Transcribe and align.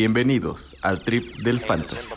Bienvenidos 0.00 0.76
al 0.84 1.00
trip 1.00 1.24
del 1.38 1.58
fantasy. 1.58 2.08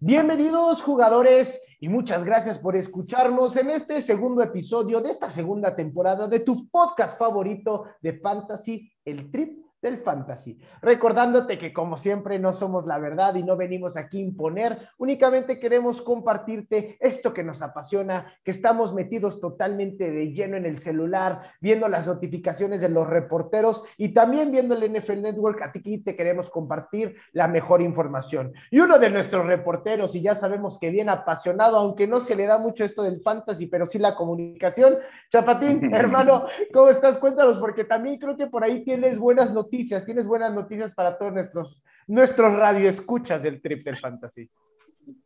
Bienvenidos 0.00 0.80
jugadores 0.80 1.60
y 1.80 1.88
muchas 1.88 2.24
gracias 2.24 2.56
por 2.56 2.76
escucharnos 2.76 3.56
en 3.56 3.70
este 3.70 4.00
segundo 4.00 4.44
episodio 4.44 5.00
de 5.00 5.10
esta 5.10 5.32
segunda 5.32 5.74
temporada 5.74 6.28
de 6.28 6.38
tu 6.38 6.70
podcast 6.70 7.18
favorito 7.18 7.86
de 8.00 8.20
fantasy, 8.20 8.92
el 9.04 9.28
trip 9.32 9.63
del 9.84 9.98
fantasy. 9.98 10.58
Recordándote 10.80 11.58
que 11.58 11.72
como 11.72 11.98
siempre 11.98 12.38
no 12.38 12.54
somos 12.54 12.86
la 12.86 12.98
verdad 12.98 13.34
y 13.34 13.42
no 13.42 13.54
venimos 13.54 13.98
aquí 13.98 14.18
a 14.18 14.22
imponer, 14.22 14.88
únicamente 14.96 15.60
queremos 15.60 16.00
compartirte 16.00 16.96
esto 17.00 17.34
que 17.34 17.44
nos 17.44 17.60
apasiona, 17.60 18.32
que 18.42 18.50
estamos 18.50 18.94
metidos 18.94 19.40
totalmente 19.40 20.10
de 20.10 20.32
lleno 20.32 20.56
en 20.56 20.64
el 20.64 20.78
celular, 20.78 21.42
viendo 21.60 21.88
las 21.88 22.06
notificaciones 22.06 22.80
de 22.80 22.88
los 22.88 23.06
reporteros 23.06 23.84
y 23.98 24.14
también 24.14 24.50
viendo 24.50 24.74
el 24.74 24.90
NFL 24.90 25.20
Network, 25.20 25.60
a 25.60 25.70
ti 25.70 25.98
te 25.98 26.16
queremos 26.16 26.48
compartir 26.48 27.16
la 27.32 27.46
mejor 27.46 27.82
información. 27.82 28.54
Y 28.70 28.80
uno 28.80 28.98
de 28.98 29.10
nuestros 29.10 29.44
reporteros, 29.44 30.14
y 30.14 30.22
ya 30.22 30.34
sabemos 30.34 30.78
que 30.78 30.88
bien 30.88 31.10
apasionado, 31.10 31.76
aunque 31.76 32.06
no 32.06 32.20
se 32.20 32.34
le 32.34 32.46
da 32.46 32.56
mucho 32.56 32.84
esto 32.84 33.02
del 33.02 33.20
fantasy, 33.20 33.66
pero 33.66 33.84
sí 33.84 33.98
la 33.98 34.14
comunicación, 34.14 34.96
Chapatín, 35.30 35.92
hermano, 35.94 36.46
¿cómo 36.72 36.88
estás? 36.88 37.18
Cuéntanos, 37.18 37.58
porque 37.58 37.84
también 37.84 38.18
creo 38.18 38.34
que 38.34 38.46
por 38.46 38.64
ahí 38.64 38.82
tienes 38.82 39.18
buenas 39.18 39.52
noticias 39.52 39.73
tienes 40.04 40.26
buenas 40.26 40.54
noticias 40.54 40.94
para 40.94 41.18
todos 41.18 41.32
nuestros, 41.32 41.82
nuestros 42.06 42.52
radioescuchas 42.54 43.42
del 43.42 43.60
Trip 43.60 43.84
del 43.84 43.98
Fantasy. 43.98 44.48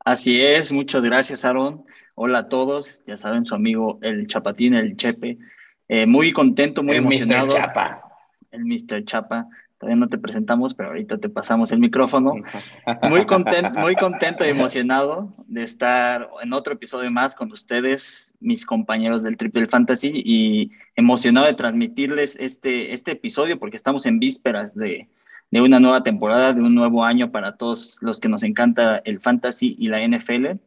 Así 0.04 0.42
es, 0.44 0.72
muchas 0.72 1.02
gracias, 1.02 1.44
Aaron. 1.44 1.84
Hola 2.14 2.38
a 2.40 2.48
todos, 2.48 3.02
ya 3.06 3.16
saben, 3.16 3.44
su 3.44 3.55
amigo 3.55 3.98
el 4.02 4.27
Chapatín, 4.27 4.74
el 4.74 4.96
Chepe. 4.96 5.38
Eh, 5.88 6.06
muy 6.06 6.32
contento, 6.32 6.82
muy 6.82 6.96
emocionado. 6.96 7.46
Mr. 7.46 7.55
Chapa. 7.55 8.02
El 8.50 8.64
Mr. 8.64 9.05
Chapa. 9.05 9.46
Todavía 9.78 9.96
no 9.96 10.08
te 10.08 10.18
presentamos, 10.18 10.74
pero 10.74 10.88
ahorita 10.88 11.18
te 11.18 11.28
pasamos 11.28 11.70
el 11.70 11.78
micrófono. 11.78 12.34
Muy 13.08 13.26
contento, 13.26 13.78
muy 13.78 13.94
contento 13.94 14.44
y 14.44 14.48
emocionado 14.48 15.32
de 15.46 15.62
estar 15.62 16.28
en 16.42 16.52
otro 16.52 16.74
episodio 16.74 17.12
más 17.12 17.36
con 17.36 17.52
ustedes, 17.52 18.34
mis 18.40 18.66
compañeros 18.66 19.22
del 19.22 19.36
Triple 19.36 19.68
Fantasy, 19.68 20.10
y 20.12 20.72
emocionado 20.96 21.46
de 21.46 21.54
transmitirles 21.54 22.36
este, 22.40 22.92
este 22.92 23.12
episodio 23.12 23.60
porque 23.60 23.76
estamos 23.76 24.04
en 24.06 24.18
vísperas 24.18 24.74
de, 24.74 25.08
de 25.52 25.60
una 25.60 25.78
nueva 25.78 26.02
temporada, 26.02 26.52
de 26.52 26.60
un 26.60 26.74
nuevo 26.74 27.04
año 27.04 27.30
para 27.30 27.56
todos 27.56 27.98
los 28.00 28.18
que 28.18 28.28
nos 28.28 28.42
encanta 28.42 29.00
el 29.04 29.20
fantasy 29.20 29.76
y 29.78 29.86
la 29.86 30.00
NFL. 30.06 30.58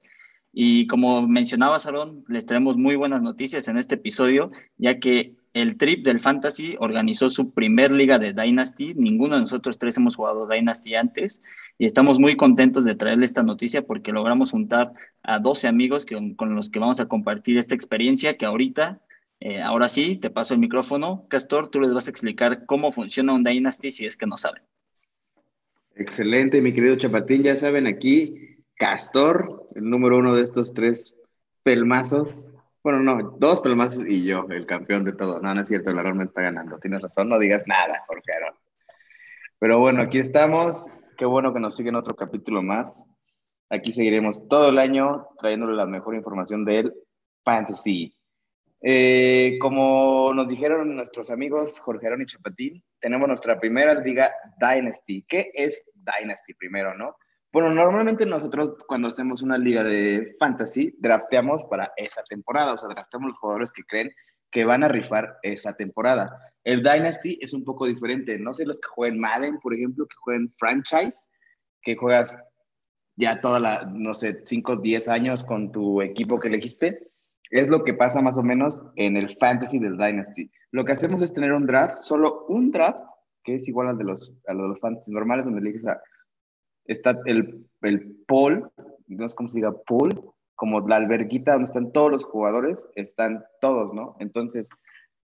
Y 0.54 0.88
como 0.88 1.28
mencionaba 1.28 1.80
Sarón, 1.80 2.24
les 2.30 2.46
traemos 2.46 2.78
muy 2.78 2.96
buenas 2.96 3.22
noticias 3.22 3.68
en 3.68 3.78
este 3.78 3.96
episodio, 3.96 4.52
ya 4.78 5.00
que 5.00 5.36
el 5.54 5.78
Trip 5.78 6.06
del 6.06 6.22
Fantasy 6.22 6.76
organizó 6.80 7.30
su 7.30 7.52
primer 7.52 7.92
liga 7.92 8.20
de 8.20 8.32
Dynasty. 8.32 8.94
Ninguno 8.94 9.36
de 9.36 9.42
nosotros 9.42 9.78
tres 9.78 9.98
hemos 9.98 10.16
jugado 10.16 10.48
Dynasty 10.48 10.96
antes 10.96 11.42
y 11.78 11.86
estamos 11.86 12.20
muy 12.20 12.36
contentos 12.36 12.86
de 12.86 12.96
traerle 12.96 13.26
esta 13.26 13.44
noticia 13.44 13.82
porque 13.82 14.14
logramos 14.14 14.52
juntar 14.52 14.94
a 15.24 15.40
12 15.40 15.68
amigos 15.68 16.06
con 16.38 16.56
los 16.56 16.70
que 16.70 16.80
vamos 16.80 17.02
a 17.02 17.08
compartir 17.08 17.58
esta 17.58 17.76
experiencia 17.76 18.38
que 18.38 18.46
ahorita, 18.46 19.02
eh, 19.42 19.62
ahora 19.62 19.90
sí, 19.90 20.16
te 20.16 20.30
paso 20.30 20.54
el 20.54 20.62
micrófono. 20.62 21.26
Castor, 21.28 21.70
tú 21.70 21.82
les 21.82 21.94
vas 21.94 22.08
a 22.08 22.12
explicar 22.12 22.66
cómo 22.66 22.92
funciona 22.92 23.34
un 23.34 23.44
Dynasty 23.44 23.92
si 23.92 24.06
es 24.06 24.16
que 24.16 24.28
no 24.28 24.38
saben. 24.38 24.64
Excelente, 25.96 26.62
mi 26.62 26.74
querido 26.74 26.96
Chapatín. 26.96 27.44
Ya 27.44 27.58
saben, 27.58 27.88
aquí 27.88 28.64
Castor, 28.76 29.68
el 29.76 29.90
número 29.90 30.18
uno 30.18 30.34
de 30.34 30.44
estos 30.44 30.74
tres 30.74 31.14
pelmazos 31.64 32.48
bueno, 32.84 33.00
no, 33.00 33.38
dos 33.38 33.62
pelmazos 33.62 34.04
y 34.08 34.26
yo, 34.26 34.46
el 34.50 34.66
campeón 34.66 35.06
de 35.06 35.14
todo. 35.14 35.40
No, 35.40 35.54
no 35.54 35.62
es 35.62 35.68
cierto, 35.68 35.92
el 35.92 36.00
Aaron 36.00 36.18
me 36.18 36.24
está 36.26 36.42
ganando. 36.42 36.80
Tienes 36.80 37.02
razón, 37.02 37.30
no 37.30 37.38
digas 37.38 37.64
nada, 37.68 38.04
Jorge 38.08 38.34
Aaron. 38.34 38.56
Pero 39.60 39.80
bueno, 39.80 40.02
aquí 40.02 40.18
estamos. 40.18 41.00
Qué 41.18 41.26
bueno 41.26 41.54
que 41.54 41.60
nos 41.60 41.76
siguen 41.76 41.96
otro 41.96 42.16
capítulo 42.16 42.64
más. 42.64 43.06
Aquí 43.70 43.94
seguiremos 43.94 44.48
todo 44.50 44.70
el 44.70 44.80
año 44.80 45.28
trayéndole 45.40 45.76
la 45.76 45.86
mejor 45.86 46.16
información 46.16 46.66
del 46.66 46.94
fantasy. 47.44 48.18
Eh, 48.84 49.60
como 49.62 50.34
nos 50.34 50.48
dijeron 50.48 50.96
nuestros 50.96 51.30
amigos 51.30 51.80
Jorge 51.80 52.08
Aaron 52.08 52.24
y 52.24 52.26
Chapatín, 52.26 52.84
tenemos 53.00 53.28
nuestra 53.28 53.60
primera 53.60 53.94
liga 53.94 54.34
Dynasty. 54.60 55.24
¿Qué 55.28 55.52
es 55.54 55.86
Dynasty 55.94 56.56
primero, 56.56 56.96
no? 56.98 57.16
Bueno, 57.54 57.70
normalmente 57.70 58.26
nosotros 58.26 58.76
cuando 58.88 59.10
hacemos 59.10 59.42
una 59.42 59.58
liga 59.58 59.84
de 59.84 60.36
fantasy, 60.40 60.96
drafteamos 61.00 61.66
para 61.66 61.92
esa 61.98 62.24
temporada, 62.24 62.74
o 62.74 62.78
sea, 62.78 62.88
drafteamos 62.88 63.30
los 63.30 63.38
jugadores 63.38 63.72
que 63.72 63.84
creen 63.84 64.14
que 64.50 64.64
van 64.64 64.84
a 64.84 64.88
rifar 64.88 65.38
esa 65.44 65.74
temporada. 65.74 66.38
El 66.64 66.84
Dynasty 66.84 67.40
es 67.42 67.54
un 67.54 67.64
poco 67.64 67.88
diferente, 67.88 68.38
no 68.38 68.54
sé 68.54 68.66
los 68.66 68.80
que 68.80 68.88
jueguen 68.90 69.20
Madden, 69.20 69.60
por 69.60 69.74
ejemplo, 69.74 70.06
que 70.06 70.16
jueguen 70.18 70.54
franchise, 70.58 71.28
que 71.82 71.96
juegas 71.96 72.38
ya 73.16 73.42
toda 73.42 73.60
la, 73.60 73.86
no 73.86 74.14
sé, 74.14 74.42
5, 74.46 74.78
10 74.78 75.08
años 75.10 75.44
con 75.44 75.72
tu 75.72 76.02
equipo 76.02 76.40
que 76.40 76.48
elegiste, 76.48 77.12
es 77.50 77.68
lo 77.68 77.84
que 77.84 77.94
pasa 77.94 78.22
más 78.22 78.38
o 78.38 78.44
menos 78.44 78.82
en 78.96 79.18
el 79.18 79.36
fantasy 79.38 79.80
del 79.80 79.98
Dynasty. 79.98 80.50
Lo 80.72 80.86
que 80.86 80.94
hacemos 80.94 81.22
es 81.22 81.34
tener 81.34 81.52
un 81.52 81.66
draft, 81.66 81.96
solo 81.96 82.46
un 82.48 82.72
draft, 82.72 83.04
que 83.44 83.56
es 83.56 83.68
igual 83.68 83.90
al 83.90 83.98
de 83.98 84.06
los, 84.06 84.34
a 84.48 84.54
los 84.54 84.80
fantasy 84.80 85.12
normales, 85.12 85.46
donde 85.46 85.60
eliges 85.60 85.86
a 85.86 86.02
está 86.86 87.20
el, 87.26 87.66
el 87.82 88.16
pool, 88.28 88.72
no 89.08 89.28
sé 89.28 89.36
cómo 89.36 89.48
se 89.48 89.58
diga, 89.58 89.74
pool, 89.86 90.32
como 90.56 90.80
la 90.88 90.98
alberguita 90.98 91.54
donde 91.54 91.66
están 91.66 91.92
todos 91.92 92.12
los 92.12 92.24
jugadores, 92.24 92.88
están 92.96 93.44
todos, 93.62 93.94
¿no? 93.94 94.16
Entonces, 94.20 94.70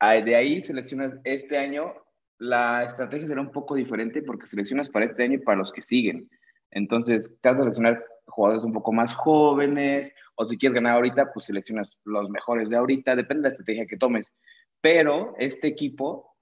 de 0.00 0.36
ahí 0.36 0.62
seleccionas 0.64 1.14
este 1.24 1.56
año, 1.56 1.94
la 2.38 2.84
estrategia 2.84 3.28
será 3.28 3.40
un 3.40 3.52
poco 3.52 3.74
diferente 3.74 4.22
porque 4.22 4.46
seleccionas 4.46 4.90
para 4.90 5.04
este 5.04 5.22
año 5.22 5.34
y 5.34 5.42
para 5.42 5.58
los 5.58 5.72
que 5.72 5.80
siguen. 5.80 6.28
Entonces, 6.70 7.34
vas 7.42 7.54
a 7.54 7.58
seleccionar 7.58 8.04
jugadores 8.26 8.64
un 8.64 8.72
poco 8.72 8.92
más 8.92 9.14
jóvenes, 9.14 10.12
o 10.34 10.44
si 10.44 10.58
quieres 10.58 10.74
ganar 10.74 10.96
ahorita, 10.96 11.32
pues 11.32 11.46
seleccionas 11.46 11.98
los 12.04 12.30
mejores 12.30 12.68
de 12.68 12.76
ahorita, 12.76 13.14
depende 13.16 13.42
de 13.42 13.48
la 13.48 13.52
estrategia 13.52 13.86
que 13.86 13.96
tomes. 13.96 14.32
Pero 14.80 15.34
este 15.38 15.68
equipo 15.68 16.36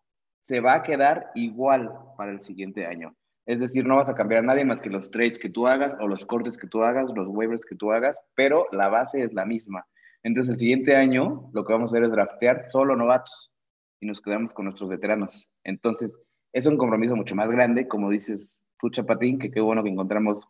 se 0.47 0.61
va 0.61 0.75
a 0.75 0.83
quedar 0.83 1.31
igual 1.35 1.93
para 2.17 2.33
el 2.33 2.41
siguiente 2.41 2.87
año. 2.87 3.15
Es 3.47 3.59
decir, 3.59 3.87
no 3.87 3.97
vas 3.97 4.09
a 4.09 4.15
cambiar 4.15 4.41
a 4.45 4.47
nadie 4.47 4.65
más 4.65 4.83
que 4.83 4.91
los 4.91 5.11
trades 5.11 5.39
que 5.39 5.49
tú 5.49 5.67
hagas 5.67 5.97
o 6.01 6.07
los 6.07 6.25
cortes 6.27 6.57
que 6.57 6.67
tú 6.67 6.83
hagas, 6.83 7.11
los 7.15 7.29
waivers 7.29 7.65
que 7.65 7.75
tú 7.75 7.93
hagas, 7.93 8.17
pero 8.35 8.67
la 8.73 8.89
base 8.89 9.23
es 9.23 9.33
la 9.33 9.45
misma. 9.45 9.87
Entonces, 10.23 10.55
el 10.55 10.61
siguiente 10.61 10.97
año 10.97 11.51
lo 11.53 11.65
que 11.65 11.73
vamos 11.73 11.91
a 11.91 11.97
hacer 11.97 12.05
es 12.05 12.13
draftear 12.13 12.71
solo 12.71 12.97
novatos 12.97 13.53
y 14.01 14.07
nos 14.07 14.21
quedamos 14.21 14.53
con 14.55 14.67
nuestros 14.67 14.91
veteranos. 14.91 15.49
Entonces, 15.65 16.17
es 16.53 16.67
un 16.67 16.77
compromiso 16.77 17.17
mucho 17.17 17.35
más 17.35 17.49
grande, 17.49 17.89
como 17.89 18.11
dices 18.11 18.61
tú, 18.79 18.91
Chapatín, 18.91 19.39
que 19.39 19.51
qué 19.51 19.61
bueno 19.61 19.83
que 19.83 19.91
encontramos 19.91 20.47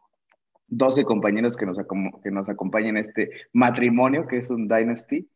12 0.69 1.05
compañeros 1.05 1.57
que 1.57 1.67
nos, 1.67 1.79
que 2.23 2.31
nos 2.31 2.49
acompañan 2.49 2.97
en 2.97 3.05
este 3.05 3.31
matrimonio 3.53 4.27
que 4.27 4.39
es 4.39 4.51
un 4.51 4.69
Dynasty. 4.69 5.29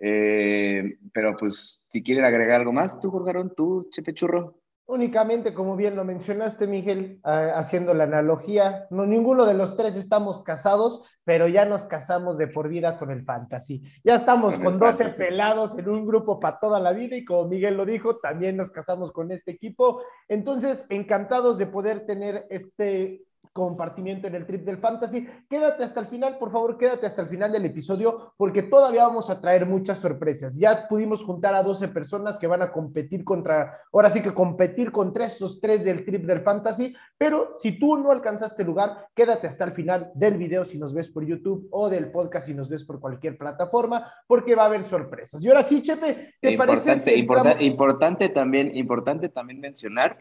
Eh, 0.00 0.98
pero 1.12 1.36
pues, 1.36 1.82
si 1.88 2.02
quieren 2.02 2.24
agregar 2.24 2.60
algo 2.60 2.72
más, 2.72 2.98
tú, 3.00 3.10
Jorgarón, 3.10 3.52
tú, 3.56 3.88
Chepe 3.90 4.14
Churro. 4.14 4.60
Únicamente, 4.90 5.52
como 5.52 5.76
bien 5.76 5.96
lo 5.96 6.04
mencionaste, 6.06 6.66
Miguel, 6.66 7.20
haciendo 7.22 7.92
la 7.92 8.04
analogía, 8.04 8.86
no, 8.88 9.04
ninguno 9.04 9.44
de 9.44 9.52
los 9.52 9.76
tres 9.76 9.96
estamos 9.96 10.42
casados, 10.42 11.02
pero 11.24 11.46
ya 11.46 11.66
nos 11.66 11.84
casamos 11.84 12.38
de 12.38 12.48
por 12.48 12.70
vida 12.70 12.98
con 12.98 13.10
el 13.10 13.22
fantasy. 13.22 13.82
Ya 14.02 14.14
estamos 14.14 14.58
con, 14.58 14.78
12 14.78 15.10
pelados 15.10 15.78
en 15.78 15.90
un 15.90 16.06
grupo 16.06 16.40
para 16.40 16.58
toda 16.58 16.80
la 16.80 16.92
vida 16.94 17.18
y 17.18 17.26
como 17.26 17.48
Miguel 17.48 17.76
lo 17.76 17.84
dijo, 17.84 18.16
también 18.16 18.56
nos 18.56 18.70
casamos 18.70 19.12
con 19.12 19.30
este 19.30 19.50
equipo. 19.50 20.00
Entonces, 20.26 20.86
encantados 20.88 21.58
de 21.58 21.66
poder 21.66 22.06
tener 22.06 22.46
este 22.48 23.27
compartimiento 23.52 24.28
en 24.28 24.36
el 24.36 24.46
trip 24.46 24.64
del 24.64 24.78
fantasy. 24.78 25.26
Quédate 25.48 25.82
hasta 25.82 26.00
el 26.00 26.06
final, 26.06 26.38
por 26.38 26.52
favor, 26.52 26.78
quédate 26.78 27.06
hasta 27.06 27.22
el 27.22 27.28
final 27.28 27.50
del 27.50 27.64
episodio 27.64 28.34
porque 28.36 28.62
todavía 28.62 29.04
vamos 29.04 29.30
a 29.30 29.40
traer 29.40 29.66
muchas 29.66 29.98
sorpresas. 29.98 30.56
Ya 30.56 30.86
pudimos 30.88 31.24
juntar 31.24 31.54
a 31.54 31.62
12 31.62 31.88
personas 31.88 32.38
que 32.38 32.46
van 32.46 32.62
a 32.62 32.70
competir 32.70 33.24
contra, 33.24 33.80
ahora 33.92 34.10
sí 34.10 34.22
que 34.22 34.32
competir 34.32 34.92
contra 34.92 35.24
estos 35.24 35.60
tres 35.60 35.84
del 35.84 36.04
trip 36.04 36.24
del 36.24 36.42
fantasy, 36.42 36.94
pero 37.16 37.54
si 37.60 37.78
tú 37.78 37.96
no 37.96 38.12
alcanzaste 38.12 38.62
lugar, 38.62 39.08
quédate 39.14 39.48
hasta 39.48 39.64
el 39.64 39.72
final 39.72 40.12
del 40.14 40.36
video 40.36 40.64
si 40.64 40.78
nos 40.78 40.94
ves 40.94 41.08
por 41.08 41.24
YouTube 41.24 41.66
o 41.70 41.88
del 41.88 42.10
podcast 42.12 42.46
si 42.46 42.54
nos 42.54 42.68
ves 42.68 42.84
por 42.84 43.00
cualquier 43.00 43.36
plataforma 43.36 44.12
porque 44.26 44.54
va 44.54 44.62
a 44.62 44.66
haber 44.66 44.84
sorpresas. 44.84 45.44
Y 45.44 45.48
ahora 45.48 45.62
sí, 45.62 45.82
Chepe, 45.82 46.34
¿te 46.40 46.56
parece? 46.56 47.16
Importante, 47.16 47.64
importante 47.64 48.28
también, 48.28 48.76
importante 48.76 49.28
también 49.28 49.60
mencionar 49.60 50.18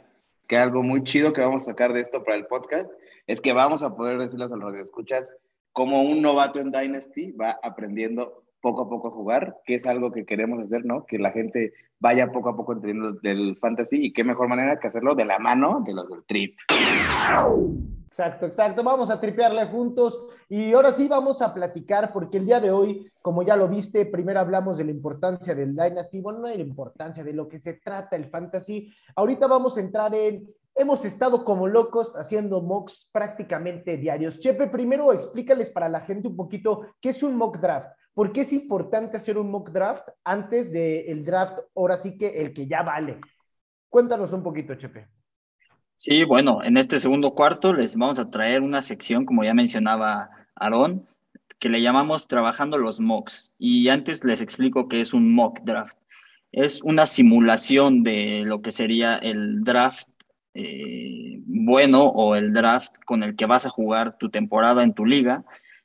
que 0.48 0.58
algo 0.58 0.82
muy 0.82 1.04
chido 1.04 1.34
que 1.34 1.42
vamos 1.42 1.64
a 1.64 1.66
sacar 1.66 1.94
de 1.94 2.02
esto 2.02 2.24
para 2.24 2.38
el 2.38 2.48
podcast 2.48 2.90
es 3.28 3.42
que 3.42 3.54
vamos 3.54 3.84
a 3.84 3.96
poder 3.96 4.18
decirles 4.18 4.52
a 4.52 4.56
los 4.56 4.74
escuchas 4.76 5.36
como 5.74 6.02
un 6.02 6.22
novato 6.22 6.60
en 6.60 6.72
Dynasty 6.72 7.34
va 7.34 7.60
aprendiendo 7.62 8.44
poco 8.62 8.84
a 8.84 8.90
poco 8.90 9.10
a 9.10 9.12
jugar, 9.12 9.58
que 9.66 9.76
es 9.76 9.86
algo 9.86 10.12
que 10.12 10.26
queremos 10.26 10.64
hacer, 10.64 10.86
¿no? 10.86 11.06
Que 11.06 11.20
la 11.20 11.32
gente 11.32 11.74
vaya 12.00 12.32
poco 12.32 12.50
a 12.50 12.56
poco 12.56 12.74
entendiendo 12.74 13.14
del 13.22 13.58
fantasy 13.58 13.98
y 14.06 14.14
qué 14.14 14.24
mejor 14.24 14.48
manera 14.48 14.80
que 14.80 14.88
hacerlo 14.88 15.14
de 15.14 15.26
la 15.26 15.38
mano 15.40 15.82
de 15.86 15.94
los 15.94 16.10
del 16.10 16.24
trip. 16.26 16.58
Exacto, 18.08 18.48
exacto. 18.48 18.84
Vamos 18.84 19.12
a 19.12 19.20
tripearle 19.22 19.66
juntos 19.68 20.26
y 20.50 20.74
ahora 20.74 20.92
sí 20.94 21.08
vamos 21.08 21.42
a 21.42 21.54
platicar 21.54 22.12
porque 22.12 22.38
el 22.38 22.46
día 22.46 22.60
de 22.60 22.72
hoy, 22.72 23.12
como 23.22 23.44
ya 23.44 23.56
lo 23.56 23.68
viste, 23.68 24.06
primero 24.06 24.40
hablamos 24.40 24.78
de 24.78 24.86
la 24.86 24.92
importancia 24.92 25.54
del 25.54 25.76
Dynasty, 25.76 26.22
bueno, 26.22 26.40
no 26.40 26.48
de 26.48 26.58
la 26.58 26.64
importancia, 26.64 27.24
de 27.24 27.34
lo 27.34 27.48
que 27.48 27.60
se 27.60 27.74
trata 27.74 28.16
el 28.16 28.30
Fantasy. 28.30 28.92
Ahorita 29.16 29.46
vamos 29.46 29.78
a 29.78 29.82
entrar 29.82 30.16
en, 30.16 30.48
hemos 30.78 31.04
estado 31.06 31.44
como 31.44 31.68
locos 31.68 32.16
haciendo 32.16 32.62
mocks 32.62 33.10
prácticamente 33.12 33.98
diarios. 33.98 34.40
Chepe, 34.40 34.68
primero 34.68 35.12
explícales 35.12 35.70
para 35.70 35.90
la 35.90 36.02
gente 36.02 36.28
un 36.28 36.36
poquito 36.36 36.94
qué 37.02 37.10
es 37.10 37.24
un 37.24 37.36
mock 37.36 37.60
draft. 37.60 37.90
¿Por 38.14 38.32
qué 38.32 38.42
es 38.42 38.54
importante 38.54 39.18
hacer 39.18 39.38
un 39.38 39.52
mock 39.52 39.72
draft 39.72 40.08
antes 40.24 40.72
del 40.72 41.26
draft, 41.26 41.60
ahora 41.76 41.98
sí 41.98 42.18
que 42.18 42.42
el 42.42 42.54
que 42.54 42.68
ya 42.68 42.84
vale? 42.84 43.20
Cuéntanos 43.90 44.34
un 44.34 44.44
poquito, 44.44 44.76
Chepe. 44.76 45.08
Sí, 45.96 46.24
bueno, 46.24 46.64
en 46.64 46.78
este 46.78 47.00
segundo 47.00 47.34
cuarto 47.34 47.74
les 47.74 47.96
vamos 47.96 48.20
a 48.20 48.30
traer 48.30 48.62
una 48.62 48.82
sección, 48.82 49.26
como 49.26 49.44
ya 49.44 49.54
mencionaba 49.54 50.30
Aarón, 50.56 51.08
que 51.60 51.70
le 51.70 51.82
llamamos 51.82 52.28
Trabajando 52.28 52.78
los 52.78 53.00
Mocks. 53.00 53.52
Y 53.58 53.90
antes 53.90 54.24
les 54.24 54.42
explico 54.42 54.88
qué 54.88 55.02
es 55.02 55.14
un 55.14 55.34
mock 55.34 55.62
draft. 55.62 55.98
Es 56.52 56.82
una 56.84 57.06
simulación 57.08 58.04
de 58.04 58.44
lo 58.46 58.62
que 58.62 58.72
sería 58.72 59.18
el 59.18 59.64
draft 59.64 60.08
eh, 60.60 61.40
bueno 61.46 62.08
o 62.08 62.36
el 62.36 62.52
draft 62.52 62.96
con 63.06 63.22
el 63.22 63.36
que 63.36 63.46
vas 63.46 63.68
a 63.68 63.70
jugar 63.70 64.18
tu 64.18 64.30
temporada 64.30 64.82
en 64.82 64.96
tu 64.96 65.06
liga. 65.06 65.44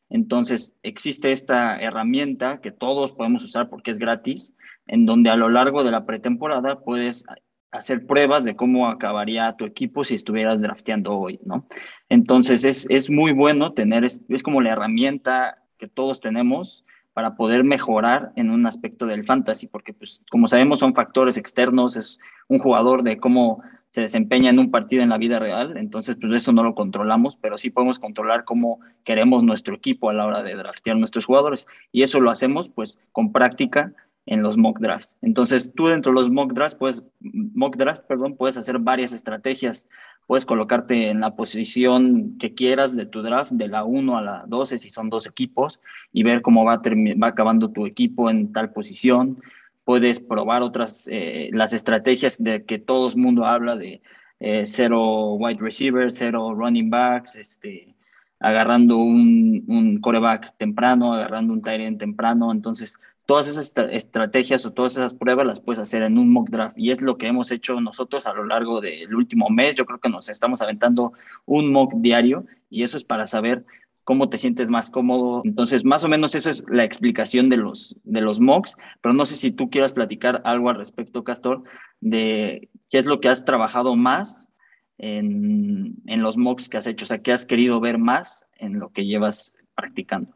Entonces, 0.09 0.75
existe 0.83 1.31
esta 1.31 1.79
herramienta 1.79 2.63
que 2.63 2.71
todos 2.71 3.13
podemos 3.13 3.45
usar 3.45 3.69
porque 3.69 3.91
es 3.91 3.99
gratis, 3.99 4.55
en 4.87 5.05
donde 5.05 5.29
a 5.29 5.37
lo 5.37 5.51
largo 5.51 5.85
de 5.85 5.91
la 5.91 6.07
pretemporada 6.07 6.81
puedes 6.81 7.27
hacer 7.71 8.07
pruebas 8.07 8.45
de 8.45 8.57
cómo 8.57 8.89
acabaría 8.89 9.55
tu 9.57 9.67
equipo 9.67 10.05
si 10.05 10.15
estuvieras 10.15 10.63
drafteando 10.63 11.19
hoy, 11.19 11.39
¿no? 11.45 11.67
Entonces 12.09 12.65
es, 12.65 12.87
es 12.89 13.11
muy 13.11 13.33
bueno 13.33 13.75
tener, 13.75 14.05
es, 14.05 14.23
es, 14.31 14.43
como 14.43 14.63
la 14.63 14.71
herramienta 14.71 15.59
que 15.79 15.87
todos 15.87 16.21
tenemos 16.21 16.87
para 17.13 17.35
poder 17.37 17.63
mejorar 17.63 18.33
en 18.37 18.51
un 18.51 18.67
aspecto 18.67 19.05
del 19.05 19.25
fantasy, 19.25 19.67
porque 19.67 19.93
pues 19.93 20.23
como 20.31 20.49
sabemos 20.49 20.79
son 20.79 20.95
factores 20.95 21.37
externos, 21.37 21.97
es 21.97 22.19
un 22.49 22.59
jugador 22.59 23.03
de 23.03 23.19
cómo 23.19 23.63
se 23.93 24.01
desempeña 24.01 24.51
en 24.51 24.59
un 24.59 24.71
partido 24.71 25.03
en 25.03 25.11
la 25.11 25.19
vida 25.19 25.39
real, 25.39 25.77
entonces 25.77 26.17
pues 26.21 26.33
eso 26.33 26.53
no 26.53 26.65
lo 26.65 26.75
controlamos, 26.75 27.37
pero 27.37 27.59
sí 27.59 27.71
podemos 27.71 27.99
controlar 27.99 28.45
cómo 28.45 28.81
queremos 29.05 29.45
nuestro 29.45 29.75
equipo 29.75 30.11
a 30.11 30.15
la 30.15 30.27
hora 30.27 30.43
de 30.43 30.55
draftear 30.55 30.97
nuestros 30.97 31.27
jugadores, 31.27 31.67
y 31.93 32.03
eso 32.03 32.21
lo 32.21 32.31
hacemos 32.31 32.69
pues 32.71 32.99
con 33.13 33.33
práctica 33.33 33.93
en 34.27 34.43
los 34.43 34.57
mock 34.57 34.79
drafts. 34.81 35.17
Entonces, 35.23 35.73
tú 35.75 35.87
dentro 35.87 36.13
de 36.13 36.21
los 36.21 36.31
mock 36.31 36.53
drafts, 36.53 36.77
puedes, 36.77 37.03
mock 37.21 37.77
draft, 37.77 38.03
perdón, 38.07 38.37
puedes 38.37 38.57
hacer 38.57 38.79
varias 38.79 39.13
estrategias. 39.13 39.89
Puedes 40.27 40.47
colocarte 40.47 41.11
en 41.11 41.21
la 41.21 41.35
posición 41.35 42.39
que 42.39 42.55
quieras 42.55 42.97
de 42.97 43.07
tu 43.07 43.23
draft, 43.23 43.51
de 43.51 43.67
la 43.67 43.85
1 43.85 44.17
a 44.17 44.23
la 44.23 44.45
12, 44.47 44.79
si 44.79 44.89
son 44.89 45.11
dos 45.11 45.27
equipos, 45.27 45.81
y 46.13 46.23
ver 46.23 46.43
cómo 46.43 46.65
va, 46.65 46.81
va 46.81 47.27
acabando 47.27 47.71
tu 47.71 47.87
equipo 47.87 48.31
en 48.31 48.53
tal 48.53 48.71
posición. 48.73 49.43
Puedes 49.85 50.21
probar 50.21 50.63
otras, 50.63 51.09
eh, 51.11 51.51
las 51.53 51.73
estrategias 51.73 52.43
de 52.43 52.65
que 52.65 52.79
todo 52.79 53.09
el 53.09 53.17
mundo 53.17 53.45
habla 53.47 53.77
de 53.77 54.03
eh, 54.41 54.65
cero 54.67 55.35
wide 55.35 55.61
receivers, 55.61 56.17
cero 56.17 56.55
running 56.55 56.91
backs, 56.91 57.37
este, 57.37 57.95
agarrando 58.41 58.97
un, 58.97 59.65
un 59.69 60.01
coreback 60.01 60.57
temprano, 60.57 61.15
agarrando 61.15 61.53
un 61.53 61.63
tight 61.63 61.81
end 61.81 61.99
temprano. 61.99 62.51
Entonces, 62.53 62.99
todas 63.27 63.49
esas 63.49 63.73
estrategias 63.93 64.67
o 64.67 64.73
todas 64.73 64.93
esas 64.93 65.15
pruebas 65.15 65.47
las 65.47 65.61
puedes 65.61 65.81
hacer 65.81 66.03
en 66.03 66.19
un 66.19 66.31
mock 66.31 66.51
draft 66.51 66.77
y 66.77 66.91
es 66.91 67.01
lo 67.01 67.17
que 67.17 67.29
hemos 67.29 67.51
hecho 67.51 67.81
nosotros 67.81 68.27
a 68.27 68.35
lo 68.35 68.45
largo 68.45 68.81
del 68.81 69.15
último 69.15 69.49
mes. 69.49 69.75
Yo 69.75 69.87
creo 69.87 70.01
que 70.01 70.09
nos 70.09 70.29
estamos 70.29 70.61
aventando 70.63 71.13
un 71.47 71.71
mock 71.73 71.95
diario 71.97 72.45
y 72.69 72.83
eso 72.83 72.97
es 72.97 73.05
para 73.05 73.27
saber 73.27 73.65
cómo 74.05 74.29
te 74.29 74.39
sientes 74.39 74.71
más 74.71 74.91
cómodo. 74.91 75.43
Entonces, 75.45 75.85
más 75.85 76.05
o 76.05 76.09
menos 76.09 76.35
eso 76.35 76.51
es 76.51 76.65
la 76.69 76.85
explicación 76.85 77.49
de 77.49 77.57
los, 77.57 77.97
de 78.05 78.21
los 78.21 78.41
mocks, 78.41 78.77
pero 79.01 79.15
no 79.15 79.27
sé 79.27 79.37
si 79.37 79.53
tú 79.53 79.71
quieras 79.71 79.93
platicar 79.93 80.43
algo 80.45 80.71
al 80.71 80.77
respecto, 80.77 81.25
Castor, 81.25 81.63
de 82.01 82.69
qué 82.89 82.99
es 82.99 83.07
lo 83.07 83.21
que 83.21 83.29
has 83.29 83.45
trabajado 83.45 83.97
más 83.97 84.49
en, 84.99 85.97
en 86.07 86.23
los 86.23 86.37
mocks 86.37 86.69
que 86.69 86.79
has 86.79 86.87
hecho, 86.87 87.05
o 87.05 87.09
sea, 87.09 87.23
qué 87.23 87.33
has 87.33 87.47
querido 87.47 87.81
ver 87.81 87.99
más 87.99 88.47
en 88.59 88.79
lo 88.79 88.91
que 88.91 89.05
llevas 89.05 89.55
practicando. 89.75 90.35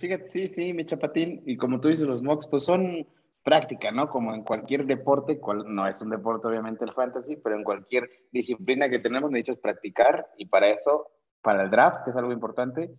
Fíjate, 0.00 0.28
sí, 0.28 0.48
sí, 0.48 0.72
mi 0.72 0.84
chapatín, 0.84 1.42
y 1.46 1.56
como 1.56 1.78
tú 1.80 1.88
dices, 1.88 2.06
los 2.06 2.22
mocks, 2.22 2.48
pues 2.48 2.64
son 2.64 3.06
práctica, 3.44 3.92
¿no? 3.92 4.08
Como 4.08 4.34
en 4.34 4.42
cualquier 4.42 4.86
deporte, 4.86 5.40
no 5.66 5.86
es 5.86 6.02
un 6.02 6.10
deporte 6.10 6.48
obviamente 6.48 6.84
el 6.84 6.92
fantasy, 6.92 7.36
pero 7.36 7.54
en 7.54 7.62
cualquier 7.62 8.10
disciplina 8.32 8.90
que 8.90 8.98
tenemos 8.98 9.30
necesitas 9.30 9.60
practicar, 9.60 10.26
y 10.36 10.46
para 10.46 10.66
eso, 10.68 11.06
para 11.42 11.64
el 11.64 11.70
draft, 11.70 12.04
que 12.04 12.10
es 12.10 12.16
algo 12.16 12.32
importante, 12.32 12.94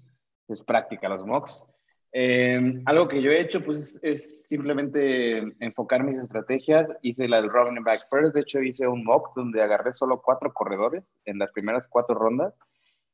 es 0.47 0.63
práctica 0.63 1.09
los 1.09 1.25
mocks. 1.25 1.65
Eh, 2.13 2.81
algo 2.85 3.07
que 3.07 3.21
yo 3.21 3.31
he 3.31 3.41
hecho, 3.41 3.63
pues, 3.63 3.99
es, 4.01 4.47
simplemente 4.47 5.39
enfocar 5.59 6.03
mis 6.03 6.17
estrategias. 6.17 6.95
Hice 7.01 7.27
la 7.27 7.41
del 7.41 7.51
running 7.51 7.83
back 7.83 8.07
first, 8.09 8.33
de 8.33 8.41
hecho 8.41 8.61
hice 8.61 8.87
un 8.87 9.03
mock 9.03 9.35
donde 9.35 9.61
agarré 9.61 9.93
solo 9.93 10.21
cuatro 10.21 10.53
corredores 10.53 11.11
en 11.25 11.37
las 11.37 11.51
primeras 11.51 11.87
cuatro 11.87 12.15
rondas 12.15 12.57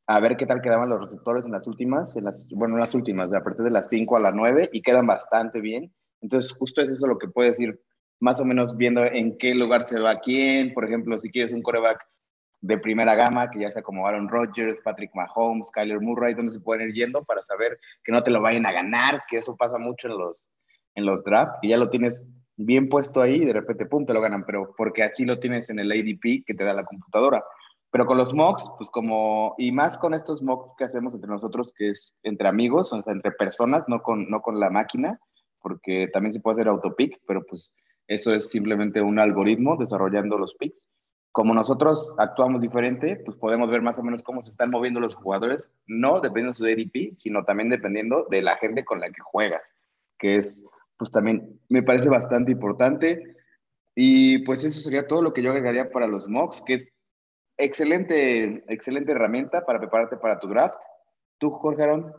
a 0.08 0.20
ver 0.20 0.36
qué 0.36 0.46
tal 0.46 0.62
quedaban 0.62 0.90
los 0.90 1.02
receptores 1.02 1.46
en 1.46 1.54
las 1.54 1.66
últimas, 1.68 2.16
las, 2.18 2.48
bueno, 2.50 2.76
en 2.76 2.82
las 2.82 2.94
últimas, 2.94 3.32
de 3.32 3.38
a 3.38 3.44
partir 3.44 3.64
de 3.64 3.72
las 3.72 3.88
5 3.88 4.18
a 4.18 4.20
las 4.20 4.34
9, 4.34 4.70
y 4.74 4.82
quedan 4.82 5.08
bastante 5.08 5.62
bien. 5.62 5.94
Entonces, 6.22 6.52
justo 6.52 6.82
es 6.82 6.90
eso 6.90 7.08
lo 7.08 7.18
que 7.18 7.28
puedes 7.28 7.60
ir 7.60 7.80
más 8.20 8.40
o 8.40 8.46
menos 8.46 8.76
viendo 8.78 9.04
en 9.04 9.38
qué 9.38 9.54
lugar 9.56 9.88
se 9.88 10.00
va 10.00 10.20
quién. 10.20 10.74
Por 10.74 10.86
ejemplo, 10.86 11.20
si 11.20 11.32
quieres 11.32 11.54
un 11.54 11.62
coreback 11.62 12.06
de 12.64 12.78
primera 12.78 13.14
gama, 13.14 13.52
que 13.52 13.60
ya 13.60 13.68
sea 13.68 13.82
como 13.82 14.08
Aaron 14.08 14.30
Rodgers, 14.30 14.80
Patrick 14.82 15.14
Mahomes, 15.14 15.70
Kyler 15.72 16.00
Murray, 16.00 16.34
donde 16.34 16.54
se 16.54 16.62
pueden 16.62 16.88
ir 16.88 16.96
yendo 16.96 17.22
para 17.26 17.42
saber 17.44 17.78
que 18.06 18.14
no 18.14 18.24
te 18.24 18.32
lo 18.32 18.42
vayan 18.42 18.66
a 18.66 18.72
ganar, 18.72 19.24
que 19.28 19.38
eso 19.38 19.58
pasa 19.58 19.78
mucho 19.78 20.08
en 20.08 20.18
los, 20.18 20.50
en 20.96 21.06
los 21.06 21.26
drafts, 21.26 21.60
y 21.62 21.70
ya 21.70 21.78
lo 21.78 21.90
tienes 21.90 22.26
bien 22.56 22.88
puesto 22.88 23.22
ahí 23.22 23.42
y 23.42 23.46
de 23.46 23.52
repente, 23.52 23.86
pum, 23.86 24.06
te 24.06 24.14
lo 24.14 24.22
ganan, 24.22 24.46
pero 24.46 24.74
porque 24.78 25.04
así 25.04 25.26
lo 25.26 25.40
tienes 25.40 25.70
en 25.70 25.80
el 25.80 25.92
ADP 25.92 26.46
que 26.46 26.54
te 26.54 26.64
da 26.64 26.74
la 26.74 26.86
computadora. 26.86 27.44
Pero 27.92 28.06
con 28.06 28.18
los 28.18 28.34
mocks, 28.34 28.72
pues 28.78 28.90
como, 28.90 29.56
y 29.58 29.74
más 29.74 29.98
con 29.98 30.14
estos 30.14 30.42
mocks 30.42 30.74
que 30.78 30.86
hacemos 30.86 31.14
entre 31.14 31.30
nosotros, 31.30 31.74
que 31.78 31.90
es 31.90 32.16
entre 32.24 32.48
amigos, 32.48 32.94
o 32.94 33.04
sea, 33.04 33.12
entre 33.12 33.32
personas, 33.34 33.90
no 33.90 34.02
con, 34.02 34.30
no 34.30 34.42
con 34.42 34.58
la 34.62 34.70
máquina, 34.70 35.20
porque 35.60 36.08
también 36.14 36.34
se 36.34 36.40
puede 36.40 36.54
hacer 36.54 36.70
autopic, 36.70 37.20
pero 37.28 37.44
pues 37.44 37.76
eso 38.08 38.34
es 38.34 38.50
simplemente 38.50 39.02
un 39.02 39.20
algoritmo 39.20 39.76
desarrollando 39.76 40.38
los 40.38 40.56
picks. 40.56 40.88
Como 41.34 41.56
nosotros 41.56 42.14
actuamos 42.20 42.62
diferente, 42.62 43.16
pues 43.26 43.36
podemos 43.38 43.68
ver 43.68 43.82
más 43.82 43.98
o 43.98 44.04
menos 44.04 44.22
cómo 44.22 44.40
se 44.40 44.52
están 44.52 44.70
moviendo 44.70 45.00
los 45.00 45.16
jugadores, 45.16 45.72
no 45.88 46.22
dependiendo 46.22 46.52
de 46.52 46.58
su 46.58 46.66
ADP, 46.66 47.18
sino 47.18 47.44
también 47.44 47.72
dependiendo 47.72 48.28
de 48.30 48.44
la 48.44 48.56
gente 48.58 48.86
con 48.86 49.00
la 49.00 49.10
que 49.10 49.20
juegas, 49.24 49.74
que 50.20 50.38
es, 50.38 50.64
pues 50.96 51.10
también 51.10 51.60
me 51.70 51.82
parece 51.82 52.08
bastante 52.08 52.52
importante. 52.52 53.36
Y 53.96 54.46
pues 54.46 54.64
eso 54.64 54.80
sería 54.80 55.08
todo 55.08 55.24
lo 55.24 55.34
que 55.34 55.42
yo 55.42 55.50
agregaría 55.50 55.90
para 55.90 56.08
los 56.08 56.30
mocks, 56.30 56.62
que 56.62 56.76
es 56.76 56.88
excelente, 57.58 58.64
excelente 58.72 59.12
herramienta 59.14 59.66
para 59.66 59.80
prepararte 59.80 60.18
para 60.18 60.40
tu 60.40 60.48
draft. 60.48 60.78
¿Tú, 61.40 61.50
Jorge 61.50 61.82
Arón? 61.82 62.14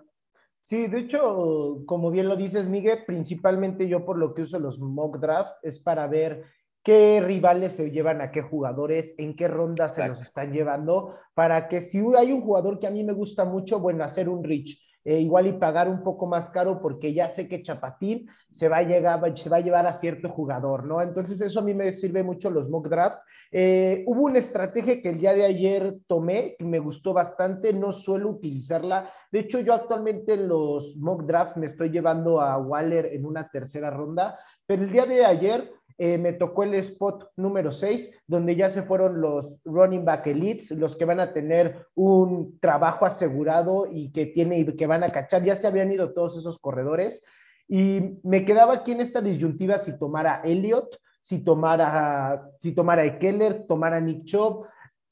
Sí, 0.64 0.88
de 0.88 0.98
hecho, 0.98 1.84
como 1.86 2.10
bien 2.10 2.28
lo 2.28 2.34
dices, 2.34 2.68
Miguel, 2.68 3.04
principalmente 3.06 3.86
yo 3.86 4.04
por 4.04 4.18
lo 4.18 4.34
que 4.34 4.42
uso 4.42 4.58
los 4.58 4.80
mock 4.80 5.18
draft 5.18 5.52
es 5.62 5.78
para 5.78 6.08
ver 6.08 6.46
qué 6.84 7.22
rivales 7.24 7.72
se 7.72 7.90
llevan 7.90 8.20
a 8.20 8.30
qué 8.30 8.42
jugadores, 8.42 9.14
en 9.16 9.34
qué 9.34 9.48
rondas 9.48 9.94
se 9.94 10.06
los 10.06 10.20
están 10.20 10.52
llevando, 10.52 11.14
para 11.34 11.66
que 11.66 11.80
si 11.80 11.98
hay 12.16 12.30
un 12.30 12.42
jugador 12.42 12.78
que 12.78 12.86
a 12.86 12.90
mí 12.90 13.02
me 13.02 13.14
gusta 13.14 13.44
mucho, 13.44 13.80
bueno, 13.80 14.04
hacer 14.04 14.28
un 14.28 14.44
reach 14.44 14.78
eh, 15.06 15.20
igual 15.20 15.46
y 15.46 15.52
pagar 15.52 15.88
un 15.88 16.02
poco 16.02 16.26
más 16.26 16.48
caro 16.48 16.80
porque 16.80 17.12
ya 17.12 17.28
sé 17.28 17.46
que 17.46 17.62
Chapatín 17.62 18.26
se 18.50 18.68
va, 18.68 18.78
a 18.78 18.82
llegar, 18.82 19.36
se 19.36 19.50
va 19.50 19.58
a 19.58 19.60
llevar 19.60 19.86
a 19.86 19.92
cierto 19.92 20.30
jugador, 20.30 20.86
¿no? 20.86 21.02
Entonces 21.02 21.40
eso 21.42 21.60
a 21.60 21.62
mí 21.62 21.74
me 21.74 21.92
sirve 21.92 22.22
mucho 22.22 22.50
los 22.50 22.70
mock 22.70 22.88
draft. 22.88 23.18
Eh, 23.52 24.02
hubo 24.06 24.22
una 24.22 24.38
estrategia 24.38 25.02
que 25.02 25.10
el 25.10 25.18
día 25.18 25.34
de 25.34 25.44
ayer 25.44 25.98
tomé, 26.06 26.56
que 26.58 26.64
me 26.64 26.78
gustó 26.78 27.12
bastante, 27.12 27.74
no 27.74 27.92
suelo 27.92 28.30
utilizarla. 28.30 29.10
De 29.30 29.40
hecho, 29.40 29.60
yo 29.60 29.74
actualmente 29.74 30.34
en 30.34 30.48
los 30.48 30.96
mock 30.96 31.24
drafts 31.24 31.58
me 31.58 31.66
estoy 31.66 31.90
llevando 31.90 32.40
a 32.40 32.56
Waller 32.56 33.06
en 33.06 33.26
una 33.26 33.48
tercera 33.50 33.90
ronda, 33.90 34.38
pero 34.66 34.84
el 34.84 34.90
día 34.90 35.04
de 35.04 35.24
ayer 35.24 35.70
eh, 35.96 36.18
me 36.18 36.32
tocó 36.32 36.64
el 36.64 36.74
spot 36.74 37.30
número 37.36 37.70
6, 37.70 38.22
donde 38.26 38.56
ya 38.56 38.68
se 38.68 38.82
fueron 38.82 39.20
los 39.20 39.60
running 39.64 40.04
back 40.04 40.26
elites, 40.26 40.72
los 40.72 40.96
que 40.96 41.04
van 41.04 41.20
a 41.20 41.32
tener 41.32 41.86
un 41.94 42.58
trabajo 42.58 43.06
asegurado 43.06 43.86
y 43.90 44.10
que, 44.10 44.26
tiene, 44.26 44.64
que 44.76 44.86
van 44.86 45.04
a 45.04 45.10
cachar. 45.10 45.44
Ya 45.44 45.54
se 45.54 45.66
habían 45.66 45.92
ido 45.92 46.12
todos 46.12 46.36
esos 46.36 46.58
corredores. 46.58 47.24
Y 47.68 48.18
me 48.24 48.44
quedaba 48.44 48.74
aquí 48.74 48.92
en 48.92 49.00
esta 49.00 49.20
disyuntiva 49.20 49.78
si 49.78 49.98
tomara 49.98 50.42
Elliot, 50.44 50.98
si 51.22 51.44
tomara, 51.44 52.50
si 52.58 52.72
tomara 52.72 53.18
Keller, 53.18 53.66
tomara 53.66 54.00
Nick 54.00 54.24
Chubb. 54.24 54.66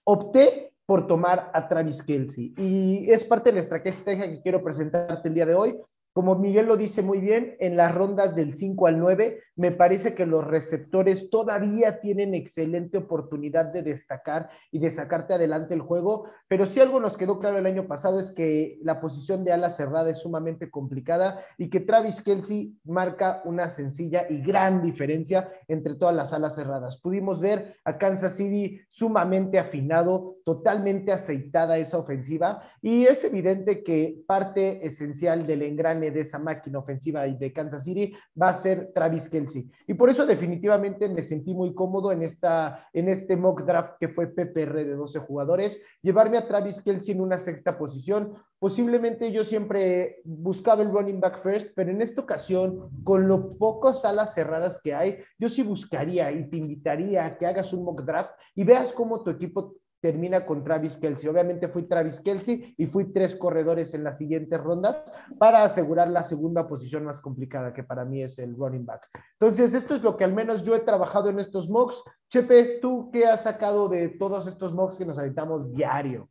Opté 0.04 0.72
por 0.84 1.06
tomar 1.06 1.50
a 1.54 1.68
Travis 1.68 2.02
Kelsey. 2.02 2.54
Y 2.58 3.10
es 3.10 3.24
parte 3.24 3.50
de 3.50 3.54
la 3.54 3.60
estrategia 3.60 4.28
que 4.28 4.42
quiero 4.42 4.62
presentarte 4.64 5.28
el 5.28 5.34
día 5.34 5.46
de 5.46 5.54
hoy. 5.54 5.78
Como 6.12 6.34
Miguel 6.34 6.66
lo 6.66 6.76
dice 6.76 7.00
muy 7.00 7.20
bien, 7.20 7.56
en 7.58 7.76
las 7.76 7.94
rondas 7.94 8.36
del 8.36 8.54
5 8.54 8.86
al 8.86 8.98
9 8.98 9.40
me 9.54 9.70
parece 9.70 10.14
que 10.14 10.24
los 10.24 10.46
receptores 10.46 11.28
todavía 11.28 12.00
tienen 12.00 12.34
excelente 12.34 12.98
oportunidad 12.98 13.66
de 13.66 13.82
destacar 13.82 14.48
y 14.70 14.78
de 14.78 14.90
sacarte 14.90 15.34
adelante 15.34 15.74
el 15.74 15.82
juego, 15.82 16.26
pero 16.48 16.64
si 16.66 16.80
algo 16.80 17.00
nos 17.00 17.16
quedó 17.16 17.38
claro 17.38 17.58
el 17.58 17.66
año 17.66 17.86
pasado 17.86 18.18
es 18.18 18.30
que 18.30 18.78
la 18.82 19.00
posición 19.00 19.44
de 19.44 19.52
ala 19.52 19.68
cerrada 19.68 20.10
es 20.10 20.18
sumamente 20.18 20.70
complicada 20.70 21.44
y 21.58 21.68
que 21.68 21.80
Travis 21.80 22.22
Kelsey 22.22 22.78
marca 22.84 23.42
una 23.44 23.68
sencilla 23.68 24.26
y 24.28 24.40
gran 24.40 24.82
diferencia 24.82 25.52
entre 25.68 25.96
todas 25.96 26.14
las 26.14 26.32
alas 26.32 26.54
cerradas. 26.54 26.96
Pudimos 26.96 27.40
ver 27.40 27.76
a 27.84 27.98
Kansas 27.98 28.36
City 28.36 28.80
sumamente 28.88 29.58
afinado, 29.58 30.36
totalmente 30.44 31.12
aceitada 31.12 31.78
esa 31.78 31.98
ofensiva 31.98 32.62
y 32.80 33.04
es 33.04 33.22
evidente 33.24 33.82
que 33.82 34.22
parte 34.26 34.86
esencial 34.86 35.46
del 35.46 35.62
engrane 35.62 36.10
de 36.10 36.20
esa 36.20 36.38
máquina 36.38 36.78
ofensiva 36.78 37.22
de 37.22 37.52
Kansas 37.52 37.84
City 37.84 38.14
va 38.40 38.48
a 38.48 38.54
ser 38.54 38.92
Travis 38.94 39.28
Kelsey. 39.28 39.41
Y 39.86 39.94
por 39.94 40.10
eso 40.10 40.26
definitivamente 40.26 41.08
me 41.08 41.22
sentí 41.22 41.54
muy 41.54 41.74
cómodo 41.74 42.12
en, 42.12 42.22
esta, 42.22 42.88
en 42.92 43.08
este 43.08 43.36
mock 43.36 43.62
draft 43.62 43.94
que 43.98 44.08
fue 44.08 44.26
PPR 44.26 44.84
de 44.84 44.94
12 44.94 45.18
jugadores, 45.20 45.84
llevarme 46.02 46.38
a 46.38 46.46
Travis 46.46 46.82
Kelsey 46.82 47.14
en 47.14 47.20
una 47.20 47.40
sexta 47.40 47.78
posición. 47.78 48.34
Posiblemente 48.58 49.32
yo 49.32 49.44
siempre 49.44 50.20
buscaba 50.24 50.82
el 50.82 50.90
running 50.90 51.20
back 51.20 51.42
first, 51.42 51.72
pero 51.74 51.90
en 51.90 52.00
esta 52.00 52.20
ocasión, 52.20 52.90
con 53.02 53.28
lo 53.28 53.56
pocas 53.58 54.04
alas 54.04 54.34
cerradas 54.34 54.80
que 54.82 54.94
hay, 54.94 55.18
yo 55.38 55.48
sí 55.48 55.62
buscaría 55.62 56.30
y 56.30 56.48
te 56.48 56.56
invitaría 56.56 57.24
a 57.24 57.38
que 57.38 57.46
hagas 57.46 57.72
un 57.72 57.84
mock 57.84 58.02
draft 58.02 58.30
y 58.54 58.64
veas 58.64 58.92
cómo 58.92 59.22
tu 59.22 59.30
equipo 59.30 59.74
termina 60.02 60.44
con 60.44 60.64
Travis 60.64 60.96
Kelsey. 60.96 61.30
Obviamente 61.30 61.68
fui 61.68 61.84
Travis 61.84 62.20
Kelsey 62.20 62.74
y 62.76 62.86
fui 62.86 63.12
tres 63.12 63.36
corredores 63.36 63.94
en 63.94 64.02
las 64.02 64.18
siguientes 64.18 64.60
rondas 64.60 65.04
para 65.38 65.62
asegurar 65.62 66.10
la 66.10 66.24
segunda 66.24 66.66
posición 66.66 67.04
más 67.04 67.20
complicada, 67.20 67.72
que 67.72 67.84
para 67.84 68.04
mí 68.04 68.20
es 68.20 68.38
el 68.40 68.56
running 68.56 68.84
back. 68.84 69.08
Entonces, 69.40 69.72
esto 69.74 69.94
es 69.94 70.02
lo 70.02 70.16
que 70.16 70.24
al 70.24 70.34
menos 70.34 70.64
yo 70.64 70.74
he 70.74 70.80
trabajado 70.80 71.30
en 71.30 71.38
estos 71.38 71.70
mocks. 71.70 72.02
Chepe, 72.28 72.80
¿tú 72.82 73.10
qué 73.12 73.26
has 73.26 73.44
sacado 73.44 73.88
de 73.88 74.08
todos 74.08 74.48
estos 74.48 74.74
mocks 74.74 74.98
que 74.98 75.06
nos 75.06 75.18
aventamos 75.18 75.72
diario? 75.72 76.28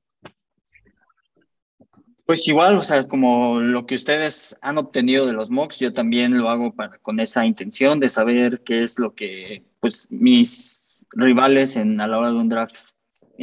Pues 2.26 2.46
igual, 2.50 2.78
o 2.78 2.84
sea, 2.84 3.08
como 3.08 3.62
lo 3.62 3.86
que 3.86 3.96
ustedes 3.96 4.58
han 4.62 4.78
obtenido 4.78 5.26
de 5.26 5.34
los 5.34 5.50
mocks, 5.50 5.80
yo 5.80 5.94
también 5.94 6.38
lo 6.38 6.50
hago 6.50 6.74
para, 6.74 6.98
con 6.98 7.22
esa 7.22 7.46
intención 7.46 8.02
de 8.02 8.10
saber 8.10 8.64
qué 8.64 8.84
es 8.84 9.00
lo 9.00 9.16
que, 9.16 9.64
pues, 9.80 10.08
mis 10.12 11.00
rivales 11.12 11.78
en, 11.78 12.02
a 12.02 12.08
la 12.08 12.18
hora 12.18 12.32
de 12.32 12.38
un 12.38 12.50
draft 12.50 12.91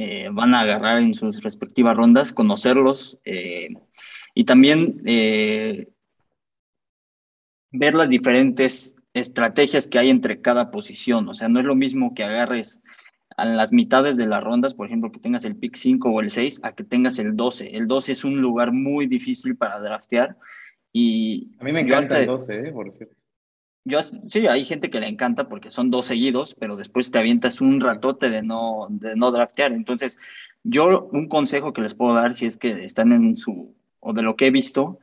eh, 0.00 0.28
van 0.31 0.55
a 0.55 0.61
agarrar 0.61 0.99
en 0.99 1.12
sus 1.12 1.43
respectivas 1.43 1.97
rondas, 1.97 2.33
conocerlos 2.33 3.19
eh, 3.25 3.71
y 4.33 4.45
también 4.45 5.02
eh, 5.05 5.88
ver 7.73 7.95
las 7.95 8.09
diferentes 8.09 8.95
estrategias 9.12 9.88
que 9.88 9.99
hay 9.99 10.11
entre 10.11 10.40
cada 10.40 10.71
posición. 10.71 11.28
O 11.28 11.35
sea, 11.35 11.49
no 11.49 11.59
es 11.59 11.67
lo 11.67 11.75
mismo 11.75 12.14
que 12.14 12.23
agarres 12.23 12.81
a 13.37 13.45
las 13.45 13.73
mitades 13.73 14.17
de 14.17 14.28
las 14.28 14.45
rondas, 14.45 14.73
por 14.73 14.87
ejemplo, 14.87 15.11
que 15.11 15.19
tengas 15.19 15.45
el 15.45 15.57
pick 15.57 15.75
5 15.75 16.09
o 16.09 16.21
el 16.21 16.31
6, 16.31 16.61
a 16.62 16.76
que 16.76 16.85
tengas 16.85 17.19
el 17.19 17.35
12. 17.35 17.76
El 17.76 17.88
12 17.88 18.12
es 18.12 18.23
un 18.23 18.40
lugar 18.40 18.71
muy 18.71 19.09
difícil 19.09 19.57
para 19.57 19.81
draftear. 19.81 20.37
Y 20.93 21.57
a 21.59 21.64
mí 21.64 21.73
me 21.73 21.81
encanta 21.81 22.21
el 22.21 22.26
12, 22.26 22.71
por 22.71 22.93
cierto 22.93 23.17
sí, 24.28 24.47
hay 24.47 24.64
gente 24.64 24.90
que 24.90 25.00
le 25.00 25.08
encanta 25.08 25.49
porque 25.49 25.70
son 25.70 25.90
dos 25.90 26.06
seguidos, 26.06 26.54
pero 26.58 26.76
después 26.76 27.11
te 27.11 27.18
avientas 27.18 27.61
un 27.61 27.80
ratote 27.80 28.30
de 28.30 28.42
no, 28.42 28.87
de 28.90 29.16
no 29.16 29.30
draftear. 29.30 29.73
Entonces, 29.73 30.18
yo 30.64 31.08
un 31.12 31.28
consejo 31.28 31.73
que 31.73 31.82
les 31.82 31.94
puedo 31.94 32.14
dar 32.14 32.35
si 32.35 32.47
es 32.47 32.56
que 32.56 32.85
están 32.85 33.12
en 33.12 33.37
su, 33.37 33.75
o 34.00 34.12
de 34.12 34.23
lo 34.23 34.37
que 34.37 34.47
he 34.47 34.50
visto, 34.50 34.99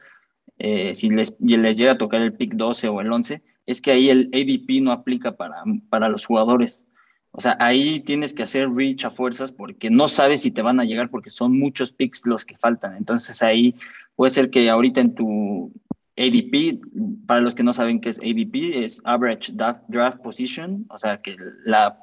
eh, 0.58 0.96
si 0.96 1.10
les, 1.10 1.36
les 1.39 1.77
llega 1.77 1.94
a 1.94 1.98
tocar 1.98 2.22
el 2.22 2.34
pick 2.34 2.53
12 2.53 2.88
o 2.88 3.01
el 3.01 3.12
11, 3.12 3.41
es 3.65 3.82
que 3.82 3.91
ahí 3.91 4.10
el 4.10 4.29
ADP 4.34 4.82
no 4.82 4.91
aplica 4.91 5.36
para, 5.36 5.63
para 5.89 6.10
los 6.10 6.25
jugadores. 6.25 6.84
O 7.32 7.41
sea, 7.41 7.58
ahí 7.60 8.00
tienes 8.00 8.34
que 8.34 8.44
hacer 8.44 8.70
reach 8.70 9.03
a 9.03 9.10
fuerzas 9.10 9.51
porque 9.51 9.89
no 9.89 10.08
sabes 10.08 10.41
si 10.41 10.51
te 10.51 10.62
van 10.62 10.79
a 10.79 10.86
llegar 10.86 11.10
porque 11.10 11.29
son 11.29 11.58
muchos 11.60 11.91
picks 11.91 12.25
los 12.25 12.46
que 12.46 12.55
faltan. 12.55 12.96
Entonces 12.96 13.44
ahí 13.44 13.75
puede 14.15 14.29
ser 14.29 14.50
que 14.50 14.70
ahorita 14.70 15.01
en 15.01 15.15
tu, 15.15 15.74
ADP, 16.17 16.79
para 17.25 17.41
los 17.41 17.55
que 17.55 17.63
no 17.63 17.74
saben 17.74 18.00
qué 18.00 18.10
es 18.10 18.19
ADP, 18.19 18.84
es 18.84 19.01
Average 19.03 19.53
Draft 19.53 20.22
Position, 20.22 20.86
o 20.89 20.98
sea 20.98 21.22
que 21.22 21.36
la 21.65 22.00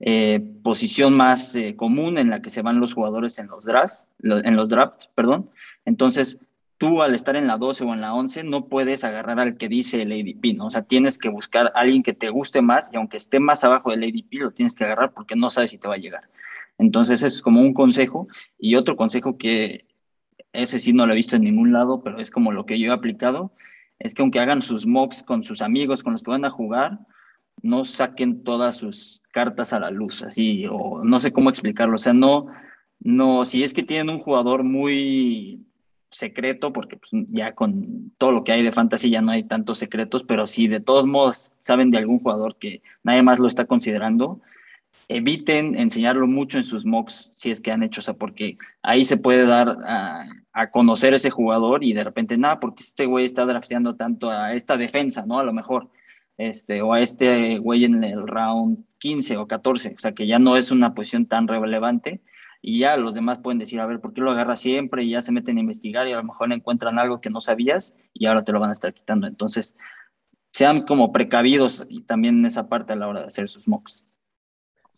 eh, 0.00 0.40
posición 0.62 1.14
más 1.14 1.54
eh, 1.54 1.76
común 1.76 2.16
en 2.16 2.30
la 2.30 2.40
que 2.40 2.48
se 2.48 2.62
van 2.62 2.80
los 2.80 2.94
jugadores 2.94 3.38
en 3.38 3.48
los 3.48 3.66
drafts, 3.66 4.08
en 4.22 4.56
los 4.56 4.70
drafts, 4.70 5.10
perdón. 5.14 5.50
Entonces, 5.84 6.38
tú 6.78 7.02
al 7.02 7.14
estar 7.14 7.36
en 7.36 7.46
la 7.46 7.58
12 7.58 7.84
o 7.84 7.92
en 7.92 8.00
la 8.00 8.14
11 8.14 8.44
no 8.44 8.66
puedes 8.66 9.04
agarrar 9.04 9.38
al 9.38 9.58
que 9.58 9.68
dice 9.68 10.00
el 10.00 10.12
ADP, 10.12 10.56
¿no? 10.56 10.66
O 10.66 10.70
sea, 10.70 10.82
tienes 10.82 11.18
que 11.18 11.28
buscar 11.28 11.66
a 11.66 11.80
alguien 11.80 12.02
que 12.02 12.14
te 12.14 12.30
guste 12.30 12.62
más 12.62 12.90
y 12.90 12.96
aunque 12.96 13.18
esté 13.18 13.40
más 13.40 13.62
abajo 13.62 13.90
del 13.90 14.04
ADP, 14.04 14.40
lo 14.40 14.52
tienes 14.52 14.74
que 14.74 14.84
agarrar 14.84 15.12
porque 15.12 15.36
no 15.36 15.50
sabes 15.50 15.72
si 15.72 15.78
te 15.78 15.86
va 15.86 15.96
a 15.96 15.98
llegar. 15.98 16.22
Entonces, 16.78 17.22
es 17.22 17.42
como 17.42 17.60
un 17.60 17.74
consejo. 17.74 18.26
Y 18.58 18.76
otro 18.76 18.96
consejo 18.96 19.36
que 19.36 19.84
ese 20.52 20.78
sí 20.78 20.92
no 20.92 21.06
lo 21.06 21.12
he 21.12 21.16
visto 21.16 21.36
en 21.36 21.44
ningún 21.44 21.72
lado, 21.72 22.02
pero 22.02 22.18
es 22.18 22.30
como 22.30 22.52
lo 22.52 22.66
que 22.66 22.78
yo 22.78 22.90
he 22.90 22.94
aplicado, 22.94 23.52
es 23.98 24.14
que 24.14 24.22
aunque 24.22 24.40
hagan 24.40 24.62
sus 24.62 24.86
mocks 24.86 25.22
con 25.22 25.44
sus 25.44 25.62
amigos 25.62 26.02
con 26.02 26.12
los 26.12 26.22
que 26.22 26.30
van 26.30 26.44
a 26.44 26.50
jugar, 26.50 26.98
no 27.62 27.84
saquen 27.84 28.42
todas 28.42 28.76
sus 28.76 29.22
cartas 29.32 29.72
a 29.72 29.80
la 29.80 29.90
luz, 29.90 30.22
así, 30.22 30.64
o 30.70 31.04
no 31.04 31.18
sé 31.20 31.32
cómo 31.32 31.50
explicarlo, 31.50 31.96
o 31.96 31.98
sea, 31.98 32.14
no, 32.14 32.46
no, 33.00 33.44
si 33.44 33.62
es 33.62 33.74
que 33.74 33.82
tienen 33.82 34.14
un 34.14 34.20
jugador 34.20 34.64
muy 34.64 35.66
secreto, 36.10 36.72
porque 36.72 36.96
pues, 36.96 37.10
ya 37.30 37.54
con 37.54 38.12
todo 38.18 38.32
lo 38.32 38.44
que 38.44 38.52
hay 38.52 38.62
de 38.62 38.72
fantasy 38.72 39.10
ya 39.10 39.22
no 39.22 39.32
hay 39.32 39.44
tantos 39.44 39.78
secretos, 39.78 40.24
pero 40.24 40.46
si 40.46 40.66
de 40.68 40.80
todos 40.80 41.06
modos 41.06 41.52
saben 41.60 41.90
de 41.90 41.98
algún 41.98 42.18
jugador 42.18 42.56
que 42.56 42.82
nadie 43.02 43.22
más 43.22 43.38
lo 43.38 43.46
está 43.46 43.66
considerando, 43.66 44.40
eviten 45.10 45.74
enseñarlo 45.74 46.28
mucho 46.28 46.56
en 46.56 46.64
sus 46.64 46.86
mocks 46.86 47.30
si 47.34 47.50
es 47.50 47.60
que 47.60 47.72
han 47.72 47.82
hecho, 47.82 48.00
o 48.00 48.02
sea, 48.02 48.14
porque 48.14 48.56
ahí 48.82 49.04
se 49.04 49.16
puede 49.16 49.44
dar 49.44 49.76
a, 49.84 50.26
conocer 50.72 51.14
ese 51.14 51.30
jugador 51.30 51.82
y 51.82 51.94
de 51.94 52.04
repente, 52.04 52.36
nada, 52.38 52.60
porque 52.60 52.84
este 52.84 53.06
güey 53.06 53.24
está 53.24 53.46
drafteando 53.46 53.96
tanto 53.96 54.30
a 54.30 54.52
esta 54.52 54.76
defensa, 54.76 55.24
¿no? 55.26 55.38
A 55.38 55.44
lo 55.44 55.52
mejor, 55.52 55.88
este, 56.36 56.82
o 56.82 56.92
a 56.92 57.00
este 57.00 57.58
güey 57.58 57.84
en 57.84 58.04
el 58.04 58.26
round 58.26 58.84
15 58.98 59.38
o 59.38 59.48
14, 59.48 59.94
o 59.96 59.98
sea, 59.98 60.12
que 60.12 60.26
ya 60.26 60.38
no 60.38 60.56
es 60.56 60.70
una 60.70 60.94
posición 60.94 61.26
tan 61.26 61.48
relevante 61.48 62.20
y 62.62 62.78
ya 62.80 62.96
los 62.96 63.14
demás 63.14 63.38
pueden 63.38 63.58
decir, 63.58 63.80
a 63.80 63.86
ver, 63.86 64.00
¿por 64.00 64.12
qué 64.12 64.20
lo 64.20 64.30
agarra 64.30 64.54
siempre? 64.56 65.02
Y 65.02 65.10
ya 65.10 65.22
se 65.22 65.32
meten 65.32 65.56
a 65.56 65.60
investigar 65.60 66.06
y 66.06 66.12
a 66.12 66.16
lo 66.16 66.24
mejor 66.24 66.52
encuentran 66.52 66.98
algo 66.98 67.20
que 67.20 67.30
no 67.30 67.40
sabías 67.40 67.94
y 68.12 68.26
ahora 68.26 68.44
te 68.44 68.52
lo 68.52 68.60
van 68.60 68.70
a 68.70 68.74
estar 68.74 68.92
quitando. 68.92 69.26
Entonces, 69.26 69.74
sean 70.52 70.82
como 70.82 71.10
precavidos 71.10 71.86
y 71.88 72.02
también 72.02 72.40
en 72.40 72.46
esa 72.46 72.68
parte 72.68 72.92
a 72.92 72.96
la 72.96 73.08
hora 73.08 73.20
de 73.20 73.26
hacer 73.26 73.48
sus 73.48 73.66
mocks. 73.66 74.04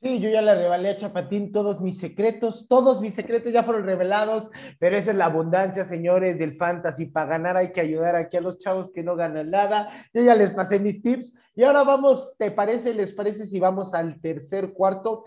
Sí, 0.03 0.19
yo 0.19 0.31
ya 0.31 0.43
le 0.43 0.57
revelé 0.57 0.91
a 0.91 0.97
Chapatín 0.97 1.53
todos 1.53 1.81
mis 1.81 1.97
secretos, 1.97 2.67
todos 2.67 3.01
mis 3.01 3.15
secretos 3.15 3.53
ya 3.53 3.63
fueron 3.63 3.85
revelados, 3.85 4.51
pero 4.81 4.99
esa 4.99 5.13
es 5.13 5.17
la 5.17 5.27
abundancia, 5.27 5.85
señores, 5.85 6.41
del 6.41 6.57
fantasy. 6.57 7.07
Para 7.07 7.31
ganar 7.31 7.57
hay 7.57 7.71
que 7.71 7.81
ayudar 7.81 8.17
aquí 8.17 8.37
a 8.37 8.41
los 8.41 8.59
chavos 8.59 8.93
que 8.93 9.05
no 9.05 9.15
ganan 9.15 9.51
nada. 9.51 9.91
Yo 10.13 10.21
ya 10.21 10.35
les 10.35 10.51
pasé 10.51 10.81
mis 10.81 11.03
tips 11.03 11.37
y 11.55 11.63
ahora 11.63 11.85
vamos, 11.85 12.35
¿te 12.37 12.51
parece? 12.51 12.95
¿Les 12.95 13.13
parece 13.13 13.47
si 13.47 13.61
vamos 13.61 13.95
al 13.95 14.21
tercer 14.21 14.73
cuarto? 14.73 15.25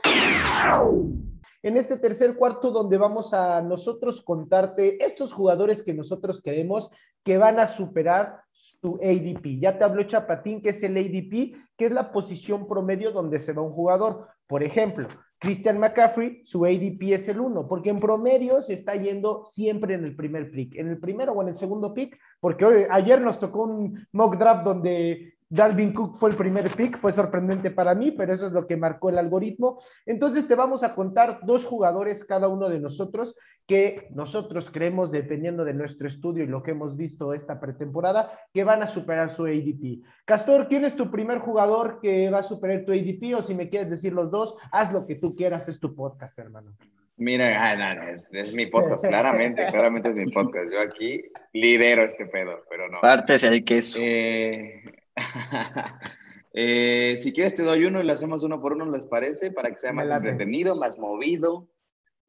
En 1.65 1.77
este 1.77 1.98
tercer 1.98 2.36
cuarto 2.36 2.69
donde 2.69 2.95
vamos 2.95 3.34
a 3.34 3.60
nosotros 3.60 4.22
contarte 4.22 5.03
estos 5.03 5.34
jugadores 5.34 5.81
que 5.81 5.95
nosotros 5.95 6.39
queremos 6.39 6.91
que 7.24 7.39
van 7.39 7.60
a 7.60 7.67
superar 7.67 8.41
su 8.51 9.00
ADP. 9.01 9.60
Ya 9.60 9.75
te 9.75 9.84
habló 9.84 10.03
Chapatín, 10.03 10.62
que 10.62 10.69
es 10.69 10.84
el 10.84 10.95
ADP, 10.95 11.57
que 11.75 11.86
es 11.86 11.91
la 11.91 12.12
posición 12.12 12.67
promedio 12.67 13.12
donde 13.12 13.39
se 13.39 13.51
va 13.51 13.63
un 13.63 13.74
jugador. 13.74 14.27
Por 14.45 14.62
ejemplo, 14.62 15.07
Christian 15.39 15.79
McCaffrey, 15.79 16.45
su 16.45 16.65
ADP 16.65 17.13
es 17.13 17.27
el 17.29 17.39
1, 17.39 17.67
porque 17.67 17.89
en 17.89 18.00
promedio 18.00 18.62
se 18.62 18.74
está 18.74 18.95
yendo 18.95 19.43
siempre 19.45 19.95
en 19.95 20.05
el 20.05 20.15
primer 20.15 20.51
pick, 20.51 20.75
en 20.75 20.89
el 20.89 21.00
primero 21.00 21.34
o 21.34 21.41
en 21.41 21.48
el 21.48 21.55
segundo 21.55 21.95
pick, 21.95 22.15
porque 22.39 22.63
hoy, 22.63 22.84
ayer 22.91 23.19
nos 23.19 23.39
tocó 23.39 23.63
un 23.63 24.07
mock 24.12 24.38
draft 24.38 24.63
donde 24.63 25.34
Dalvin 25.55 25.93
Cook 25.93 26.17
fue 26.17 26.31
el 26.31 26.35
primer 26.35 26.69
pick, 26.69 26.97
fue 26.97 27.13
sorprendente 27.13 27.71
para 27.71 27.95
mí, 27.95 28.12
pero 28.12 28.33
eso 28.33 28.47
es 28.47 28.51
lo 28.51 28.67
que 28.67 28.75
marcó 28.75 29.09
el 29.09 29.17
algoritmo. 29.17 29.81
Entonces 30.05 30.50
te 30.50 30.55
vamos 30.55 30.83
a 30.83 30.93
contar 30.93 31.39
dos 31.43 31.65
jugadores 31.65 32.25
cada 32.25 32.50
uno 32.50 32.67
de 32.67 32.81
nosotros 32.81 33.35
que 33.65 34.09
nosotros 34.12 34.69
creemos, 34.69 35.12
dependiendo 35.12 35.63
de 35.63 35.74
nuestro 35.74 36.09
estudio 36.09 36.43
y 36.43 36.47
lo 36.47 36.62
que 36.62 36.71
hemos 36.71 36.97
visto 36.97 37.33
esta 37.33 37.59
pretemporada, 37.59 38.38
que 38.53 38.65
van 38.65 38.83
a 38.83 38.88
superar 38.88 39.29
su 39.29 39.45
ADP. 39.45 40.03
Castor, 40.25 40.67
¿quién 40.67 40.83
es 40.83 40.97
tu 40.97 41.09
primer 41.09 41.39
jugador 41.39 42.00
que 42.01 42.29
va 42.29 42.39
a 42.39 42.43
superar 42.43 42.83
tu 42.83 42.91
ADP? 42.91 43.35
O 43.38 43.41
si 43.41 43.55
me 43.55 43.69
quieres 43.69 43.89
decir 43.89 44.12
los 44.12 44.29
dos, 44.29 44.57
haz 44.74 44.91
lo 44.91 45.07
que 45.07 45.15
tú 45.15 45.35
quieras, 45.35 45.69
es 45.69 45.79
tu 45.79 45.95
podcast, 45.95 46.38
hermano. 46.38 46.75
Mira, 47.15 47.45
ah, 47.57 48.12
es, 48.31 48.53
mi 48.53 48.65
podcast, 48.65 49.05
claramente, 49.05 49.65
claramente 49.71 50.09
es 50.09 50.17
mi 50.17 50.29
podcast. 50.31 50.74
Yo 50.74 50.81
aquí 50.81 51.24
lidero 51.53 52.03
este 52.03 52.25
pedo, 52.25 52.59
pero 52.69 52.89
no. 52.89 53.00
Partes 53.00 53.45
el 53.45 53.63
queso. 53.63 54.00
Eh, 54.01 54.83
Eh, 56.57 57.17
si 57.17 57.34
quieres 57.34 57.53
te 57.53 57.63
doy 57.63 57.84
uno 57.84 58.00
y 58.00 58.05
lo 58.05 58.13
hacemos 58.13 58.41
uno 58.45 58.62
por 58.62 58.72
uno, 58.72 58.89
¿les 58.89 59.05
parece? 59.05 59.51
Para 59.51 59.72
que 59.72 59.77
sea 59.77 59.91
más 59.91 60.10
entretenido, 60.10 60.77
más 60.77 60.98
movido, 60.98 61.67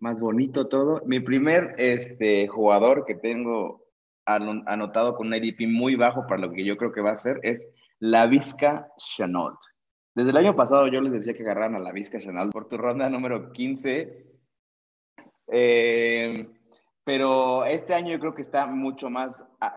más 0.00 0.18
bonito 0.18 0.66
todo. 0.66 1.00
Mi 1.06 1.20
primer 1.20 1.76
este, 1.78 2.48
jugador 2.48 3.04
que 3.04 3.14
tengo 3.14 3.86
anotado 4.24 5.14
con 5.14 5.28
un 5.28 5.34
ADP 5.34 5.68
muy 5.68 5.94
bajo 5.94 6.26
para 6.26 6.40
lo 6.40 6.50
que 6.50 6.64
yo 6.64 6.76
creo 6.76 6.90
que 6.90 7.02
va 7.02 7.12
a 7.12 7.18
ser 7.18 7.38
es 7.44 7.64
la 8.00 8.26
Vizca 8.26 8.88
Chenault. 8.98 9.60
Desde 10.12 10.30
el 10.30 10.36
año 10.38 10.56
pasado 10.56 10.88
yo 10.88 11.00
les 11.00 11.12
decía 11.12 11.34
que 11.34 11.44
agarraran 11.44 11.76
a 11.76 11.78
la 11.78 11.92
Vizca 11.92 12.18
Chenault 12.18 12.52
por 12.52 12.68
tu 12.68 12.76
ronda 12.76 13.08
número 13.08 13.52
15. 13.52 14.26
Eh, 15.52 16.48
pero 17.06 17.64
este 17.64 17.94
año 17.94 18.10
yo 18.10 18.18
creo 18.18 18.34
que 18.34 18.42
está 18.42 18.66
mucho 18.66 19.08
más. 19.08 19.46
Ah, 19.60 19.76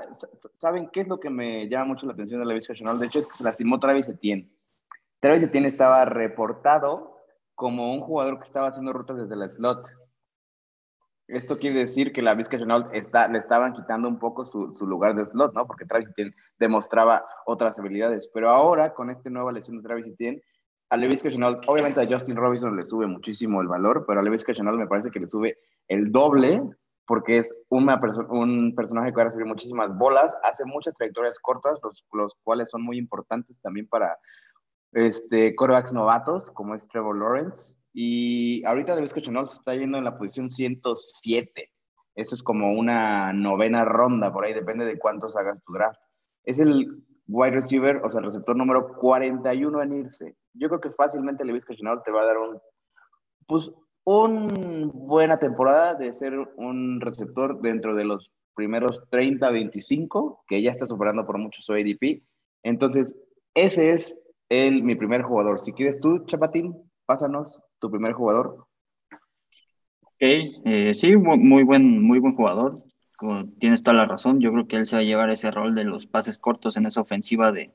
¿Saben 0.57 0.89
qué 0.91 1.01
es 1.01 1.07
lo 1.07 1.19
que 1.19 1.29
me 1.29 1.69
llama 1.69 1.85
mucho 1.85 2.07
la 2.07 2.13
atención 2.13 2.39
de 2.39 2.47
la 2.47 2.55
Vizca? 2.55 2.73
De 2.73 3.05
hecho, 3.05 3.19
es 3.19 3.27
que 3.27 3.35
se 3.35 3.43
lastimó 3.43 3.79
Travis 3.79 4.09
Etienne. 4.09 4.49
Travis 5.19 5.43
Etienne 5.43 5.67
estaba 5.67 6.05
reportado 6.05 7.19
como 7.53 7.93
un 7.93 8.01
jugador 8.01 8.37
que 8.39 8.45
estaba 8.45 8.69
haciendo 8.69 8.93
rutas 8.93 9.17
desde 9.17 9.35
el 9.35 9.47
slot. 9.47 9.87
Esto 11.27 11.59
quiere 11.59 11.81
decir 11.81 12.13
que 12.13 12.23
la 12.23 12.33
Vizca 12.33 12.57
Chenault 12.57 12.91
está, 12.95 13.27
le 13.27 13.37
estaban 13.37 13.73
quitando 13.73 14.07
un 14.07 14.17
poco 14.17 14.47
su, 14.47 14.75
su, 14.75 14.87
lugar 14.87 15.13
de 15.13 15.23
slot, 15.25 15.53
¿no? 15.53 15.67
Porque 15.67 15.85
Travis 15.85 16.09
Etienne 16.09 16.33
demostraba 16.57 17.23
otras 17.45 17.77
habilidades. 17.77 18.27
Pero 18.33 18.49
ahora, 18.49 18.95
con 18.95 19.11
esta 19.11 19.29
nueva 19.29 19.51
lesión 19.51 19.77
de 19.77 19.83
Travis 19.83 20.07
Etienne, 20.07 20.41
a 20.89 20.97
Levis 20.97 21.21
Chenault, 21.21 21.63
obviamente 21.67 22.01
a 22.01 22.07
Justin 22.07 22.37
Robinson 22.37 22.75
le 22.75 22.85
sube 22.85 23.05
muchísimo 23.05 23.61
el 23.61 23.67
valor, 23.67 24.05
pero 24.07 24.19
a 24.19 24.23
Levis 24.23 24.43
Chenault 24.43 24.79
me 24.79 24.87
parece 24.87 25.11
que 25.11 25.19
le 25.19 25.29
sube 25.29 25.59
el 25.87 26.11
doble 26.11 26.63
porque 27.09 27.39
es 27.39 27.55
una 27.69 27.99
un 28.29 28.75
personaje 28.75 29.09
que 29.09 29.15
va 29.15 29.23
a 29.23 29.25
recibir 29.25 29.47
muchísimas 29.47 29.97
bolas, 29.97 30.37
hace 30.43 30.63
muchas 30.63 30.93
trayectorias 30.93 31.39
cortas, 31.39 31.79
los, 31.81 32.05
los 32.13 32.35
cuales 32.43 32.69
son 32.69 32.83
muy 32.83 32.99
importantes 32.99 33.59
también 33.63 33.87
para 33.87 34.15
este, 34.91 35.55
corebacks 35.55 35.91
novatos, 35.91 36.51
como 36.51 36.75
es 36.75 36.87
Trevor 36.87 37.17
Lawrence. 37.17 37.79
Y 37.93 38.63
ahorita 38.63 38.93
Levis 38.93 39.15
Chenault 39.15 39.51
está 39.51 39.73
yendo 39.73 39.97
en 39.97 40.03
la 40.03 40.19
posición 40.19 40.51
107. 40.51 41.71
Eso 42.13 42.35
es 42.35 42.43
como 42.43 42.73
una 42.73 43.33
novena 43.33 43.85
ronda, 43.85 44.31
por 44.31 44.45
ahí 44.45 44.53
depende 44.53 44.85
de 44.85 44.99
cuántos 44.99 45.35
hagas 45.35 45.63
tu 45.63 45.73
draft. 45.73 45.99
Es 46.43 46.59
el 46.59 47.03
wide 47.27 47.55
receiver, 47.55 48.01
o 48.03 48.09
sea, 48.11 48.19
el 48.19 48.27
receptor 48.27 48.55
número 48.55 48.95
41 48.99 49.81
en 49.81 49.93
irse. 49.93 50.35
Yo 50.53 50.67
creo 50.67 50.79
que 50.79 50.91
fácilmente 50.91 51.43
Levis 51.43 51.65
Chenault 51.65 52.03
te 52.03 52.11
va 52.11 52.21
a 52.21 52.25
dar 52.25 52.37
un, 52.37 52.59
pues, 53.47 53.71
una 54.05 54.89
buena 54.93 55.37
temporada 55.37 55.93
de 55.93 56.13
ser 56.13 56.33
un 56.57 56.99
receptor 57.01 57.61
dentro 57.61 57.95
de 57.95 58.05
los 58.05 58.31
primeros 58.55 59.03
30, 59.09 59.49
25, 59.51 60.43
que 60.47 60.61
ya 60.61 60.71
está 60.71 60.85
superando 60.85 61.25
por 61.25 61.37
mucho 61.37 61.61
su 61.61 61.73
ADP. 61.73 62.23
Entonces, 62.63 63.15
ese 63.53 63.91
es 63.91 64.17
el, 64.49 64.83
mi 64.83 64.95
primer 64.95 65.21
jugador. 65.21 65.63
Si 65.63 65.73
quieres 65.73 65.99
tú, 65.99 66.25
Chapatín, 66.25 66.75
pásanos 67.05 67.61
tu 67.79 67.89
primer 67.89 68.13
jugador. 68.13 68.65
Ok, 70.01 70.21
eh, 70.21 70.93
sí, 70.93 71.15
muy 71.15 71.63
buen, 71.63 72.01
muy 72.01 72.19
buen 72.19 72.35
jugador. 72.35 72.83
Tienes 73.59 73.83
toda 73.83 73.97
la 73.97 74.05
razón. 74.05 74.39
Yo 74.41 74.51
creo 74.51 74.67
que 74.67 74.77
él 74.77 74.85
se 74.85 74.95
va 74.95 75.01
a 75.01 75.05
llevar 75.05 75.29
ese 75.29 75.51
rol 75.51 75.75
de 75.75 75.83
los 75.83 76.07
pases 76.07 76.37
cortos 76.37 76.77
en 76.77 76.85
esa 76.85 77.01
ofensiva 77.01 77.51
de, 77.51 77.71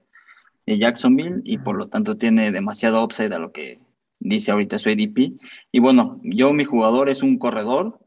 de 0.67 0.79
Jacksonville 0.79 1.41
y 1.45 1.59
por 1.59 1.77
lo 1.77 1.89
tanto 1.89 2.17
tiene 2.17 2.53
demasiado 2.53 3.03
upside 3.03 3.35
a 3.35 3.39
lo 3.39 3.53
que 3.53 3.81
dice 4.25 4.51
ahorita 4.51 4.79
su 4.79 4.89
ADP. 4.89 5.39
Y 5.71 5.79
bueno, 5.79 6.21
yo 6.25 6.53
mi 6.53 6.65
jugador 6.65 7.09
es 7.09 7.23
un 7.23 7.39
corredor 7.39 8.01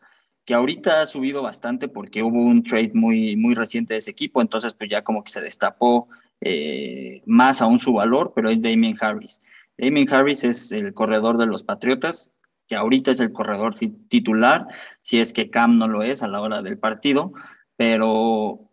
que 0.43 0.53
ahorita 0.53 1.01
ha 1.01 1.07
subido 1.07 1.41
bastante 1.41 1.87
porque 1.87 2.23
hubo 2.23 2.41
un 2.41 2.63
trade 2.63 2.91
muy, 2.93 3.35
muy 3.37 3.53
reciente 3.53 3.93
de 3.93 3.99
ese 3.99 4.11
equipo, 4.11 4.41
entonces 4.41 4.73
pues 4.73 4.89
ya 4.89 5.03
como 5.03 5.23
que 5.23 5.31
se 5.31 5.41
destapó 5.41 6.09
eh, 6.41 7.21
más 7.25 7.61
aún 7.61 7.79
su 7.79 7.93
valor, 7.93 8.33
pero 8.35 8.49
es 8.49 8.61
Damien 8.61 8.97
Harris. 8.99 9.41
Damien 9.77 10.11
Harris 10.11 10.43
es 10.43 10.71
el 10.71 10.93
corredor 10.93 11.37
de 11.37 11.45
los 11.45 11.63
Patriotas, 11.63 12.31
que 12.67 12.75
ahorita 12.75 13.11
es 13.11 13.19
el 13.19 13.31
corredor 13.31 13.75
titular, 14.09 14.67
si 15.01 15.19
es 15.19 15.33
que 15.33 15.49
Cam 15.49 15.77
no 15.77 15.87
lo 15.87 16.03
es 16.03 16.23
a 16.23 16.27
la 16.27 16.41
hora 16.41 16.61
del 16.61 16.77
partido, 16.77 17.33
pero 17.75 18.69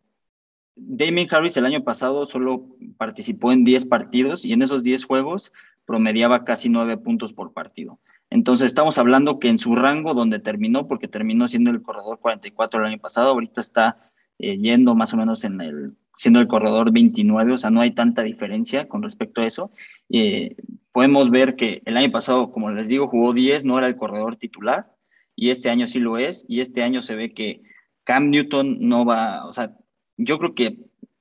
Damien 0.77 1.29
Harris 1.31 1.57
el 1.57 1.67
año 1.67 1.85
pasado 1.85 2.27
solo 2.27 2.69
participó 2.97 3.53
en 3.53 3.65
10 3.65 3.87
partidos 3.87 4.45
y 4.45 4.53
en 4.53 4.63
esos 4.63 4.83
10 4.83 5.05
juegos 5.05 5.53
promediaba 5.87 6.45
casi 6.45 6.69
9 6.69 6.97
puntos 6.99 7.33
por 7.33 7.53
partido. 7.53 7.99
Entonces 8.31 8.67
estamos 8.67 8.99
hablando 8.99 9.39
que 9.39 9.49
en 9.49 9.59
su 9.59 9.75
rango 9.77 10.15
donde 10.15 10.41
terminó, 10.41 10.89
porque 10.89 11.09
terminó 11.09 11.47
siendo 11.49 11.71
el 11.71 11.83
corredor 11.83 12.19
44 12.19 12.81
el 12.81 12.87
año 12.87 12.99
pasado, 12.99 13.29
ahorita 13.29 13.61
está 13.61 14.11
eh, 14.39 14.59
yendo 14.59 14.95
más 14.95 15.15
o 15.15 15.17
menos 15.17 15.45
en 15.45 15.61
el, 15.61 15.95
siendo 16.17 16.41
el 16.41 16.49
corredor 16.49 16.93
29, 16.93 17.53
o 17.53 17.59
sea, 17.59 17.71
no 17.71 17.81
hay 17.81 17.93
tanta 17.93 18.23
diferencia 18.23 18.89
con 18.89 19.03
respecto 19.03 19.41
a 19.41 19.47
eso. 19.47 19.71
Eh, 20.11 20.57
podemos 20.93 21.31
ver 21.31 21.57
que 21.57 21.83
el 21.85 21.97
año 21.97 22.11
pasado, 22.11 22.51
como 22.51 22.71
les 22.71 22.89
digo, 22.89 23.09
jugó 23.09 23.33
10, 23.33 23.65
no 23.65 23.79
era 23.79 23.87
el 23.87 23.97
corredor 23.97 24.37
titular, 24.37 24.93
y 25.37 25.51
este 25.51 25.71
año 25.71 25.87
sí 25.87 25.99
lo 26.01 26.19
es, 26.19 26.45
y 26.49 26.61
este 26.61 26.83
año 26.83 27.03
se 27.03 27.15
ve 27.15 27.35
que 27.35 27.63
Cam 28.05 28.31
Newton 28.31 28.79
no 28.81 29.05
va, 29.05 29.47
o 29.47 29.53
sea, 29.53 29.77
yo 30.17 30.39
creo 30.39 30.55
que 30.55 30.79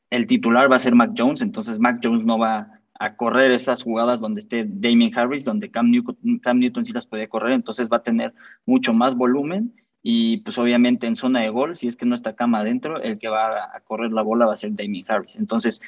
el 0.09 0.27
titular 0.27 0.71
va 0.71 0.75
a 0.75 0.79
ser 0.79 0.95
Mac 0.95 1.11
Jones, 1.17 1.41
entonces 1.41 1.79
Mac 1.79 1.99
Jones 2.03 2.23
no 2.23 2.37
va 2.37 2.72
a 2.99 3.15
correr 3.15 3.51
esas 3.51 3.83
jugadas 3.83 4.19
donde 4.19 4.39
esté 4.39 4.65
Damien 4.67 5.17
Harris, 5.17 5.45
donde 5.45 5.71
Cam 5.71 5.89
Newton, 5.89 6.39
Cam 6.41 6.59
Newton 6.59 6.85
sí 6.85 6.93
las 6.93 7.05
puede 7.05 7.27
correr, 7.27 7.53
entonces 7.53 7.89
va 7.91 7.97
a 7.97 8.03
tener 8.03 8.33
mucho 8.65 8.93
más 8.93 9.15
volumen 9.15 9.73
y 10.03 10.37
pues 10.37 10.57
obviamente 10.57 11.07
en 11.07 11.15
zona 11.15 11.39
de 11.39 11.49
gol, 11.49 11.77
si 11.77 11.87
es 11.87 11.95
que 11.95 12.05
no 12.05 12.13
está 12.13 12.35
Cam 12.35 12.55
adentro, 12.55 13.01
el 13.01 13.17
que 13.17 13.29
va 13.29 13.75
a 13.75 13.79
correr 13.81 14.11
la 14.11 14.21
bola 14.21 14.45
va 14.45 14.53
a 14.53 14.57
ser 14.57 14.75
Damien 14.75 15.05
Harris. 15.07 15.37
Entonces, 15.37 15.81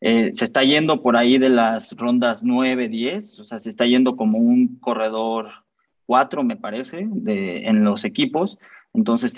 eh, 0.00 0.30
se 0.32 0.44
está 0.44 0.64
yendo 0.64 1.02
por 1.02 1.16
ahí 1.16 1.38
de 1.38 1.50
las 1.50 1.96
rondas 1.96 2.42
9, 2.42 2.88
10, 2.88 3.40
o 3.40 3.44
sea, 3.44 3.58
se 3.58 3.68
está 3.68 3.84
yendo 3.84 4.16
como 4.16 4.38
un 4.38 4.78
corredor 4.78 5.50
4, 6.06 6.44
me 6.44 6.56
parece, 6.56 7.06
de, 7.10 7.66
en 7.66 7.84
los 7.84 8.04
equipos. 8.04 8.58
Entonces, 8.94 9.34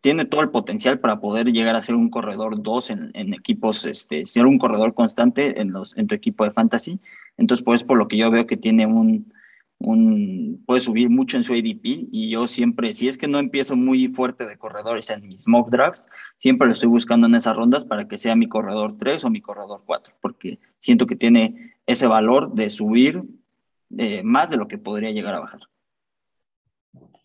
tiene 0.00 0.24
todo 0.24 0.40
el 0.40 0.50
potencial 0.50 0.98
para 1.00 1.20
poder 1.20 1.52
llegar 1.52 1.76
a 1.76 1.82
ser 1.82 1.94
un 1.94 2.10
corredor 2.10 2.62
2 2.62 2.90
en, 2.90 3.34
equipos, 3.34 3.86
este, 3.86 4.26
ser 4.26 4.46
un 4.46 4.58
corredor 4.58 4.94
constante 4.94 5.60
en, 5.60 5.72
los, 5.72 5.96
en 5.96 6.06
tu 6.06 6.14
equipo 6.14 6.44
de 6.44 6.50
fantasy. 6.50 6.98
Entonces, 7.36 7.64
pues 7.64 7.82
por 7.84 7.98
lo 7.98 8.08
que 8.08 8.16
yo 8.16 8.30
veo 8.30 8.46
que 8.46 8.56
tiene 8.56 8.86
un, 8.86 9.32
un, 9.78 10.62
puede 10.66 10.80
subir 10.80 11.10
mucho 11.10 11.36
en 11.36 11.44
su 11.44 11.52
ADP 11.52 12.08
y 12.10 12.30
yo 12.30 12.46
siempre, 12.46 12.92
si 12.92 13.08
es 13.08 13.18
que 13.18 13.28
no 13.28 13.38
empiezo 13.38 13.76
muy 13.76 14.08
fuerte 14.08 14.46
de 14.46 14.56
corredores 14.56 15.10
en 15.10 15.26
mis 15.26 15.48
mock 15.48 15.70
drafts, 15.70 16.06
siempre 16.36 16.66
lo 16.66 16.72
estoy 16.72 16.88
buscando 16.88 17.26
en 17.26 17.34
esas 17.34 17.56
rondas 17.56 17.84
para 17.84 18.08
que 18.08 18.18
sea 18.18 18.36
mi 18.36 18.48
corredor 18.48 18.96
3 18.98 19.24
o 19.24 19.30
mi 19.30 19.40
corredor 19.40 19.82
4, 19.84 20.14
porque 20.20 20.58
siento 20.78 21.06
que 21.06 21.16
tiene 21.16 21.74
ese 21.86 22.06
valor 22.06 22.54
de 22.54 22.70
subir 22.70 23.24
eh, 23.98 24.22
más 24.22 24.50
de 24.50 24.56
lo 24.56 24.68
que 24.68 24.78
podría 24.78 25.10
llegar 25.10 25.34
a 25.34 25.40
bajar. 25.40 25.60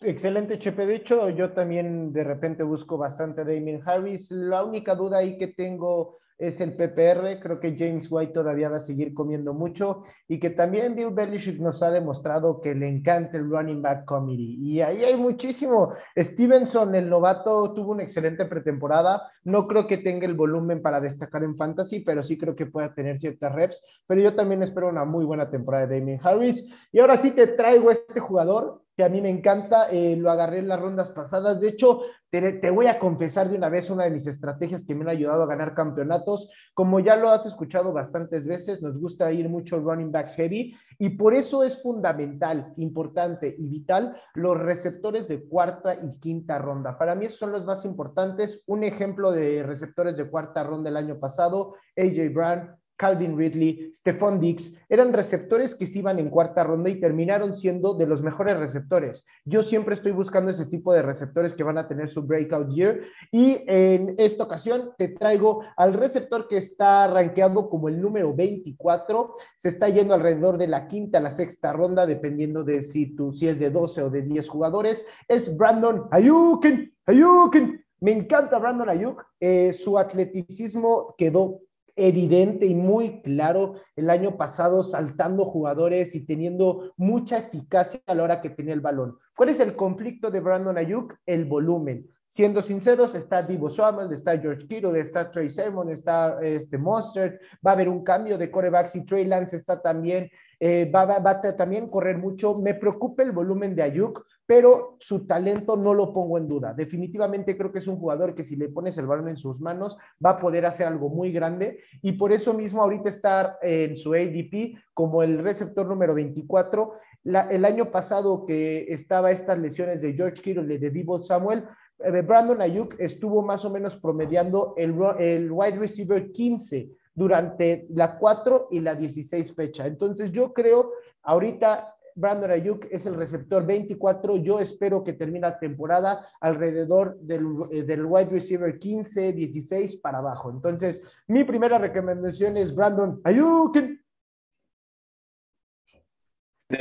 Excelente, 0.01 0.57
Chepe. 0.57 0.85
De 0.85 0.95
hecho, 0.95 1.29
yo 1.29 1.51
también 1.51 2.13
de 2.13 2.23
repente 2.23 2.63
busco 2.63 2.97
bastante 2.97 3.43
Damien 3.43 3.81
Harris. 3.85 4.31
La 4.31 4.63
única 4.63 4.95
duda 4.95 5.17
ahí 5.17 5.37
que 5.37 5.47
tengo 5.47 6.19
es 6.37 6.61
el 6.61 6.73
PPR. 6.73 7.37
Creo 7.41 7.59
que 7.59 7.75
James 7.77 8.07
White 8.09 8.31
todavía 8.31 8.69
va 8.69 8.77
a 8.77 8.79
seguir 8.79 9.13
comiendo 9.13 9.53
mucho 9.53 10.03
y 10.29 10.39
que 10.39 10.51
también 10.51 10.95
Bill 10.95 11.09
Belichick 11.09 11.59
nos 11.59 11.83
ha 11.83 11.91
demostrado 11.91 12.61
que 12.61 12.73
le 12.73 12.87
encanta 12.87 13.37
el 13.37 13.49
running 13.49 13.81
back 13.81 14.05
committee. 14.05 14.55
Y 14.61 14.79
ahí 14.79 15.03
hay 15.03 15.17
muchísimo. 15.17 15.93
Stevenson, 16.17 16.95
el 16.95 17.09
novato, 17.09 17.73
tuvo 17.73 17.91
una 17.91 18.03
excelente 18.03 18.45
pretemporada. 18.45 19.29
No 19.49 19.67
creo 19.67 19.87
que 19.87 19.97
tenga 19.97 20.27
el 20.27 20.35
volumen 20.35 20.81
para 20.81 21.01
destacar 21.01 21.43
en 21.43 21.55
fantasy, 21.55 22.01
pero 22.01 22.23
sí 22.23 22.37
creo 22.37 22.55
que 22.55 22.65
pueda 22.65 22.93
tener 22.93 23.19
ciertas 23.19 23.53
reps. 23.53 23.83
Pero 24.07 24.21
yo 24.21 24.35
también 24.35 24.61
espero 24.63 24.89
una 24.89 25.05
muy 25.05 25.25
buena 25.25 25.49
temporada 25.49 25.87
de 25.87 25.99
Damien 25.99 26.19
Harris. 26.23 26.67
Y 26.91 26.99
ahora 26.99 27.17
sí 27.17 27.31
te 27.31 27.47
traigo 27.47 27.91
este 27.91 28.19
jugador 28.19 28.81
que 28.95 29.05
a 29.05 29.09
mí 29.09 29.21
me 29.21 29.29
encanta, 29.29 29.89
eh, 29.89 30.17
lo 30.17 30.29
agarré 30.29 30.59
en 30.59 30.67
las 30.67 30.79
rondas 30.79 31.09
pasadas. 31.11 31.61
De 31.61 31.69
hecho, 31.69 32.01
te, 32.29 32.69
voy 32.69 32.87
a 32.87 32.99
confesar 32.99 33.49
de 33.49 33.55
una 33.55 33.69
vez 33.69 33.89
una 33.89 34.03
de 34.03 34.11
mis 34.11 34.27
estrategias 34.27 34.85
que 34.85 34.93
me 34.93 35.03
han 35.03 35.09
ayudado 35.09 35.41
a 35.41 35.47
ganar 35.47 35.73
campeonatos. 35.73 36.49
Como 36.73 36.99
ya 36.99 37.15
lo 37.15 37.29
has 37.29 37.45
escuchado 37.45 37.93
bastantes 37.93 38.45
veces, 38.45 38.81
nos 38.81 38.99
gusta 38.99 39.31
ir 39.31 39.47
mucho 39.47 39.79
running 39.79 40.11
back 40.11 40.33
heavy 40.35 40.75
y 41.01 41.11
por 41.11 41.33
eso 41.33 41.63
es 41.63 41.81
fundamental, 41.81 42.73
importante 42.75 43.55
y 43.57 43.69
vital 43.69 44.21
los 44.33 44.59
receptores 44.59 45.29
de 45.29 45.47
cuarta 45.47 45.95
y 45.95 46.19
quinta 46.19 46.59
ronda. 46.59 46.97
Para 46.97 47.15
mí 47.15 47.29
son 47.29 47.53
los 47.53 47.65
más 47.65 47.85
importantes. 47.85 48.61
Un 48.67 48.83
ejemplo 48.83 49.31
de 49.31 49.63
receptores 49.63 50.17
de 50.17 50.29
cuarta 50.29 50.61
ronda 50.61 50.89
el 50.89 50.97
año 50.97 51.17
pasado, 51.17 51.75
AJ 51.95 52.33
Brown, 52.33 52.75
Calvin 52.99 53.37
Ridley, 53.37 53.93
Stephon 53.95 54.41
Dix, 54.41 54.75
eran 54.89 55.13
receptores 55.13 55.73
que 55.73 55.87
se 55.87 55.99
iban 55.99 56.19
en 56.19 56.29
cuarta 56.29 56.65
ronda 56.65 56.89
y 56.89 56.99
terminaron 56.99 57.55
siendo 57.55 57.93
de 57.93 58.05
los 58.05 58.21
mejores 58.21 58.57
receptores. 58.57 59.25
Yo 59.45 59.63
siempre 59.63 59.93
estoy 59.93 60.11
buscando 60.11 60.51
ese 60.51 60.65
tipo 60.65 60.91
de 60.91 61.01
receptores 61.01 61.53
que 61.53 61.63
van 61.63 61.77
a 61.77 61.87
tener 61.87 62.09
su 62.09 62.23
breakout 62.23 62.69
year 62.73 62.99
y 63.31 63.63
en 63.67 64.15
esta 64.17 64.43
ocasión 64.43 64.91
te 64.97 65.07
traigo 65.07 65.63
al 65.77 65.93
receptor 65.93 66.49
que 66.49 66.57
está 66.57 67.07
rankeado 67.07 67.69
como 67.69 67.87
el 67.87 68.01
número 68.01 68.35
24, 68.35 69.35
se 69.55 69.69
está 69.69 69.87
yendo 69.87 70.13
alrededor 70.13 70.57
de 70.57 70.67
la 70.67 70.89
quinta 70.89 71.19
a 71.19 71.21
la 71.21 71.31
sexta 71.31 71.71
ronda 71.71 72.05
dependiendo 72.05 72.65
de 72.65 72.81
si 72.81 73.15
tú 73.15 73.31
si 73.31 73.47
es 73.47 73.59
de 73.61 73.69
12 73.69 74.03
o 74.03 74.09
de 74.09 74.23
10 74.23 74.49
jugadores, 74.49 75.05
es 75.25 75.55
Brandon 75.55 76.07
Ayuk. 76.11 76.65
Ayuk. 77.05 77.55
Me 78.01 78.11
encanta 78.11 78.57
Brandon 78.57 78.89
Ayuk, 78.89 79.25
eh, 79.39 79.73
su 79.73 79.97
atleticismo 79.97 81.15
quedó 81.17 81.61
evidente 81.99 82.65
y 82.65 82.75
muy 82.75 83.21
claro 83.21 83.75
el 83.95 84.09
año 84.09 84.37
pasado, 84.37 84.83
saltando 84.83 85.45
jugadores 85.45 86.15
y 86.15 86.25
teniendo 86.25 86.93
mucha 86.97 87.37
eficacia 87.37 88.01
a 88.07 88.15
la 88.15 88.23
hora 88.23 88.41
que 88.41 88.49
tenía 88.49 88.73
el 88.73 88.81
balón. 88.81 89.17
¿Cuál 89.35 89.49
es 89.49 89.59
el 89.59 89.75
conflicto 89.75 90.31
de 90.31 90.39
Brandon 90.39 90.77
Ayuk? 90.77 91.15
El 91.25 91.45
volumen. 91.45 92.07
siendo 92.27 92.61
sinceros, 92.61 93.15
está 93.15 93.41
Divo 93.41 93.71
Samuel, 93.71 94.13
está 94.13 94.37
George 94.37 94.67
Kittle, 94.67 94.99
está 94.99 95.31
Trey 95.31 95.49
Sermon, 95.49 95.89
está 95.89 96.37
este 96.43 96.77
Mustard, 96.77 97.39
va 97.65 97.71
a 97.71 97.73
haber 97.73 97.89
un 97.89 98.03
cambio 98.03 98.37
de 98.37 98.51
corebacks 98.51 98.95
y 98.95 99.03
Trey 99.03 99.25
Lance 99.25 99.55
está 99.55 99.81
también, 99.81 100.29
eh, 100.59 100.91
va, 100.93 101.05
va, 101.05 101.17
va, 101.17 101.31
a 101.31 101.55
también 101.55 101.89
correr 101.89 102.19
mucho. 102.19 102.55
Me 102.59 102.75
preocupa 102.75 103.23
el 103.23 103.31
volumen 103.31 103.75
de 103.75 103.81
Ayuk, 103.81 104.23
pero 104.49 104.97
su 104.99 105.27
talento 105.27 105.77
no 105.77 105.93
lo 105.93 106.11
pongo 106.11 106.39
en 106.39 106.47
duda. 106.47 106.73
Definitivamente 106.73 107.55
creo 107.55 107.71
que 107.71 107.77
es 107.77 107.87
un 107.87 107.97
jugador 107.97 108.33
que 108.33 108.43
si 108.43 108.55
le 108.55 108.67
pones 108.67 108.97
el 108.97 109.05
balón 109.05 109.29
en 109.29 109.37
sus 109.37 109.59
manos 109.59 109.95
va 110.25 110.31
a 110.31 110.39
poder 110.39 110.65
hacer 110.65 110.87
algo 110.87 111.07
muy 111.07 111.31
grande 111.31 111.81
y 112.01 112.13
por 112.13 112.33
eso 112.33 112.55
mismo 112.55 112.81
ahorita 112.81 113.09
está 113.09 113.59
en 113.61 113.95
su 113.95 114.11
ADP 114.11 114.75
como 114.95 115.21
el 115.21 115.37
receptor 115.37 115.85
número 115.85 116.15
24. 116.15 116.93
La, 117.25 117.41
el 117.41 117.63
año 117.63 117.91
pasado 117.91 118.47
que 118.47 118.91
estaba 118.91 119.29
estas 119.29 119.59
lesiones 119.59 120.01
de 120.01 120.13
George 120.13 120.41
Kittle 120.41 120.73
y 120.73 120.79
de 120.79 120.89
Divo 120.89 121.19
Samuel, 121.19 121.65
eh, 121.99 122.21
Brandon 122.23 122.59
Ayuk 122.59 122.95
estuvo 122.97 123.43
más 123.43 123.63
o 123.65 123.69
menos 123.69 123.97
promediando 123.97 124.73
el, 124.77 124.95
el 125.19 125.51
wide 125.51 125.77
receiver 125.77 126.31
15 126.31 126.89
durante 127.13 127.85
la 127.91 128.17
4 128.17 128.69
y 128.71 128.79
la 128.79 128.95
16 128.95 129.53
fecha. 129.53 129.85
Entonces 129.85 130.31
yo 130.31 130.53
creo, 130.53 130.91
ahorita 131.21 131.97
Brandon 132.19 132.51
Ayuk 132.51 132.85
es 132.91 133.05
el 133.05 133.15
receptor 133.15 133.65
24, 133.65 134.35
yo 134.37 134.59
espero 134.59 135.03
que 135.03 135.13
termine 135.13 135.41
la 135.41 135.57
temporada 135.57 136.27
alrededor 136.41 137.17
del, 137.21 137.45
eh, 137.71 137.83
del 137.83 138.05
wide 138.05 138.29
receiver 138.29 138.77
15, 138.77 139.33
16 139.33 139.97
para 139.97 140.17
abajo. 140.19 140.51
Entonces, 140.51 141.01
mi 141.27 141.43
primera 141.43 141.77
recomendación 141.77 142.57
es 142.57 142.75
Brandon 142.75 143.21
Ayuk. 143.23 143.77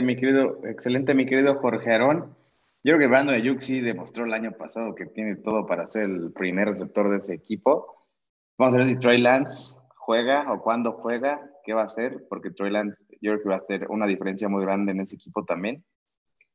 Mi 0.03 0.17
querido, 0.17 0.61
excelente, 0.65 1.15
mi 1.15 1.25
querido 1.25 1.55
Jorge 1.61 1.93
Arón. 1.95 2.37
Yo 2.85 2.95
creo 2.95 2.99
que 2.99 3.07
Brandon 3.07 3.35
Ayuk 3.35 3.61
sí 3.61 3.81
demostró 3.81 4.25
el 4.25 4.35
año 4.35 4.53
pasado 4.53 4.95
que 4.95 5.07
tiene 5.07 5.37
todo 5.37 5.67
para 5.67 5.87
ser 5.87 6.05
el 6.05 6.33
primer 6.33 6.69
receptor 6.69 7.11
de 7.11 7.19
ese 7.19 7.35
equipo. 7.35 8.07
Vamos 8.59 8.75
a 8.75 8.79
ver 8.79 8.87
si 8.87 8.99
Trey 8.99 9.21
Lance 9.21 9.79
juega 9.95 10.53
o 10.53 10.63
cuándo 10.63 10.93
juega, 10.93 11.51
qué 11.65 11.75
va 11.75 11.83
a 11.83 11.85
hacer, 11.85 12.27
porque 12.29 12.51
Trey 12.51 12.71
Lance 12.71 12.97
yo 13.21 13.33
creo 13.33 13.43
que 13.43 13.49
va 13.49 13.55
a 13.57 13.59
hacer 13.59 13.87
una 13.89 14.07
diferencia 14.07 14.49
muy 14.49 14.65
grande 14.65 14.93
en 14.93 15.01
ese 15.01 15.17
equipo 15.17 15.45
también. 15.45 15.85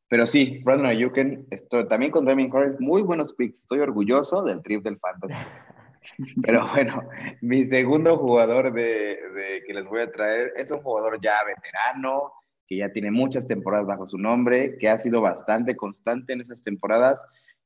Pero 0.10 0.28
sí, 0.28 0.62
Brandon 0.64 0.88
Ayuken, 0.88 1.48
estoy 1.50 1.88
también 1.88 2.12
con 2.12 2.26
Damien 2.26 2.52
Harris, 2.54 2.80
muy 2.80 3.02
buenos 3.02 3.34
picks. 3.34 3.62
Estoy 3.62 3.80
orgulloso 3.80 4.44
del 4.44 4.62
trip 4.62 4.84
del 4.84 5.00
Fantasy. 5.00 5.40
Pero 6.44 6.68
bueno, 6.70 7.02
mi 7.42 7.66
segundo 7.66 8.18
jugador 8.18 8.74
de, 8.74 8.82
de, 8.82 9.64
que 9.66 9.74
les 9.74 9.86
voy 9.86 10.02
a 10.02 10.12
traer 10.12 10.54
es 10.56 10.70
un 10.70 10.82
jugador 10.82 11.20
ya 11.22 11.44
veterano, 11.46 12.32
que 12.68 12.78
ya 12.78 12.92
tiene 12.92 13.10
muchas 13.10 13.48
temporadas 13.48 13.88
bajo 13.88 14.06
su 14.06 14.18
nombre, 14.18 14.78
que 14.78 14.90
ha 14.90 15.00
sido 15.00 15.22
bastante 15.22 15.76
constante 15.76 16.34
en 16.34 16.42
esas 16.42 16.64
temporadas, 16.64 17.20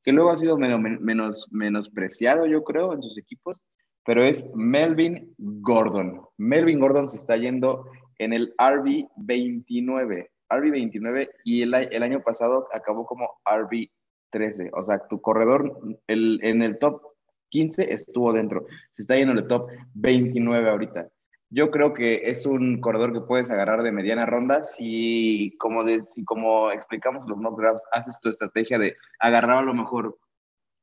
que 0.03 0.11
luego 0.11 0.31
ha 0.31 0.37
sido 0.37 0.57
menos, 0.57 0.79
menos, 0.79 1.49
menospreciado, 1.51 2.45
yo 2.45 2.63
creo, 2.63 2.93
en 2.93 3.01
sus 3.01 3.17
equipos, 3.17 3.63
pero 4.05 4.23
es 4.23 4.47
Melvin 4.55 5.33
Gordon. 5.37 6.21
Melvin 6.37 6.79
Gordon 6.79 7.09
se 7.09 7.17
está 7.17 7.35
yendo 7.35 7.89
en 8.17 8.33
el 8.33 8.55
RB29. 8.57 10.29
RB29 10.49 11.29
y 11.43 11.61
el, 11.61 11.73
el 11.73 12.03
año 12.03 12.21
pasado 12.21 12.67
acabó 12.73 13.05
como 13.05 13.29
RB13. 13.45 14.69
O 14.73 14.83
sea, 14.83 14.99
tu 15.07 15.21
corredor 15.21 15.79
el, 16.07 16.39
en 16.43 16.61
el 16.61 16.79
top 16.79 17.01
15 17.49 17.93
estuvo 17.93 18.33
dentro. 18.33 18.65
Se 18.93 19.03
está 19.03 19.15
yendo 19.15 19.33
en 19.33 19.39
el 19.39 19.47
top 19.47 19.69
29 19.93 20.69
ahorita. 20.69 21.09
Yo 21.49 21.71
creo 21.71 21.93
que 21.93 22.29
es 22.29 22.45
un 22.45 22.81
corredor 22.81 23.13
que 23.13 23.21
puedes 23.21 23.49
agarrar 23.51 23.81
de 23.81 23.93
mediana 23.93 24.25
ronda 24.25 24.65
si, 24.65 25.55
como, 25.57 25.85
de, 25.85 26.03
si 26.11 26.25
como 26.25 26.71
explicamos 26.71 27.23
en 27.23 27.29
los 27.29 27.37
mock 27.37 27.59
drafts, 27.59 27.87
haces 27.93 28.19
tu 28.19 28.27
estrategia 28.27 28.77
de 28.77 28.97
agarrar 29.19 29.59
a 29.59 29.61
lo 29.61 29.73
mejor 29.73 30.17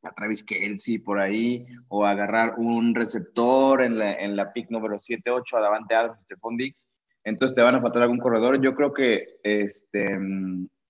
a 0.03 0.11
Travis 0.11 0.45
Kelsey 0.45 0.99
por 0.99 1.19
ahí, 1.19 1.67
o 1.89 2.05
agarrar 2.05 2.55
un 2.59 2.95
receptor 2.95 3.83
en 3.83 3.99
la, 3.99 4.15
en 4.15 4.37
la 4.37 4.53
pick 4.53 4.71
número 4.71 4.97
7-8 4.97 5.57
a 5.57 5.61
Davante 5.61 5.95
Adams, 5.95 6.21
Stephon 6.25 6.57
Dix, 6.57 6.87
entonces 7.25 7.55
te 7.55 7.63
van 7.63 7.75
a 7.75 7.81
faltar 7.81 8.03
algún 8.03 8.19
corredor. 8.19 8.61
Yo 8.61 8.75
creo 8.75 8.93
que 8.93 9.39
este, 9.43 10.19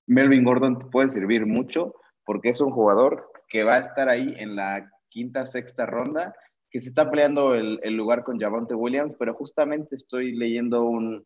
Melvin 0.07 0.45
Gordon 0.45 0.79
puede 0.91 1.09
servir 1.09 1.47
mucho 1.47 1.95
porque 2.25 2.51
es 2.51 2.61
un 2.61 2.71
jugador 2.71 3.31
que 3.49 3.65
va 3.65 3.77
a 3.77 3.81
estar 3.81 4.09
ahí 4.09 4.35
en 4.37 4.57
la 4.57 4.91
quinta, 5.09 5.47
sexta 5.47 5.87
ronda, 5.87 6.35
que 6.71 6.81
se 6.81 6.89
está 6.89 7.09
peleando 7.09 7.55
el, 7.55 7.79
el 7.85 7.95
lugar 7.95 8.25
con 8.25 8.41
Javonte 8.41 8.75
Williams, 8.75 9.15
pero 9.19 9.35
justamente 9.35 9.95
estoy 9.95 10.33
leyendo 10.33 10.83
un, 10.83 11.25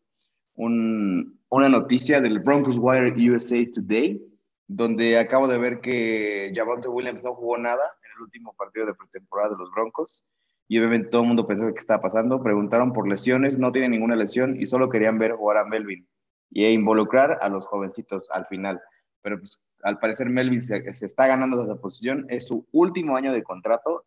un, 0.53 1.39
una 1.49 1.69
noticia 1.69 2.21
del 2.21 2.39
Broncos 2.39 2.77
Wire 2.79 3.13
USA 3.31 3.57
Today, 3.73 4.21
donde 4.67 5.17
acabo 5.17 5.47
de 5.47 5.57
ver 5.57 5.81
que 5.81 6.51
Javonte 6.53 6.87
Williams 6.87 7.23
no 7.23 7.33
jugó 7.33 7.57
nada 7.57 7.83
en 8.03 8.11
el 8.15 8.21
último 8.23 8.53
partido 8.53 8.85
de 8.85 8.93
pretemporada 8.93 9.49
de 9.49 9.57
los 9.57 9.71
Broncos 9.71 10.23
y 10.69 10.77
obviamente 10.77 11.09
todo 11.09 11.23
el 11.23 11.27
mundo 11.27 11.47
pensó 11.47 11.65
que 11.73 11.79
estaba 11.79 11.99
pasando. 11.99 12.43
Preguntaron 12.43 12.93
por 12.93 13.07
lesiones, 13.09 13.57
no 13.57 13.71
tiene 13.71 13.89
ninguna 13.89 14.15
lesión 14.15 14.55
y 14.55 14.67
solo 14.67 14.87
querían 14.87 15.17
ver 15.17 15.33
jugar 15.33 15.57
a 15.57 15.65
Melvin 15.65 16.07
y 16.51 16.63
involucrar 16.67 17.39
a 17.41 17.49
los 17.49 17.65
jovencitos 17.65 18.27
al 18.31 18.45
final. 18.45 18.79
Pero 19.23 19.39
pues 19.39 19.65
al 19.81 19.97
parecer 19.97 20.29
Melvin 20.29 20.63
se, 20.63 20.93
se 20.93 21.07
está 21.07 21.25
ganando 21.25 21.63
esa 21.63 21.75
posición, 21.75 22.27
es 22.29 22.47
su 22.47 22.67
último 22.71 23.17
año 23.17 23.33
de 23.33 23.41
contrato. 23.41 24.05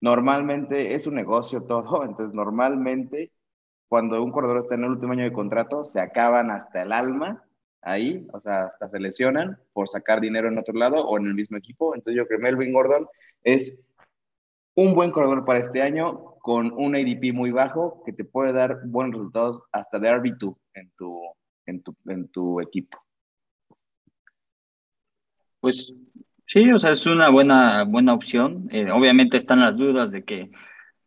Normalmente 0.00 0.94
es 0.96 1.06
un 1.06 1.14
negocio 1.14 1.62
todo, 1.62 2.04
entonces 2.04 2.34
normalmente 2.34 3.30
cuando 3.88 4.20
un 4.24 4.32
corredor 4.32 4.58
está 4.58 4.74
en 4.74 4.84
el 4.84 4.90
último 4.90 5.12
año 5.12 5.24
de 5.24 5.32
contrato 5.32 5.84
se 5.84 6.00
acaban 6.00 6.50
hasta 6.50 6.82
el 6.82 6.92
alma 6.92 7.44
ahí, 7.80 8.26
o 8.32 8.40
sea, 8.40 8.64
hasta 8.64 8.88
se 8.88 8.98
lesionan 8.98 9.56
por 9.72 9.88
sacar 9.88 10.20
dinero 10.20 10.48
en 10.48 10.58
otro 10.58 10.74
lado 10.74 11.06
o 11.06 11.16
en 11.16 11.26
el 11.26 11.34
mismo 11.34 11.58
equipo. 11.58 11.94
Entonces 11.94 12.16
yo 12.16 12.26
creo 12.26 12.40
que 12.40 12.42
Melvin 12.42 12.72
Gordon 12.72 13.06
es 13.44 13.78
un 14.74 14.94
buen 14.94 15.10
corredor 15.10 15.44
para 15.44 15.60
este 15.60 15.82
año 15.82 16.36
con 16.40 16.72
un 16.72 16.96
ADP 16.96 17.32
muy 17.32 17.50
bajo 17.50 18.02
que 18.04 18.12
te 18.12 18.24
puede 18.24 18.52
dar 18.52 18.80
buenos 18.84 19.14
resultados 19.14 19.62
hasta 19.70 19.98
de 19.98 20.10
RB2 20.10 20.56
en 20.74 20.90
tu, 20.96 21.20
en 21.66 21.82
tu, 21.82 21.96
en 22.06 22.28
tu 22.28 22.60
equipo. 22.60 22.98
Pues 25.60 25.94
sí, 26.46 26.72
o 26.72 26.78
sea, 26.78 26.90
es 26.90 27.06
una 27.06 27.30
buena, 27.30 27.84
buena 27.84 28.14
opción. 28.14 28.68
Eh, 28.72 28.90
obviamente 28.90 29.36
están 29.36 29.60
las 29.60 29.76
dudas 29.76 30.10
de 30.10 30.24
que 30.24 30.50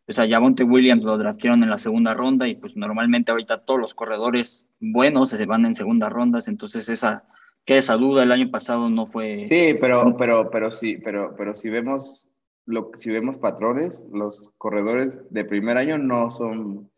pues 0.06 0.20
a 0.20 0.28
Javonte 0.28 0.62
Williams 0.62 1.04
lo 1.04 1.18
draftearon 1.18 1.64
en 1.64 1.70
la 1.70 1.78
segunda 1.78 2.14
ronda 2.14 2.46
y 2.46 2.54
pues 2.54 2.76
normalmente 2.76 3.32
ahorita 3.32 3.64
todos 3.64 3.80
los 3.80 3.92
corredores 3.92 4.66
buenos 4.78 5.30
se 5.30 5.46
van 5.46 5.66
en 5.66 5.74
segundas 5.74 6.12
rondas, 6.12 6.46
entonces 6.46 6.88
esa 6.88 7.24
que 7.64 7.76
esa 7.76 7.96
duda 7.96 8.22
el 8.22 8.30
año 8.30 8.48
pasado 8.48 8.88
no 8.88 9.06
fue 9.06 9.24
Sí, 9.34 9.76
pero 9.80 10.16
pero 10.16 10.48
pero 10.48 10.70
sí, 10.70 10.98
pero 11.04 11.34
pero 11.36 11.56
si 11.56 11.70
vemos 11.70 12.28
lo, 12.66 12.90
si 12.98 13.10
vemos 13.10 13.38
patrones, 13.38 14.04
los 14.12 14.52
corredores 14.58 15.22
de 15.30 15.44
primer 15.44 15.78
año 15.78 15.98
no 15.98 16.30
son, 16.30 16.90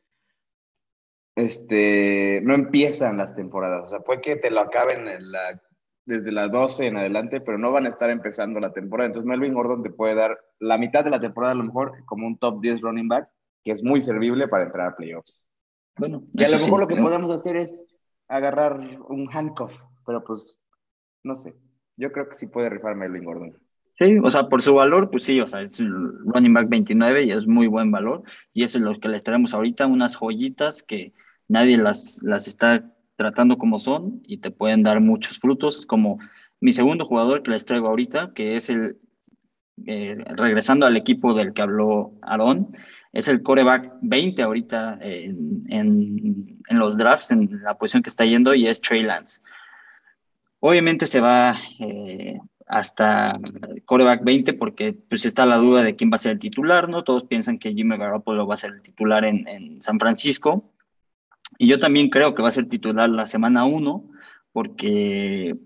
este, 1.37 2.41
no 2.43 2.55
empiezan 2.55 3.19
las 3.19 3.37
temporadas. 3.37 3.83
O 3.83 3.87
sea, 3.87 4.01
puede 4.01 4.23
que 4.23 4.37
te 4.37 4.51
lo 4.51 4.61
acaben 4.61 5.07
en 5.07 5.31
la, 5.31 5.63
desde 6.07 6.33
la 6.33 6.49
12 6.49 6.87
en 6.87 6.97
adelante, 6.97 7.41
pero 7.43 7.59
no 7.59 7.71
van 7.71 7.85
a 7.85 7.91
estar 7.91 8.09
empezando 8.09 8.59
la 8.61 8.73
temporada. 8.73 9.09
Entonces, 9.09 9.29
Melvin 9.29 9.53
Gordon 9.53 9.83
te 9.83 9.91
puede 9.91 10.15
dar 10.15 10.39
la 10.59 10.79
mitad 10.79 11.05
de 11.05 11.11
la 11.11 11.21
temporada, 11.21 11.53
a 11.53 11.57
lo 11.57 11.65
mejor, 11.65 12.05
como 12.07 12.27
un 12.27 12.39
top 12.39 12.63
10 12.63 12.81
running 12.81 13.09
back, 13.09 13.29
que 13.63 13.73
es 13.73 13.85
muy 13.85 14.01
servible 14.01 14.49
para 14.49 14.65
entrar 14.65 14.89
a 14.89 14.97
playoffs. 14.97 15.43
Bueno, 15.99 16.23
y 16.33 16.45
a 16.45 16.49
lo 16.49 16.55
mejor 16.55 16.81
sí, 16.81 16.81
lo 16.81 16.89
que 16.89 17.03
podemos 17.03 17.31
hacer 17.31 17.57
es 17.57 17.85
agarrar 18.27 18.79
un 19.09 19.29
handcuff, 19.31 19.77
pero 20.07 20.25
pues, 20.25 20.63
no 21.25 21.35
sé. 21.35 21.55
Yo 21.97 22.11
creo 22.11 22.29
que 22.29 22.37
sí 22.37 22.47
puede 22.47 22.71
rifar 22.71 22.95
Melvin 22.95 23.25
Gordon. 23.25 23.68
Sí, 23.99 24.17
o 24.23 24.31
sea, 24.31 24.49
por 24.49 24.63
su 24.63 24.75
valor, 24.75 25.11
pues 25.11 25.25
sí, 25.25 25.41
o 25.41 25.47
sea, 25.47 25.61
es 25.63 25.79
running 25.81 26.55
back 26.55 26.69
29 26.69 27.25
y 27.25 27.33
es 27.33 27.49
muy 27.49 27.67
buen 27.67 27.91
valor. 27.91 28.23
Y 28.55 28.63
eso 28.63 28.79
es 28.79 28.85
lo 28.85 28.99
que 29.01 29.09
les 29.09 29.25
traemos 29.25 29.55
ahorita, 29.55 29.87
unas 29.89 30.15
joyitas 30.17 30.85
que 30.85 31.13
nadie 31.49 31.77
las, 31.77 32.21
las 32.23 32.47
está 32.47 32.93
tratando 33.17 33.59
como 33.59 33.81
son 33.81 34.23
y 34.25 34.39
te 34.39 34.53
pueden 34.53 34.85
dar 34.85 35.01
muchos 35.01 35.41
frutos, 35.41 35.85
como 35.85 36.19
mi 36.61 36.73
segundo 36.73 37.05
jugador 37.05 37.43
que 37.43 37.51
les 37.51 37.65
traigo 37.65 37.89
ahorita, 37.89 38.33
que 38.35 38.55
es 38.55 38.71
el, 38.71 38.99
eh, 39.87 40.17
regresando 40.29 40.87
al 40.87 40.97
equipo 40.97 41.35
del 41.35 41.53
que 41.53 41.63
habló 41.63 42.13
Aaron, 42.23 42.69
es 43.13 43.27
el 43.27 43.43
coreback 43.43 43.95
20 44.03 44.43
ahorita 44.43 44.99
en, 45.01 45.65
en, 45.69 46.61
en 46.69 46.79
los 46.79 46.97
drafts, 46.97 47.33
en 47.33 47.63
la 47.65 47.77
posición 47.77 48.05
que 48.05 48.11
está 48.11 48.25
yendo, 48.25 48.55
y 48.55 48.69
es 48.69 48.81
Trey 48.81 49.03
Lance. 49.03 49.41
Obviamente 50.61 51.07
se 51.07 51.21
va... 51.21 51.57
Eh, 51.81 52.39
hasta 52.69 53.39
coreback 53.85 54.23
20 54.25 54.53
porque 54.55 54.93
pues 54.93 55.25
está 55.25 55.47
la 55.47 55.57
duda 55.57 55.83
de 55.83 55.97
quién 55.97 56.11
va 56.11 56.17
a 56.17 56.19
ser 56.19 56.33
el 56.33 56.39
titular, 56.39 56.89
¿no? 56.89 57.05
Todos 57.05 57.25
piensan 57.25 57.59
que 57.59 57.73
Jimmy 57.73 57.97
Garoppolo 57.97 58.47
va 58.47 58.55
a 58.55 58.59
ser 58.59 58.73
el 58.73 58.83
titular 58.83 59.25
en, 59.25 59.49
en 59.49 59.83
San 59.83 59.99
Francisco 59.99 60.71
y 61.59 61.67
yo 61.67 61.79
también 61.81 62.11
creo 62.11 62.35
que 62.35 62.43
va 62.43 62.49
a 62.49 62.53
ser 62.53 62.69
titular 62.69 63.09
la 63.09 63.27
semana 63.27 63.65
1 63.65 64.05
porque 64.53 65.57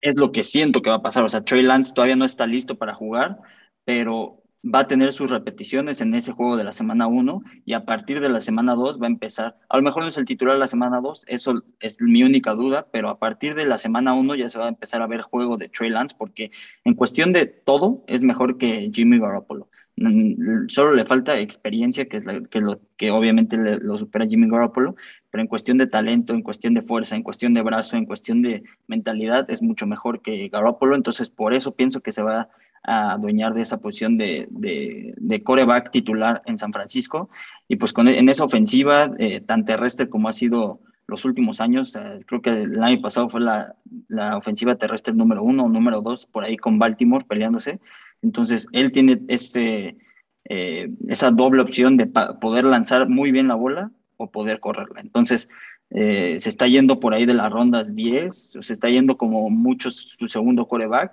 es 0.00 0.16
lo 0.16 0.32
que 0.32 0.44
siento 0.44 0.82
que 0.82 0.90
va 0.90 0.96
a 0.96 1.02
pasar, 1.02 1.22
o 1.22 1.28
sea, 1.28 1.44
Trey 1.44 1.62
Lance 1.62 1.92
todavía 1.94 2.16
no 2.16 2.24
está 2.24 2.46
listo 2.46 2.76
para 2.76 2.94
jugar, 2.94 3.38
pero 3.84 4.42
va 4.62 4.80
a 4.80 4.86
tener 4.86 5.12
sus 5.12 5.30
repeticiones 5.30 6.00
en 6.00 6.14
ese 6.14 6.32
juego 6.32 6.56
de 6.56 6.64
la 6.64 6.72
semana 6.72 7.06
1 7.06 7.42
y 7.64 7.72
a 7.72 7.84
partir 7.84 8.20
de 8.20 8.28
la 8.28 8.40
semana 8.40 8.74
2 8.74 9.00
va 9.00 9.06
a 9.06 9.10
empezar, 9.10 9.56
a 9.68 9.76
lo 9.76 9.82
mejor 9.82 10.02
no 10.02 10.08
es 10.08 10.18
el 10.18 10.26
titular 10.26 10.54
de 10.54 10.60
la 10.60 10.68
semana 10.68 11.00
2, 11.00 11.24
eso 11.28 11.54
es 11.80 12.00
mi 12.00 12.22
única 12.22 12.52
duda, 12.52 12.86
pero 12.92 13.08
a 13.08 13.18
partir 13.18 13.54
de 13.54 13.66
la 13.66 13.78
semana 13.78 14.12
1 14.12 14.34
ya 14.34 14.48
se 14.48 14.58
va 14.58 14.66
a 14.66 14.68
empezar 14.68 15.02
a 15.02 15.06
ver 15.06 15.22
juego 15.22 15.56
de 15.56 15.68
Trey 15.68 15.90
Lance 15.90 16.14
porque 16.18 16.50
en 16.84 16.94
cuestión 16.94 17.32
de 17.32 17.46
todo 17.46 18.04
es 18.06 18.22
mejor 18.22 18.58
que 18.58 18.90
Jimmy 18.92 19.18
Garoppolo. 19.18 19.68
Mm, 19.96 20.68
solo 20.68 20.94
le 20.94 21.04
falta 21.04 21.38
experiencia, 21.38 22.06
que 22.06 22.18
es 22.18 22.24
que, 22.50 22.62
que 22.96 23.10
obviamente 23.10 23.58
lo 23.58 23.96
supera 23.98 24.26
Jimmy 24.26 24.48
Garoppolo, 24.48 24.96
pero 25.30 25.42
en 25.42 25.46
cuestión 25.46 25.76
de 25.76 25.86
talento, 25.86 26.32
en 26.32 26.42
cuestión 26.42 26.72
de 26.72 26.80
fuerza, 26.80 27.16
en 27.16 27.22
cuestión 27.22 27.52
de 27.52 27.60
brazo, 27.62 27.96
en 27.96 28.06
cuestión 28.06 28.40
de 28.40 28.62
mentalidad, 28.86 29.50
es 29.50 29.62
mucho 29.62 29.86
mejor 29.86 30.22
que 30.22 30.48
Garoppolo. 30.48 30.96
Entonces, 30.96 31.28
por 31.28 31.52
eso 31.52 31.74
pienso 31.74 32.00
que 32.00 32.12
se 32.12 32.22
va 32.22 32.48
a 32.82 33.12
adueñar 33.12 33.54
de 33.54 33.62
esa 33.62 33.78
posición 33.78 34.16
de, 34.16 34.48
de, 34.50 35.42
coreback 35.42 35.90
titular 35.90 36.42
en 36.46 36.56
San 36.56 36.72
Francisco. 36.72 37.28
Y 37.68 37.76
pues 37.76 37.92
con, 37.92 38.08
en 38.08 38.28
esa 38.28 38.44
ofensiva 38.44 39.10
eh, 39.18 39.40
tan 39.40 39.64
terrestre 39.64 40.08
como 40.08 40.28
ha 40.28 40.32
sido 40.32 40.80
los 41.06 41.24
últimos 41.24 41.60
años, 41.60 41.96
eh, 41.96 42.20
creo 42.26 42.40
que 42.40 42.50
el 42.50 42.82
año 42.82 43.00
pasado 43.00 43.28
fue 43.28 43.40
la, 43.40 43.74
la 44.08 44.36
ofensiva 44.36 44.76
terrestre 44.76 45.12
número 45.12 45.42
uno 45.42 45.64
o 45.64 45.68
número 45.68 46.00
dos, 46.00 46.26
por 46.26 46.44
ahí 46.44 46.56
con 46.56 46.78
Baltimore 46.78 47.24
peleándose. 47.28 47.80
Entonces, 48.22 48.66
él 48.72 48.92
tiene 48.92 49.20
ese, 49.28 49.96
eh, 50.44 50.88
esa 51.08 51.30
doble 51.30 51.62
opción 51.62 51.96
de 51.96 52.06
poder 52.06 52.64
lanzar 52.64 53.08
muy 53.08 53.32
bien 53.32 53.48
la 53.48 53.56
bola 53.56 53.90
o 54.16 54.30
poder 54.30 54.60
correrla. 54.60 55.00
Entonces, 55.00 55.48
se 55.92 56.36
está 56.36 56.68
yendo 56.68 57.00
por 57.00 57.14
ahí 57.14 57.26
de 57.26 57.34
las 57.34 57.50
rondas 57.50 57.96
10, 57.96 58.58
se 58.60 58.72
está 58.72 58.88
yendo 58.88 59.16
como 59.16 59.50
muchos 59.50 59.96
su 59.96 60.28
segundo 60.28 60.68
coreback 60.68 61.10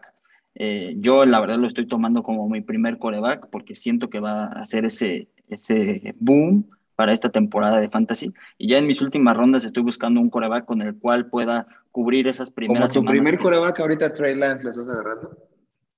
eh, 0.60 0.96
yo 0.98 1.24
la 1.26 1.40
verdad 1.40 1.58
lo 1.58 1.68
estoy 1.68 1.86
tomando 1.86 2.24
como 2.24 2.50
mi 2.50 2.62
primer 2.62 2.98
coreback 2.98 3.48
porque 3.52 3.76
siento 3.76 4.10
que 4.10 4.20
va 4.20 4.46
a 4.46 4.62
hacer 4.62 4.86
ese, 4.86 5.28
ese 5.50 6.16
boom 6.20 6.68
para 6.96 7.14
esta 7.14 7.30
temporada 7.30 7.80
de 7.80 7.90
fantasy. 7.90 8.34
Y 8.58 8.70
ya 8.70 8.80
en 8.80 8.88
mis 8.88 9.04
últimas 9.04 9.38
rondas 9.38 9.66
estoy 9.66 9.84
buscando 9.84 10.20
un 10.20 10.32
coreback 10.32 10.66
con 10.66 10.82
el 10.82 10.98
cual 10.98 11.28
pueda 11.28 11.68
cubrir 11.92 12.28
esas 12.28 12.50
primeras 12.50 12.92
¿Como 12.92 13.06
tu 13.06 13.12
primer 13.12 13.38
coreback 13.38 13.80
ahorita 13.80 14.14
Trey 14.14 14.34
Lance 14.34 14.64
lo 14.64 14.72
estás 14.72 14.90
agarrando? 14.90 15.38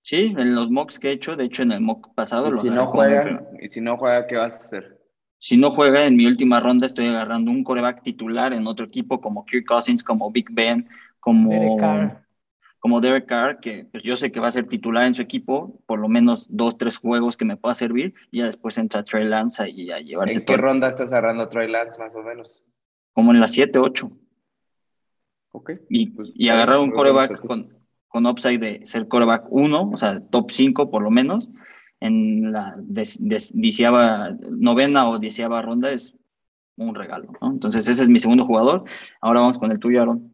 Sí, 0.01 0.35
en 0.37 0.55
los 0.55 0.69
mocks 0.69 0.99
que 0.99 1.07
he 1.07 1.11
hecho, 1.13 1.37
de 1.37 1.45
hecho 1.45 1.63
en 1.63 1.71
el 1.71 1.79
mock 1.79 2.13
pasado 2.13 2.49
¿Y 2.49 2.53
si 2.55 2.69
no 2.69 2.87
juega, 2.87 3.41
¿Y 3.61 3.69
si 3.69 3.79
no 3.79 3.95
juega, 3.95 4.27
qué 4.27 4.35
vas 4.35 4.53
a 4.53 4.57
hacer? 4.57 4.99
Si 5.37 5.55
no 5.55 5.71
juega, 5.71 6.05
en 6.05 6.17
mi 6.17 6.25
última 6.25 6.59
ronda 6.59 6.85
estoy 6.85 7.07
agarrando 7.07 7.49
un 7.49 7.63
coreback 7.63 8.03
titular 8.03 8.51
en 8.51 8.67
otro 8.67 8.85
equipo 8.85 9.21
como 9.21 9.45
Kirk 9.45 9.65
Cousins, 9.65 10.03
como 10.03 10.29
Big 10.31 10.47
Ben, 10.51 10.89
como 11.21 11.77
como 12.79 13.01
Derek 13.01 13.25
Carr, 13.25 13.59
que 13.59 13.87
pues, 13.91 14.03
yo 14.03 14.15
sé 14.15 14.31
que 14.31 14.39
va 14.39 14.47
a 14.47 14.51
ser 14.51 14.67
titular 14.67 15.05
en 15.05 15.13
su 15.13 15.21
equipo, 15.21 15.81
por 15.85 15.99
lo 15.99 16.07
menos 16.07 16.47
dos, 16.49 16.77
tres 16.77 16.97
juegos 16.97 17.37
que 17.37 17.45
me 17.45 17.57
pueda 17.57 17.75
servir, 17.75 18.13
y 18.31 18.39
ya 18.39 18.45
después 18.45 18.77
entra 18.77 19.03
Trey 19.03 19.27
Lance 19.27 19.69
y 19.69 19.91
a 19.91 19.99
llevarse 19.99 20.39
¿En 20.39 20.45
qué 20.45 20.57
ronda 20.57 20.89
estás 20.89 21.11
agarrando 21.11 21.49
Trey 21.49 21.69
Lance, 21.69 22.01
más 22.01 22.15
o 22.15 22.23
menos? 22.23 22.63
Como 23.13 23.31
en 23.31 23.39
las 23.39 23.51
7, 23.51 23.79
8. 23.79 24.11
Ok. 25.51 25.71
Y, 25.89 26.07
pues, 26.11 26.31
y 26.33 26.49
agarrar 26.49 26.79
un 26.79 26.91
coreback 26.91 27.45
con, 27.45 27.77
con 28.07 28.25
upside 28.25 28.59
de 28.59 28.85
ser 28.85 29.07
coreback 29.07 29.47
1, 29.49 29.89
o 29.91 29.97
sea, 29.97 30.21
top 30.21 30.51
5 30.51 30.89
por 30.89 31.03
lo 31.03 31.11
menos, 31.11 31.51
en 31.99 32.51
la 32.53 32.77
novena 34.57 35.09
o 35.09 35.19
diciava 35.19 35.61
ronda 35.61 35.91
es 35.91 36.15
un 36.77 36.95
regalo, 36.95 37.33
¿no? 37.41 37.51
Entonces 37.51 37.87
ese 37.87 38.03
es 38.03 38.09
mi 38.09 38.19
segundo 38.19 38.45
jugador. 38.45 38.85
Ahora 39.19 39.41
vamos 39.41 39.59
con 39.59 39.71
el 39.71 39.79
tuyo, 39.79 40.01
Aaron. 40.01 40.28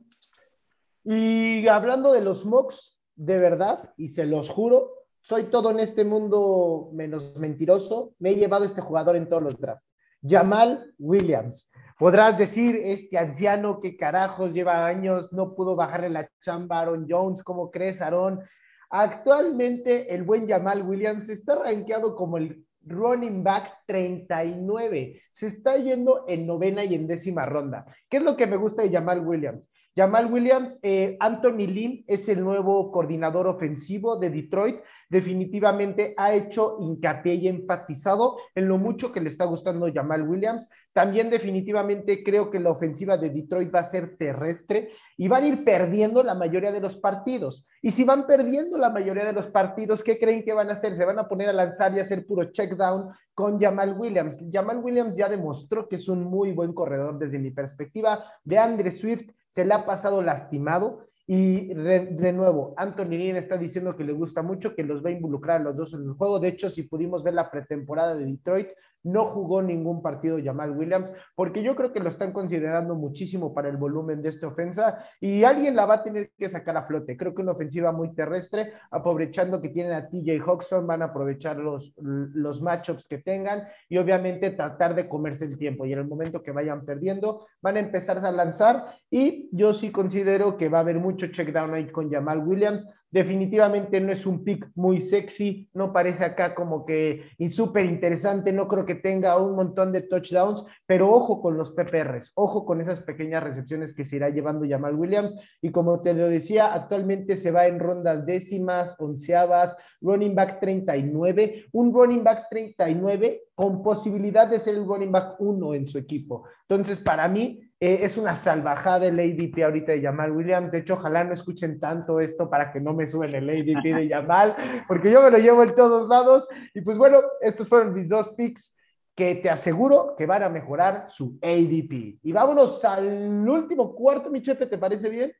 Y 1.05 1.67
hablando 1.67 2.11
de 2.11 2.21
los 2.21 2.45
mocks, 2.45 2.99
de 3.15 3.37
verdad, 3.37 3.93
y 3.95 4.09
se 4.09 4.25
los 4.25 4.49
juro, 4.49 4.91
soy 5.21 5.45
todo 5.45 5.71
en 5.71 5.79
este 5.79 6.03
mundo 6.03 6.89
menos 6.93 7.37
mentiroso. 7.37 8.13
Me 8.19 8.31
he 8.31 8.35
llevado 8.35 8.65
este 8.65 8.81
jugador 8.81 9.15
en 9.15 9.29
todos 9.29 9.43
los 9.43 9.59
drafts. 9.59 9.85
Jamal 10.27 10.93
Williams. 10.97 11.71
Podrás 11.97 12.37
decir, 12.37 12.79
este 12.83 13.17
anciano 13.17 13.79
que 13.79 13.95
carajos 13.95 14.53
lleva 14.53 14.85
años, 14.85 15.31
no 15.31 15.53
pudo 15.53 15.75
bajarle 15.75 16.09
la 16.09 16.29
chamba 16.41 16.79
a 16.79 16.81
Aaron 16.81 17.05
Jones. 17.07 17.43
¿Cómo 17.43 17.69
crees, 17.69 18.01
Aaron? 18.01 18.41
Actualmente 18.89 20.13
el 20.13 20.23
buen 20.23 20.47
Jamal 20.47 20.81
Williams 20.81 21.29
está 21.29 21.55
rankeado 21.55 22.15
como 22.15 22.37
el 22.37 22.65
running 22.81 23.43
back 23.43 23.83
39. 23.85 25.21
Se 25.31 25.47
está 25.47 25.77
yendo 25.77 26.25
en 26.27 26.47
novena 26.47 26.83
y 26.83 26.95
en 26.95 27.07
décima 27.07 27.45
ronda. 27.45 27.85
¿Qué 28.09 28.17
es 28.17 28.23
lo 28.23 28.35
que 28.35 28.47
me 28.47 28.57
gusta 28.57 28.81
de 28.81 28.91
Jamal 28.91 29.25
Williams? 29.25 29.69
Jamal 29.97 30.29
Williams, 30.29 30.77
eh, 30.81 31.15
Anthony 31.21 31.67
Lynn 31.67 32.03
es 32.05 32.27
el 32.27 32.43
nuevo 32.43 32.91
coordinador 32.91 33.47
ofensivo 33.47 34.17
de 34.17 34.29
Detroit. 34.29 34.81
Definitivamente 35.09 36.13
ha 36.17 36.33
hecho 36.33 36.75
hincapié 36.81 37.35
y 37.35 37.47
enfatizado 37.47 38.35
en 38.55 38.67
lo 38.67 38.77
mucho 38.77 39.13
que 39.13 39.21
le 39.21 39.29
está 39.29 39.45
gustando 39.45 39.89
Jamal 39.93 40.27
Williams. 40.27 40.69
También 40.91 41.29
definitivamente 41.29 42.25
creo 42.25 42.51
que 42.51 42.59
la 42.59 42.71
ofensiva 42.71 43.17
de 43.17 43.29
Detroit 43.29 43.73
va 43.73 43.79
a 43.79 43.85
ser 43.85 44.17
terrestre 44.17 44.89
y 45.15 45.29
van 45.29 45.45
a 45.45 45.47
ir 45.47 45.63
perdiendo 45.63 46.23
la 46.23 46.35
mayoría 46.35 46.73
de 46.73 46.81
los 46.81 46.97
partidos. 46.97 47.65
Y 47.81 47.91
si 47.91 48.03
van 48.03 48.27
perdiendo 48.27 48.77
la 48.77 48.89
mayoría 48.89 49.23
de 49.23 49.31
los 49.31 49.47
partidos, 49.47 50.03
¿qué 50.03 50.19
creen 50.19 50.43
que 50.43 50.53
van 50.53 50.69
a 50.69 50.73
hacer? 50.73 50.95
Se 50.95 51.05
van 51.05 51.19
a 51.19 51.29
poner 51.29 51.47
a 51.47 51.53
lanzar 51.53 51.93
y 51.93 52.01
hacer 52.01 52.25
puro 52.25 52.51
check 52.51 52.75
down 52.75 53.11
con 53.33 53.57
Jamal 53.57 53.95
Williams. 53.97 54.39
Jamal 54.51 54.79
Williams 54.79 55.15
ya 55.15 55.29
demostró 55.29 55.87
que 55.87 55.95
es 55.95 56.09
un 56.09 56.23
muy 56.23 56.51
buen 56.51 56.73
corredor 56.73 57.17
desde 57.17 57.39
mi 57.39 57.51
perspectiva. 57.51 58.25
De 58.43 58.57
Andre 58.57 58.91
Swift 58.91 59.29
se 59.55 59.63
le 59.63 59.73
ha 59.73 59.85
pasado 59.85 60.21
lastimado 60.21 61.07
y 61.25 61.73
de, 61.73 62.33
nuevo, 62.33 62.73
Anthony 62.75 63.11
Lynn 63.11 63.37
está 63.37 63.57
diciendo 63.57 63.95
que 63.95 64.03
le 64.03 64.11
gusta 64.11 64.41
mucho, 64.41 64.75
que 64.75 64.83
los 64.83 65.03
va 65.03 65.07
a 65.07 65.13
involucrar 65.13 65.61
a 65.61 65.63
los 65.63 65.77
dos 65.77 65.93
en 65.93 66.01
el 66.01 66.11
juego. 66.11 66.41
De 66.41 66.49
hecho, 66.49 66.69
si 66.69 66.83
pudimos 66.83 67.23
ver 67.23 67.35
la 67.35 67.49
pretemporada 67.49 68.15
de 68.15 68.25
Detroit, 68.25 68.67
no 69.05 69.25
jugó 69.25 69.61
ningún 69.61 70.01
partido 70.01 70.37
Jamal 70.43 70.71
Williams, 70.71 71.11
porque 71.35 71.63
yo 71.63 71.75
creo 71.75 71.93
que 71.93 71.99
lo 71.99 72.09
están 72.09 72.33
considerando 72.33 72.95
muchísimo 72.95 73.53
para 73.53 73.69
el 73.69 73.77
volumen 73.77 74.21
de 74.21 74.29
esta 74.29 74.47
ofensa 74.47 75.05
y 75.21 75.43
alguien 75.43 75.75
la 75.75 75.85
va 75.85 75.95
a 75.95 76.03
tener 76.03 76.31
que 76.37 76.49
sacar 76.49 76.75
a 76.75 76.83
flote. 76.83 77.15
Creo 77.15 77.33
que 77.33 77.41
una 77.41 77.53
ofensiva 77.53 77.91
muy 77.91 78.13
terrestre, 78.13 78.73
aprovechando 78.91 79.61
que 79.61 79.69
tienen 79.69 79.93
a 79.93 80.09
TJ 80.09 80.41
Hawkson, 80.45 80.87
van 80.87 81.03
a 81.03 81.05
aprovechar 81.05 81.57
los, 81.57 81.93
los 81.97 82.61
matchups 82.61 83.07
que 83.07 83.19
tengan 83.19 83.63
y 83.87 83.97
obviamente 83.97 84.51
tratar 84.51 84.95
de 84.95 85.07
comerse 85.07 85.45
el 85.45 85.57
tiempo. 85.57 85.85
Y 85.85 85.93
en 85.93 85.99
el 85.99 86.07
momento 86.07 86.41
que 86.41 86.51
vayan 86.51 86.83
perdiendo, 86.83 87.47
van 87.61 87.77
a 87.77 87.81
empezar 87.81 88.17
a 88.25 88.31
lanzar 88.31 88.97
y 89.09 89.49
yo 89.51 89.73
sí 89.73 89.91
considero 89.91 90.57
que 90.57 90.69
va 90.69 90.79
a 90.79 90.81
haber 90.81 90.99
mucho 90.99 91.27
check 91.27 91.51
down 91.51 91.73
ahí 91.73 91.87
con 91.91 92.09
Jamal 92.09 92.39
Williams. 92.39 92.87
Definitivamente 93.15 94.01
no 94.01 94.11
es 94.11 94.25
un 94.25 94.43
pick 94.43 94.69
muy 94.75 94.99
sexy, 94.99 95.69
no 95.73 95.93
parece 95.93 96.25
acá 96.25 96.53
como 96.53 96.85
que 96.85 97.21
y 97.37 97.49
súper 97.49 97.85
interesante, 97.85 98.51
no 98.51 98.67
creo 98.67 98.85
que 98.85 98.95
tenga 98.95 99.37
un 99.37 99.55
montón 99.55 99.93
de 99.93 100.01
touchdowns, 100.01 100.65
pero 100.85 101.09
ojo 101.09 101.41
con 101.41 101.55
los 101.55 101.71
PPRs, 101.71 102.33
ojo 102.35 102.65
con 102.65 102.81
esas 102.81 103.03
pequeñas 103.03 103.41
recepciones 103.41 103.93
que 103.93 104.03
se 104.03 104.17
irá 104.17 104.31
llevando 104.31 104.67
Jamal 104.67 104.95
Williams. 104.95 105.33
Y 105.61 105.71
como 105.71 106.01
te 106.01 106.13
lo 106.13 106.27
decía, 106.27 106.73
actualmente 106.73 107.37
se 107.37 107.51
va 107.51 107.67
en 107.67 107.79
rondas 107.79 108.25
décimas, 108.25 108.99
onceavas, 108.99 109.77
running 110.01 110.35
back 110.35 110.59
39, 110.59 111.67
un 111.71 111.93
running 111.93 112.21
back 112.21 112.49
39 112.49 113.43
con 113.55 113.81
posibilidad 113.81 114.45
de 114.45 114.59
ser 114.59 114.75
el 114.75 114.85
running 114.85 115.13
back 115.13 115.39
1 115.39 115.73
en 115.73 115.87
su 115.87 115.97
equipo. 115.97 116.43
Entonces, 116.67 116.99
para 116.99 117.29
mí, 117.29 117.61
eh, 117.79 117.99
es 118.03 118.17
una 118.17 118.35
salvajada 118.37 119.07
el 119.07 119.19
ADP 119.19 119.63
ahorita 119.63 119.91
de 119.91 120.01
Jamal 120.01 120.31
Williams. 120.31 120.71
De 120.71 120.79
hecho, 120.79 120.93
ojalá 120.93 121.23
no 121.23 121.33
escuchen 121.33 121.79
tanto 121.79 122.19
esto 122.19 122.49
para 122.49 122.71
que 122.71 122.79
no 122.79 122.93
me 122.93 123.07
suben 123.07 123.35
el 123.35 123.49
ADP 123.49 123.95
de 123.95 124.09
Jamal, 124.13 124.55
porque 124.87 125.11
yo 125.11 125.21
me 125.21 125.31
lo 125.31 125.37
llevo 125.37 125.63
en 125.63 125.75
todos 125.75 126.07
lados. 126.07 126.47
Y 126.73 126.81
pues 126.81 126.97
bueno, 126.97 127.21
estos 127.41 127.67
fueron 127.67 127.93
mis 127.93 128.07
dos 128.07 128.29
picks 128.29 128.77
que 129.15 129.35
te 129.35 129.49
aseguro 129.49 130.15
que 130.17 130.25
van 130.25 130.43
a 130.43 130.49
mejorar 130.49 131.07
su 131.09 131.37
ADP. 131.41 132.19
Y 132.21 132.31
vámonos 132.31 132.83
al 132.83 133.47
último 133.47 133.93
cuarto, 133.93 134.29
mi 134.29 134.41
chepe, 134.41 134.67
¿te 134.67 134.77
parece 134.77 135.09
bien? 135.09 135.31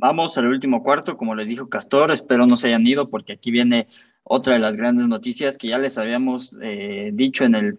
Vamos 0.00 0.38
al 0.38 0.46
último 0.46 0.84
cuarto, 0.84 1.16
como 1.16 1.34
les 1.34 1.48
dijo 1.48 1.68
Castor, 1.68 2.12
espero 2.12 2.46
no 2.46 2.56
se 2.56 2.68
hayan 2.68 2.86
ido 2.86 3.10
porque 3.10 3.32
aquí 3.32 3.50
viene 3.50 3.88
otra 4.22 4.52
de 4.52 4.60
las 4.60 4.76
grandes 4.76 5.08
noticias 5.08 5.58
que 5.58 5.66
ya 5.66 5.78
les 5.80 5.98
habíamos 5.98 6.56
eh, 6.62 7.10
dicho 7.12 7.44
en 7.44 7.56
el 7.56 7.78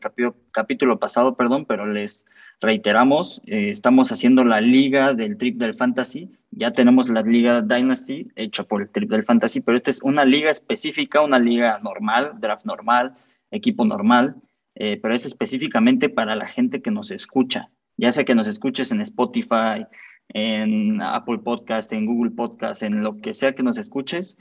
capítulo 0.52 1.00
pasado, 1.00 1.38
perdón, 1.38 1.64
pero 1.66 1.86
les 1.86 2.26
reiteramos, 2.60 3.42
eh, 3.46 3.70
estamos 3.70 4.12
haciendo 4.12 4.44
la 4.44 4.60
liga 4.60 5.14
del 5.14 5.38
Trip 5.38 5.58
del 5.60 5.76
Fantasy, 5.76 6.30
ya 6.52 6.72
tenemos 6.72 7.10
la 7.10 7.22
liga 7.22 7.62
Dynasty 7.62 8.28
hecha 8.36 8.66
por 8.66 8.82
el 8.82 8.90
Trip 8.90 9.10
del 9.10 9.24
Fantasy, 9.24 9.62
pero 9.62 9.78
esta 9.78 9.90
es 9.90 10.02
una 10.02 10.26
liga 10.26 10.52
específica, 10.52 11.22
una 11.22 11.40
liga 11.40 11.80
normal, 11.80 12.34
draft 12.42 12.66
normal, 12.66 13.14
equipo 13.50 13.86
normal, 13.86 14.36
eh, 14.76 15.00
pero 15.02 15.14
es 15.14 15.26
específicamente 15.26 16.10
para 16.10 16.36
la 16.36 16.48
gente 16.48 16.82
que 16.82 16.92
nos 16.92 17.12
escucha, 17.12 17.70
ya 17.96 18.12
sea 18.12 18.26
que 18.26 18.36
nos 18.36 18.50
escuches 18.50 18.92
en 18.92 19.00
Spotify, 19.00 19.86
en 20.30 21.02
Apple 21.02 21.40
Podcast, 21.40 21.92
en 21.94 22.06
Google 22.06 22.32
Podcast, 22.32 22.84
en 22.84 23.04
lo 23.04 23.18
que 23.18 23.34
sea 23.34 23.56
que 23.56 23.64
nos 23.64 23.78
escuches, 23.78 24.38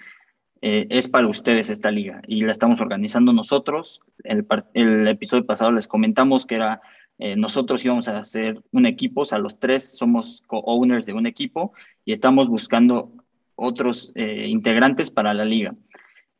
eh, 0.60 0.86
es 0.90 1.08
para 1.08 1.28
ustedes 1.28 1.70
esta 1.70 1.90
liga 1.90 2.20
y 2.26 2.42
la 2.44 2.52
estamos 2.52 2.80
organizando 2.80 3.32
nosotros. 3.32 4.00
El, 4.24 4.46
el 4.74 5.06
episodio 5.06 5.46
pasado 5.46 5.72
les 5.72 5.86
comentamos 5.86 6.46
que 6.46 6.56
era 6.56 6.80
eh, 7.18 7.36
nosotros 7.36 7.84
íbamos 7.84 8.08
a 8.08 8.18
hacer 8.18 8.62
un 8.72 8.86
equipo, 8.86 9.22
o 9.22 9.24
sea, 9.24 9.38
los 9.38 9.58
tres 9.58 9.96
somos 9.96 10.42
co-owners 10.46 11.06
de 11.06 11.12
un 11.12 11.26
equipo 11.26 11.72
y 12.04 12.12
estamos 12.12 12.48
buscando 12.48 13.12
otros 13.54 14.12
eh, 14.14 14.46
integrantes 14.48 15.10
para 15.10 15.34
la 15.34 15.44
liga. 15.44 15.74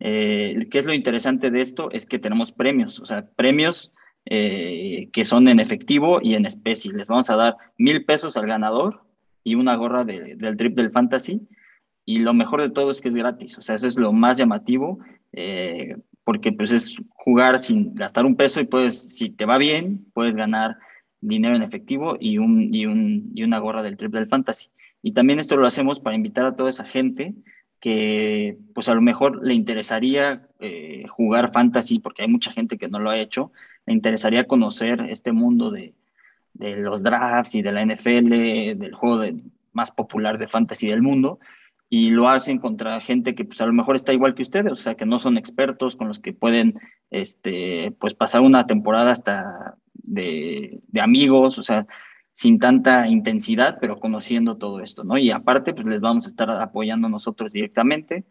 ¿qué 0.01 0.69
es 0.71 0.87
lo 0.87 0.95
interesante 0.95 1.51
de 1.51 1.61
esto? 1.61 1.91
Es 1.91 2.07
que 2.07 2.21
tenemos 2.21 2.53
premios, 2.53 3.01
o 3.01 3.05
sea, 3.05 3.29
premios 3.35 3.93
que 4.25 5.25
son 5.25 5.49
en 5.49 5.59
efectivo 5.59 6.21
y 6.23 6.35
en 6.35 6.47
especie. 6.47 6.93
Les 6.93 7.09
vamos 7.09 7.31
a 7.31 7.37
dar 7.37 7.57
mil 7.79 8.05
pesos 8.05 8.37
al 8.37 8.47
ganador 8.47 9.08
y 9.49 9.55
una 9.55 9.77
gorra 9.77 10.05
del 10.05 10.57
trip 10.57 10.77
del 10.77 10.91
fantasy. 10.91 11.49
Y 12.05 12.19
lo 12.19 12.35
mejor 12.35 12.61
de 12.61 12.71
todo 12.71 12.91
es 12.91 13.01
que 13.01 13.09
es 13.09 13.15
gratis, 13.15 13.59
o 13.59 13.63
sea, 13.63 13.75
eso 13.75 13.87
es 13.87 13.99
lo 13.99 14.13
más 14.13 14.39
llamativo, 14.39 14.99
eh, 15.33 15.97
porque 16.25 16.53
pues 16.53 16.71
es 16.71 17.01
jugar 17.11 17.61
sin 17.61 17.95
gastar 17.95 18.25
un 18.25 18.37
peso 18.37 18.61
y 18.61 18.67
puedes, 18.67 19.15
si 19.17 19.31
te 19.31 19.45
va 19.45 19.59
bien, 19.59 20.07
puedes 20.15 20.37
ganar 20.37 20.79
dinero 21.21 21.57
en 21.57 21.63
efectivo 21.63 22.17
y, 22.19 22.39
un, 22.39 22.75
y, 22.75 22.87
un, 22.87 23.31
y 23.35 23.43
una 23.43 23.59
gorra 23.59 23.83
del 23.83 23.97
trip 23.97 24.13
del 24.13 24.29
fantasy. 24.29 24.71
Y 25.03 25.13
también 25.13 25.39
esto 25.39 25.57
lo 25.57 25.67
hacemos 25.67 26.01
para 26.01 26.17
invitar 26.17 26.47
a 26.47 26.57
toda 26.57 26.71
esa 26.71 26.85
gente 26.85 27.35
que 27.81 28.59
pues 28.75 28.89
a 28.89 28.95
lo 28.95 29.01
mejor 29.01 29.45
le 29.45 29.55
interesaría 29.55 30.49
eh, 30.61 31.05
jugar 31.09 31.53
fantasy, 31.53 31.99
porque 32.01 32.23
hay 32.23 32.29
mucha 32.29 32.53
gente 32.53 32.77
que 32.77 32.89
no 32.89 32.99
lo 32.99 33.11
ha 33.11 33.19
hecho, 33.19 33.53
le 33.87 33.95
interesaría 33.95 34.47
conocer 34.47 35.07
este 35.11 35.33
mundo 35.33 35.71
de, 35.71 35.95
de 36.59 36.77
los 36.77 37.03
drafts 37.03 37.55
y 37.55 37.63
de 37.63 37.73
la 37.73 37.85
NFL, 37.85 38.79
del 38.79 38.95
juego 38.95 39.25
más 39.73 39.91
popular 39.91 40.39
de 40.39 40.49
fantasy 40.49 40.89
del 40.89 41.03
mundo, 41.03 41.39
y 41.89 42.11
lo 42.11 42.29
hacen 42.29 42.59
contra 42.59 43.01
gente 43.01 43.35
que 43.35 43.45
pues 43.45 43.61
a 43.61 43.67
lo 43.67 43.73
mejor 43.73 43.97
está 43.97 44.13
igual 44.13 44.35
que 44.35 44.43
ustedes, 44.43 44.73
o 44.73 44.77
sea, 44.77 44.95
que 44.95 45.07
no 45.07 45.19
son 45.19 45.39
expertos, 45.39 45.97
con 45.97 46.09
los 46.09 46.21
que 46.21 46.33
pueden 46.33 46.79
este, 47.11 47.93
pues 47.99 48.15
pasar 48.15 48.43
una 48.43 48.67
temporada 48.67 49.13
hasta 49.13 49.77
de, 49.95 50.81
de 50.89 51.01
amigos, 51.01 51.59
o 51.59 51.63
sea, 51.63 51.87
sin 52.33 52.59
tanta 52.59 53.09
intensidad, 53.09 53.79
pero 53.81 53.99
conociendo 53.99 54.59
todo 54.59 54.81
esto, 54.81 55.03
¿no? 55.05 55.17
Y 55.17 55.31
aparte, 55.31 55.73
pues 55.73 55.87
les 55.87 56.01
vamos 56.01 56.27
a 56.27 56.29
estar 56.29 56.51
apoyando 56.51 57.09
nosotros 57.09 57.51
directamente, 57.51 58.25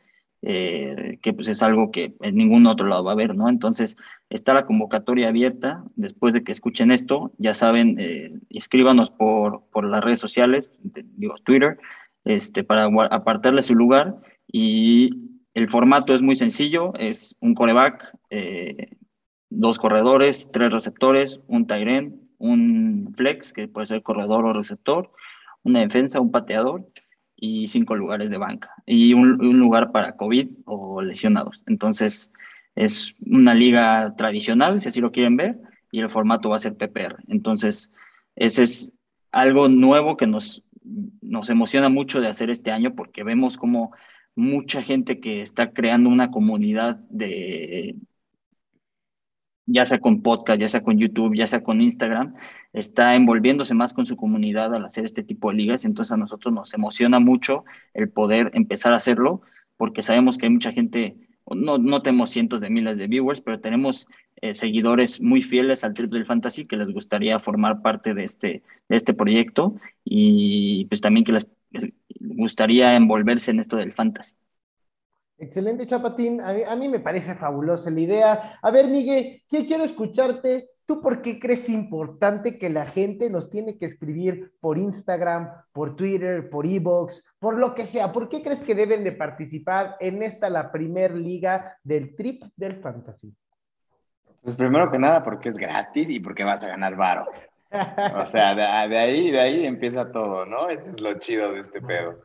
eh, 0.43 1.17
que 1.21 1.33
pues 1.33 1.47
es 1.47 1.63
algo 1.63 1.91
que 1.91 2.15
en 2.21 2.35
ningún 2.35 2.67
otro 2.67 2.87
lado 2.87 3.03
va 3.03 3.11
a 3.11 3.13
haber, 3.13 3.35
¿no? 3.35 3.49
Entonces, 3.49 3.97
está 4.29 4.53
la 4.53 4.65
convocatoria 4.65 5.29
abierta, 5.29 5.83
después 5.95 6.33
de 6.33 6.43
que 6.43 6.51
escuchen 6.51 6.91
esto, 6.91 7.31
ya 7.37 7.53
saben, 7.53 7.97
eh, 7.99 8.33
escríbanos 8.49 9.09
por, 9.09 9.63
por 9.71 9.85
las 9.85 10.03
redes 10.03 10.19
sociales, 10.19 10.71
digo, 10.83 11.35
Twitter, 11.43 11.79
este, 12.23 12.63
para 12.63 12.85
apartarle 12.85 13.63
su 13.63 13.73
lugar, 13.73 14.17
y 14.47 15.09
el 15.53 15.69
formato 15.69 16.13
es 16.13 16.21
muy 16.21 16.35
sencillo, 16.35 16.93
es 16.95 17.35
un 17.39 17.55
coreback, 17.55 18.15
eh, 18.29 18.95
dos 19.49 19.79
corredores, 19.79 20.49
tres 20.51 20.71
receptores, 20.71 21.41
un 21.47 21.65
tight 21.65 22.13
un 22.37 23.13
flex, 23.17 23.53
que 23.53 23.67
puede 23.67 23.87
ser 23.87 24.03
corredor 24.03 24.45
o 24.45 24.53
receptor, 24.53 25.11
una 25.63 25.79
defensa, 25.79 26.21
un 26.21 26.31
pateador 26.31 26.85
y 27.37 27.67
cinco 27.67 27.95
lugares 27.95 28.29
de 28.31 28.37
banca 28.37 28.73
y 28.85 29.13
un, 29.13 29.37
lugar 29.37 29.91
para 29.91 30.17
COVID 30.17 30.49
o 30.65 31.01
lesionados. 31.01 31.63
Entonces, 31.67 32.31
es 32.75 33.15
una 33.25 33.53
liga 33.53 34.15
tradicional, 34.17 34.81
si 34.81 34.89
así 34.89 34.99
lo 34.99 35.11
quieren 35.11 35.37
ver, 35.37 35.57
y 35.91 35.99
el 35.99 36.09
formato 36.09 36.49
va 36.49 36.57
a 36.57 36.59
ser 36.59 36.75
PPR. 36.75 37.17
Entonces, 37.27 37.91
ese 38.35 38.63
es 38.63 38.93
algo 39.31 39.69
nuevo 39.69 40.17
que 40.17 40.27
nos, 40.27 40.63
nos 41.21 41.49
emociona 41.49 41.89
mucho 41.89 42.19
de 42.19 42.27
hacer 42.27 42.49
este 42.49 42.71
año 42.71 42.95
porque 42.95 43.23
vemos 43.23 43.57
como 43.57 43.91
mucha 44.35 44.81
gente 44.83 45.19
que 45.19 45.41
está 45.41 45.71
creando 45.71 46.09
una 46.09 46.31
comunidad 46.31 46.97
de, 47.09 47.95
ya 49.67 49.85
sea 49.85 49.99
con 49.99 50.21
podcast, 50.23 50.59
ya 50.59 50.67
sea 50.67 50.81
con 50.81 50.97
YouTube, 50.97 51.35
ya 51.35 51.45
sea 51.45 51.61
con 51.61 51.81
Instagram, 51.81 52.33
está 52.73 53.15
envolviéndose 53.15 53.73
más 53.73 53.93
con 53.93 54.05
su 54.05 54.15
comunidad 54.15 54.73
al 54.73 54.85
hacer 54.85 55.05
este 55.05 55.23
tipo 55.23 55.51
de 55.51 55.57
ligas. 55.57 55.85
Entonces 55.85 56.13
a 56.13 56.17
nosotros 56.17 56.53
nos 56.53 56.73
emociona 56.73 57.19
mucho 57.19 57.65
el 57.93 58.09
poder 58.09 58.49
empezar 58.53 58.93
a 58.93 58.95
hacerlo, 58.95 59.41
porque 59.75 60.01
sabemos 60.01 60.37
que 60.37 60.47
hay 60.47 60.51
mucha 60.53 60.71
gente, 60.71 61.17
no, 61.45 61.77
no 61.77 62.01
tenemos 62.01 62.31
cientos 62.31 62.61
de 62.61 62.69
miles 62.69 62.97
de 62.97 63.07
viewers, 63.07 63.41
pero 63.41 63.59
tenemos 63.59 64.07
eh, 64.41 64.53
seguidores 64.53 65.21
muy 65.21 65.41
fieles 65.41 65.83
al 65.83 65.93
Trip 65.93 66.11
del 66.11 66.25
Fantasy 66.25 66.65
que 66.65 66.77
les 66.77 66.91
gustaría 66.91 67.37
formar 67.37 67.81
parte 67.81 68.13
de 68.13 68.23
este, 68.23 68.63
de 68.87 68.95
este 68.95 69.13
proyecto 69.13 69.75
y 70.05 70.85
pues 70.85 71.01
también 71.01 71.25
que 71.25 71.33
les 71.33 71.47
gustaría 72.19 72.95
envolverse 72.95 73.51
en 73.51 73.59
esto 73.59 73.75
del 73.75 73.91
fantasy. 73.93 74.35
Excelente, 75.39 75.85
Chapatín. 75.85 76.41
A 76.41 76.75
mí, 76.75 76.87
me 76.87 76.99
parece 76.99 77.35
fabulosa 77.35 77.91
la 77.91 77.99
idea. 77.99 78.59
A 78.61 78.71
ver, 78.71 78.87
Miguel, 78.87 79.43
¿qué 79.47 79.65
quiero 79.65 79.83
escucharte? 79.83 80.69
¿Tú 80.85 81.01
por 81.01 81.21
qué 81.21 81.37
crees 81.37 81.69
importante 81.69 82.57
que 82.57 82.69
la 82.69 82.85
gente 82.85 83.29
nos 83.29 83.51
tiene 83.51 83.77
que 83.77 83.85
escribir 83.85 84.53
por 84.59 84.77
Instagram, 84.77 85.49
por 85.73 85.95
Twitter, 85.95 86.49
por 86.49 86.65
Evox, 86.65 87.23
por 87.39 87.57
lo 87.57 87.75
que 87.75 87.85
sea? 87.85 88.11
¿Por 88.11 88.29
qué 88.29 88.41
crees 88.41 88.63
que 88.63 88.73
deben 88.73 89.03
de 89.03 89.11
participar 89.11 89.97
en 89.99 90.23
esta, 90.23 90.49
la 90.49 90.71
primer 90.71 91.13
liga 91.15 91.77
del 91.83 92.15
Trip 92.15 92.43
del 92.55 92.77
Fantasy? 92.77 93.35
Pues 94.41 94.55
primero 94.55 94.89
que 94.89 94.97
nada 94.97 95.23
porque 95.23 95.49
es 95.49 95.57
gratis 95.57 96.09
y 96.09 96.19
porque 96.19 96.45
vas 96.45 96.63
a 96.63 96.69
ganar 96.69 96.95
varo. 96.95 97.25
O 98.15 98.25
sea, 98.25 98.55
de, 98.55 98.89
de 98.89 98.97
ahí, 98.97 99.29
de 99.29 99.39
ahí 99.41 99.65
empieza 99.65 100.09
todo, 100.09 100.45
¿no? 100.45 100.69
Ese 100.69 100.87
es 100.87 101.01
lo 101.01 101.19
chido 101.19 101.51
de 101.51 101.59
este 101.59 101.81
pedo. 101.81 102.21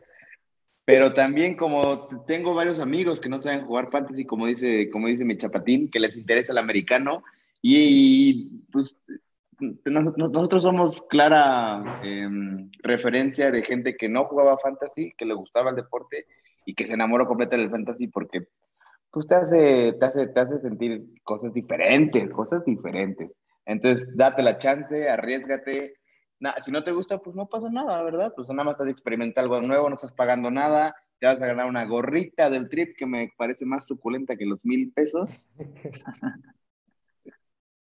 Pero 0.84 1.12
también 1.14 1.56
como 1.56 2.08
tengo 2.26 2.54
varios 2.54 2.80
amigos 2.80 3.20
que 3.20 3.28
no 3.28 3.38
saben 3.38 3.64
jugar 3.64 3.90
fantasy, 3.90 4.24
como 4.24 4.46
dice, 4.46 4.90
como 4.90 5.06
dice 5.06 5.24
mi 5.24 5.36
chapatín, 5.36 5.90
que 5.90 6.00
les 6.00 6.16
interesa 6.16 6.52
el 6.52 6.58
americano, 6.58 7.22
y, 7.62 8.48
pues 8.72 8.98
nosotros 9.84 10.64
somos 10.64 11.02
clara 11.08 12.00
em, 12.02 12.68
referencia 12.82 13.52
de 13.52 13.62
gente 13.62 13.96
que 13.96 14.08
no 14.08 14.24
jugaba 14.24 14.58
fantasy, 14.58 15.12
que 15.16 15.24
le 15.24 15.34
gustaba 15.34 15.70
el 15.70 15.76
deporte 15.76 16.26
y 16.66 16.74
que 16.74 16.86
se 16.86 16.94
enamoró 16.94 17.26
completamente 17.26 17.70
del 17.70 17.84
fantasy 17.84 18.08
porque 18.08 18.48
pues 19.12 19.26
te 19.26 19.34
hace, 19.34 19.92
te 19.92 20.06
hace, 20.06 20.26
te 20.28 20.40
hace 20.40 20.58
sentir 20.60 21.04
cosas 21.22 21.52
diferentes, 21.52 22.28
cosas 22.30 22.64
diferentes. 22.64 23.30
Entonces, 23.66 24.08
date 24.16 24.42
la 24.42 24.58
chance, 24.58 25.08
arriesgate, 25.08 25.94
si 26.60 26.70
no 26.70 26.82
te 26.82 26.92
gusta, 26.92 27.18
pues 27.18 27.36
no 27.36 27.48
pasa 27.48 27.70
nada, 27.70 28.02
¿verdad? 28.02 28.32
Pues 28.34 28.48
nada 28.50 28.64
más 28.64 28.72
estás 28.72 28.88
experimentando 28.88 29.54
algo 29.54 29.66
nuevo, 29.66 29.88
no 29.88 29.94
estás 29.94 30.12
pagando 30.12 30.50
nada, 30.50 30.94
te 31.18 31.26
vas 31.26 31.40
a 31.40 31.46
ganar 31.46 31.66
una 31.66 31.84
gorrita 31.84 32.50
del 32.50 32.68
trip 32.68 32.96
que 32.96 33.06
me 33.06 33.32
parece 33.36 33.64
más 33.64 33.86
suculenta 33.86 34.36
que 34.36 34.46
los 34.46 34.64
mil 34.64 34.92
pesos. 34.92 35.48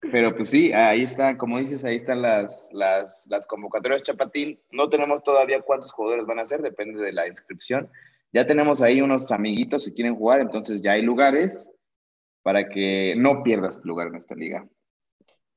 Pero 0.01 0.35
pues 0.35 0.49
sí, 0.49 0.73
ahí 0.73 1.03
están, 1.03 1.37
como 1.37 1.59
dices, 1.59 1.85
ahí 1.85 1.97
están 1.97 2.23
las, 2.23 2.71
las, 2.73 3.27
las 3.29 3.47
convocatorias 3.47 4.03
Chapatín. 4.03 4.59
No 4.71 4.89
tenemos 4.89 5.23
todavía 5.23 5.61
cuántos 5.61 5.93
jugadores 5.93 6.27
van 6.27 6.39
a 6.39 6.47
ser, 6.47 6.63
depende 6.63 7.03
de 7.03 7.13
la 7.13 7.29
inscripción. 7.29 7.91
Ya 8.33 8.47
tenemos 8.47 8.81
ahí 8.81 9.03
unos 9.03 9.31
amiguitos 9.31 9.85
que 9.85 9.93
quieren 9.93 10.17
jugar, 10.17 10.41
entonces 10.41 10.81
ya 10.81 10.93
hay 10.93 11.03
lugares 11.03 11.71
para 12.43 12.69
que 12.69 13.15
no 13.17 13.43
pierdas 13.43 13.85
lugar 13.85 14.09
en 14.09 14.17
esta 14.17 14.35
liga. 14.35 14.67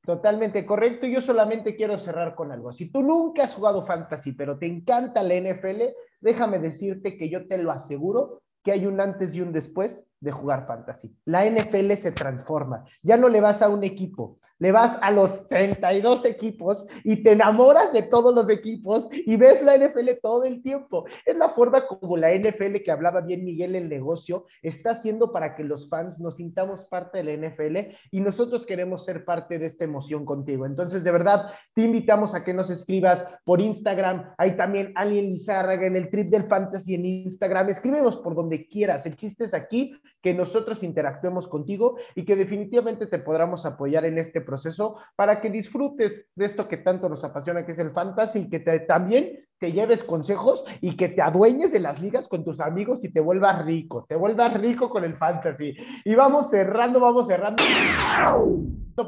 Totalmente 0.06 0.66
correcto. 0.66 1.08
Yo 1.08 1.22
solamente 1.22 1.76
quiero 1.76 1.98
cerrar 1.98 2.36
con 2.36 2.52
algo. 2.52 2.74
Si 2.74 2.92
tú 2.92 3.02
nunca 3.02 3.44
has 3.46 3.56
jugado 3.56 3.86
fantasy, 3.86 4.34
pero 4.34 4.58
te 4.58 4.66
encanta 4.66 5.24
la 5.24 5.36
NFL, 5.36 5.82
déjame 6.20 6.60
decirte 6.60 7.18
que 7.18 7.30
yo 7.30 7.48
te 7.48 7.58
lo 7.58 7.72
aseguro 7.72 8.42
que 8.64 8.74
hay 8.74 8.86
un 8.86 9.00
antes 9.00 9.34
y 9.36 9.42
un 9.42 9.54
después 9.54 10.06
de 10.24 10.32
jugar 10.32 10.66
fantasy. 10.66 11.16
La 11.26 11.46
NFL 11.46 11.92
se 11.94 12.12
transforma. 12.12 12.86
Ya 13.02 13.18
no 13.18 13.30
le 13.30 13.42
vas 13.42 13.62
a 13.62 13.70
un 13.70 13.84
equipo, 13.84 14.40
le 14.64 14.72
vas 14.72 14.98
a 15.02 15.12
los 15.12 15.48
32 15.50 16.24
equipos 16.24 16.88
y 17.04 17.18
te 17.18 17.34
enamoras 17.34 17.92
de 17.92 18.04
todos 18.04 18.34
los 18.34 18.50
equipos 18.50 19.10
y 19.12 19.36
ves 19.36 19.62
la 19.62 19.78
NFL 19.78 20.10
todo 20.22 20.46
el 20.46 20.62
tiempo. 20.62 21.06
Es 21.26 21.36
la 21.36 21.50
forma 21.50 21.86
como 21.86 22.16
la 22.16 22.34
NFL 22.34 22.78
que 22.86 22.92
hablaba 22.92 23.20
bien 23.20 23.44
Miguel 23.44 23.76
el 23.76 23.90
negocio 23.90 24.46
está 24.62 24.92
haciendo 24.92 25.34
para 25.34 25.56
que 25.56 25.66
los 25.66 25.90
fans 25.90 26.22
nos 26.22 26.38
sintamos 26.38 26.86
parte 26.86 27.22
de 27.22 27.38
la 27.38 27.50
NFL 27.50 27.94
y 28.10 28.22
nosotros 28.22 28.66
queremos 28.66 29.04
ser 29.04 29.26
parte 29.26 29.60
de 29.60 29.66
esta 29.66 29.84
emoción 29.84 30.24
contigo. 30.24 30.66
Entonces, 30.66 31.04
de 31.04 31.12
verdad, 31.12 31.52
te 31.74 31.82
invitamos 31.82 32.34
a 32.34 32.46
que 32.46 32.54
nos 32.54 32.70
escribas 32.70 33.28
por 33.44 33.60
Instagram. 33.60 34.34
Hay 34.38 34.56
también 34.56 34.94
Alien 34.96 35.26
Lizárraga 35.26 35.86
en 35.86 35.98
el 35.98 36.10
trip 36.10 36.30
del 36.30 36.44
fantasy 36.44 36.96
en 36.96 37.06
Instagram. 37.06 37.68
Escríbenos 37.68 38.18
por 38.18 38.34
donde 38.34 38.66
quieras. 38.68 39.06
El 39.06 39.18
chiste 39.18 39.44
es 39.44 39.54
aquí 39.54 39.94
que 40.24 40.34
nosotros 40.34 40.82
interactuemos 40.84 41.50
contigo 41.50 41.98
y 42.16 42.24
que 42.24 42.38
definitivamente 42.38 43.08
te 43.08 43.20
podamos 43.20 43.66
apoyar 43.66 44.06
en 44.06 44.18
este 44.18 44.40
proceso 44.40 44.96
para 45.18 45.42
que 45.42 45.50
disfrutes 45.50 46.28
de 46.34 46.46
esto 46.46 46.70
que 46.70 46.78
tanto 46.78 47.10
nos 47.10 47.26
apasiona, 47.26 47.66
que 47.66 47.74
es 47.74 47.80
el 47.80 47.92
fantasy, 47.92 48.40
y 48.40 48.50
que 48.50 48.60
también 48.88 49.46
te 49.64 49.72
lleves 49.72 50.04
consejos 50.04 50.66
y 50.82 50.98
que 50.98 51.08
te 51.08 51.22
adueñes 51.22 51.72
de 51.72 51.80
las 51.80 52.02
ligas 52.02 52.28
con 52.28 52.44
tus 52.44 52.60
amigos 52.60 53.02
y 53.06 53.08
te 53.14 53.22
vuelvas 53.22 53.64
rico, 53.64 54.06
te 54.10 54.18
vuelvas 54.18 54.54
rico 54.60 54.90
con 54.90 55.06
el 55.06 55.16
fantasy. 55.16 55.74
Y 56.04 56.16
vamos 56.16 56.50
cerrando, 56.50 57.00
vamos 57.00 57.28
cerrando 57.28 57.64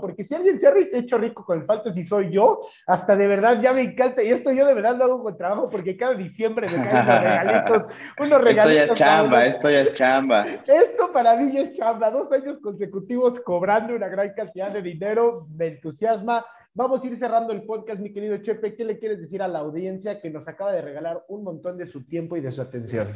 porque 0.01 0.23
si 0.23 0.33
alguien 0.33 0.57
se 0.57 0.65
ha 0.65 0.73
hecho 0.93 1.17
rico 1.17 1.43
con 1.43 1.59
el 1.59 1.65
fantasy 1.65 2.05
soy 2.05 2.31
yo, 2.31 2.61
hasta 2.87 3.17
de 3.17 3.27
verdad 3.27 3.59
ya 3.61 3.73
me 3.73 3.81
encanta, 3.81 4.23
y 4.23 4.29
esto 4.29 4.49
yo 4.53 4.65
de 4.65 4.73
verdad 4.73 4.95
lo 4.95 5.03
hago 5.03 5.23
con 5.23 5.37
trabajo 5.37 5.69
porque 5.69 5.97
cada 5.97 6.13
diciembre 6.13 6.67
me 6.67 6.81
caen 6.81 7.03
unos 7.03 7.21
regalitos, 7.21 7.85
unos 8.19 8.41
regalitos. 8.41 8.77
Esto 8.77 8.93
ya 8.93 8.93
es 8.93 8.99
chamba, 8.99 9.45
esto 9.45 9.69
ya 9.69 9.81
es 9.81 9.93
chamba. 9.93 10.45
Esto 10.65 11.12
para 11.12 11.35
mí 11.35 11.58
es 11.58 11.75
chamba, 11.75 12.10
dos 12.12 12.31
años 12.31 12.60
consecutivos 12.60 13.41
cobrando 13.41 13.93
una 13.93 14.08
gran 14.08 14.33
cantidad 14.33 14.71
de 14.71 14.81
dinero, 14.81 15.47
me 15.53 15.67
entusiasma. 15.67 16.45
Vamos 16.78 17.02
a 17.02 17.08
ir 17.08 17.15
cerrando 17.15 17.54
el 17.54 17.63
podcast, 17.63 18.02
mi 18.02 18.12
querido 18.12 18.36
Chepe, 18.36 18.76
¿qué 18.76 18.84
le 18.84 19.00
quieres 19.00 19.21
decir 19.21 19.42
a 19.42 19.48
la 19.48 19.60
audiencia 19.60 20.19
que 20.19 20.30
nos 20.30 20.50
acaba 20.50 20.73
de 20.73 20.82
regalar 20.82 21.23
un 21.30 21.42
montón 21.42 21.78
de 21.78 21.88
su 21.88 22.04
tiempo 22.04 22.36
y 22.36 22.42
de 22.42 22.52
su 22.52 22.62
atención? 22.62 23.08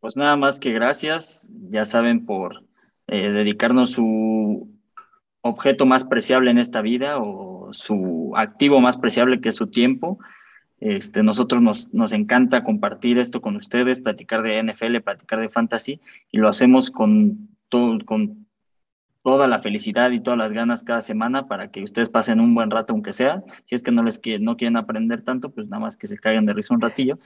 Pues 0.00 0.18
nada 0.18 0.36
más 0.36 0.60
que 0.60 0.70
gracias, 0.70 1.50
ya 1.70 1.86
saben 1.86 2.26
por 2.26 2.62
eh, 3.06 3.30
dedicarnos 3.30 3.92
su 3.92 4.68
objeto 5.40 5.86
más 5.86 6.04
preciable 6.04 6.50
en 6.50 6.58
esta 6.58 6.82
vida 6.82 7.18
o 7.18 7.72
su 7.72 8.32
activo 8.36 8.82
más 8.82 8.98
preciable 8.98 9.40
que 9.40 9.48
es 9.48 9.54
su 9.54 9.68
tiempo. 9.68 10.18
Este, 10.78 11.22
nosotros 11.22 11.62
nos, 11.62 11.94
nos 11.94 12.12
encanta 12.12 12.64
compartir 12.64 13.16
esto 13.16 13.40
con 13.40 13.56
ustedes, 13.56 13.98
platicar 13.98 14.42
de 14.42 14.62
NFL, 14.62 14.98
platicar 15.00 15.40
de 15.40 15.48
fantasy, 15.48 16.02
y 16.30 16.36
lo 16.36 16.50
hacemos 16.50 16.90
con, 16.90 17.48
todo, 17.70 17.98
con 18.04 18.46
toda 19.22 19.48
la 19.48 19.60
felicidad 19.60 20.10
y 20.10 20.20
todas 20.20 20.38
las 20.38 20.52
ganas 20.52 20.82
cada 20.82 21.02
semana 21.02 21.48
para 21.48 21.70
que 21.70 21.82
ustedes 21.82 22.08
pasen 22.08 22.40
un 22.40 22.54
buen 22.54 22.70
rato, 22.70 22.92
aunque 22.92 23.12
sea. 23.12 23.42
Si 23.64 23.74
es 23.74 23.82
que 23.82 23.90
no 23.90 24.02
les 24.02 24.20
no 24.40 24.56
quieren 24.56 24.76
aprender 24.76 25.22
tanto, 25.22 25.50
pues 25.50 25.68
nada 25.68 25.80
más 25.80 25.96
que 25.96 26.06
se 26.06 26.18
caigan 26.18 26.46
de 26.46 26.54
risa 26.54 26.74
un 26.74 26.80
ratillo. 26.80 27.18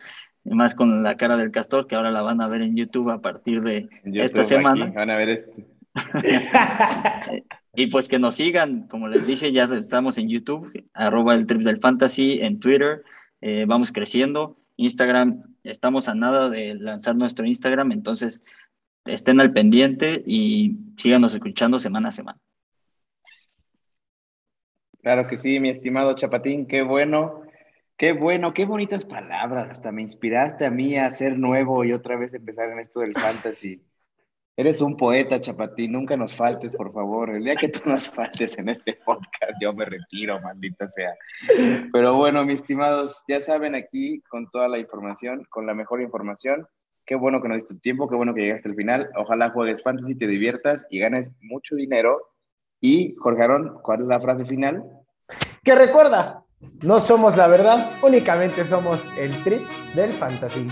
Y 0.45 0.55
más 0.55 0.75
con 0.75 1.03
la 1.03 1.17
cara 1.17 1.37
del 1.37 1.51
castor, 1.51 1.87
que 1.87 1.95
ahora 1.95 2.11
la 2.11 2.23
van 2.23 2.41
a 2.41 2.49
ver 2.49 2.63
en 2.63 2.77
YouTube 2.77 3.11
a 3.11 3.21
partir 3.21 3.63
de 3.63 3.89
esta 4.05 4.45
semana. 4.45 4.91
van 4.95 5.11
a 5.11 5.17
ver 5.17 5.29
este. 5.29 5.67
y 7.75 7.87
pues 7.89 8.09
que 8.09 8.19
nos 8.19 8.37
sigan, 8.37 8.89
como 8.89 9.09
les 9.09 9.27
dije, 9.27 9.53
ya 9.53 9.65
estamos 9.65 10.19
en 10.19 10.29
YouTube, 10.29 10.73
arroba 10.95 11.35
el 11.35 11.47
trip 11.47 11.63
del 11.63 11.81
fantasy, 11.81 12.41
en 12.41 12.61
Twitter, 12.61 13.03
eh, 13.41 13.65
vamos 13.67 13.93
creciendo. 13.93 14.57
Instagram, 14.77 15.43
estamos 15.65 16.09
a 16.09 16.15
nada 16.15 16.49
de 16.49 16.75
lanzar 16.75 17.15
nuestro 17.15 17.47
Instagram, 17.47 17.93
entonces 17.93 18.43
estén 19.05 19.41
al 19.41 19.53
pendiente 19.53 20.23
y 20.27 20.77
síganos 20.97 21.35
escuchando 21.35 21.79
semana 21.79 22.09
a 22.09 22.13
semana. 22.13 22.41
Claro 25.03 25.27
que 25.27 25.39
sí, 25.39 25.59
mi 25.59 25.69
estimado 25.69 26.15
Chapatín, 26.15 26.67
qué 26.67 26.83
bueno, 26.83 27.43
qué 27.97 28.13
bueno, 28.13 28.55
qué 28.55 28.67
bonitas 28.67 29.05
palabras, 29.05 29.69
hasta 29.69 29.91
me 29.91 30.03
inspiraste 30.03 30.65
a 30.65 30.71
mí 30.71 30.97
a 30.97 31.11
ser 31.11 31.39
nuevo 31.39 31.85
y 31.85 31.93
otra 31.93 32.17
vez 32.17 32.33
empezar 32.35 32.71
en 32.71 32.79
esto 32.79 33.01
del 33.01 33.15
fantasy. 33.15 33.83
Eres 34.55 34.83
un 34.83 34.97
poeta, 34.97 35.41
Chapatín, 35.41 35.93
nunca 35.93 36.15
nos 36.17 36.37
faltes, 36.37 36.77
por 36.77 36.93
favor. 36.93 37.31
El 37.31 37.45
día 37.45 37.57
que 37.57 37.69
tú 37.69 37.81
nos 37.87 38.09
faltes 38.11 38.59
en 38.59 38.69
este 38.69 38.99
podcast, 39.05 39.55
yo 39.61 39.73
me 39.73 39.87
retiro, 39.87 40.41
maldita 40.41 40.89
sea. 40.91 41.15
Pero 41.91 42.17
bueno, 42.17 42.45
mis 42.45 42.61
estimados, 42.61 43.23
ya 43.27 43.41
saben 43.41 43.75
aquí 43.75 44.21
con 44.29 44.51
toda 44.51 44.69
la 44.69 44.79
información, 44.79 45.47
con 45.49 45.67
la 45.67 45.73
mejor 45.75 46.03
información, 46.03 46.69
Qué 47.05 47.15
bueno 47.15 47.43
que 47.43 47.49
nos 47.49 47.59
diste 47.59 47.75
tiempo, 47.75 48.09
qué 48.09 48.15
bueno 48.15 48.35
que 48.35 48.43
llegaste 48.43 48.69
al 48.69 48.77
final. 48.77 49.11
Ojalá 49.17 49.51
juegues 49.51 49.83
fantasy, 49.83 50.15
te 50.15 50.27
diviertas 50.27 50.87
y 50.91 51.01
ganes 51.01 51.31
mucho 51.41 51.75
dinero. 51.75 52.33
Y, 52.81 53.15
Jorge 53.19 53.43
Arón, 53.43 53.79
¿cuál 53.83 54.03
es 54.03 54.07
la 54.07 54.21
frase 54.21 54.45
final? 54.45 54.85
Que 55.65 55.75
recuerda, 55.75 56.45
no 56.83 57.01
somos 57.01 57.37
la 57.37 57.47
verdad, 57.47 57.91
únicamente 58.03 58.65
somos 58.65 59.01
el 59.19 59.43
trip 59.43 59.63
del 59.95 60.13
fantasy. 60.15 60.69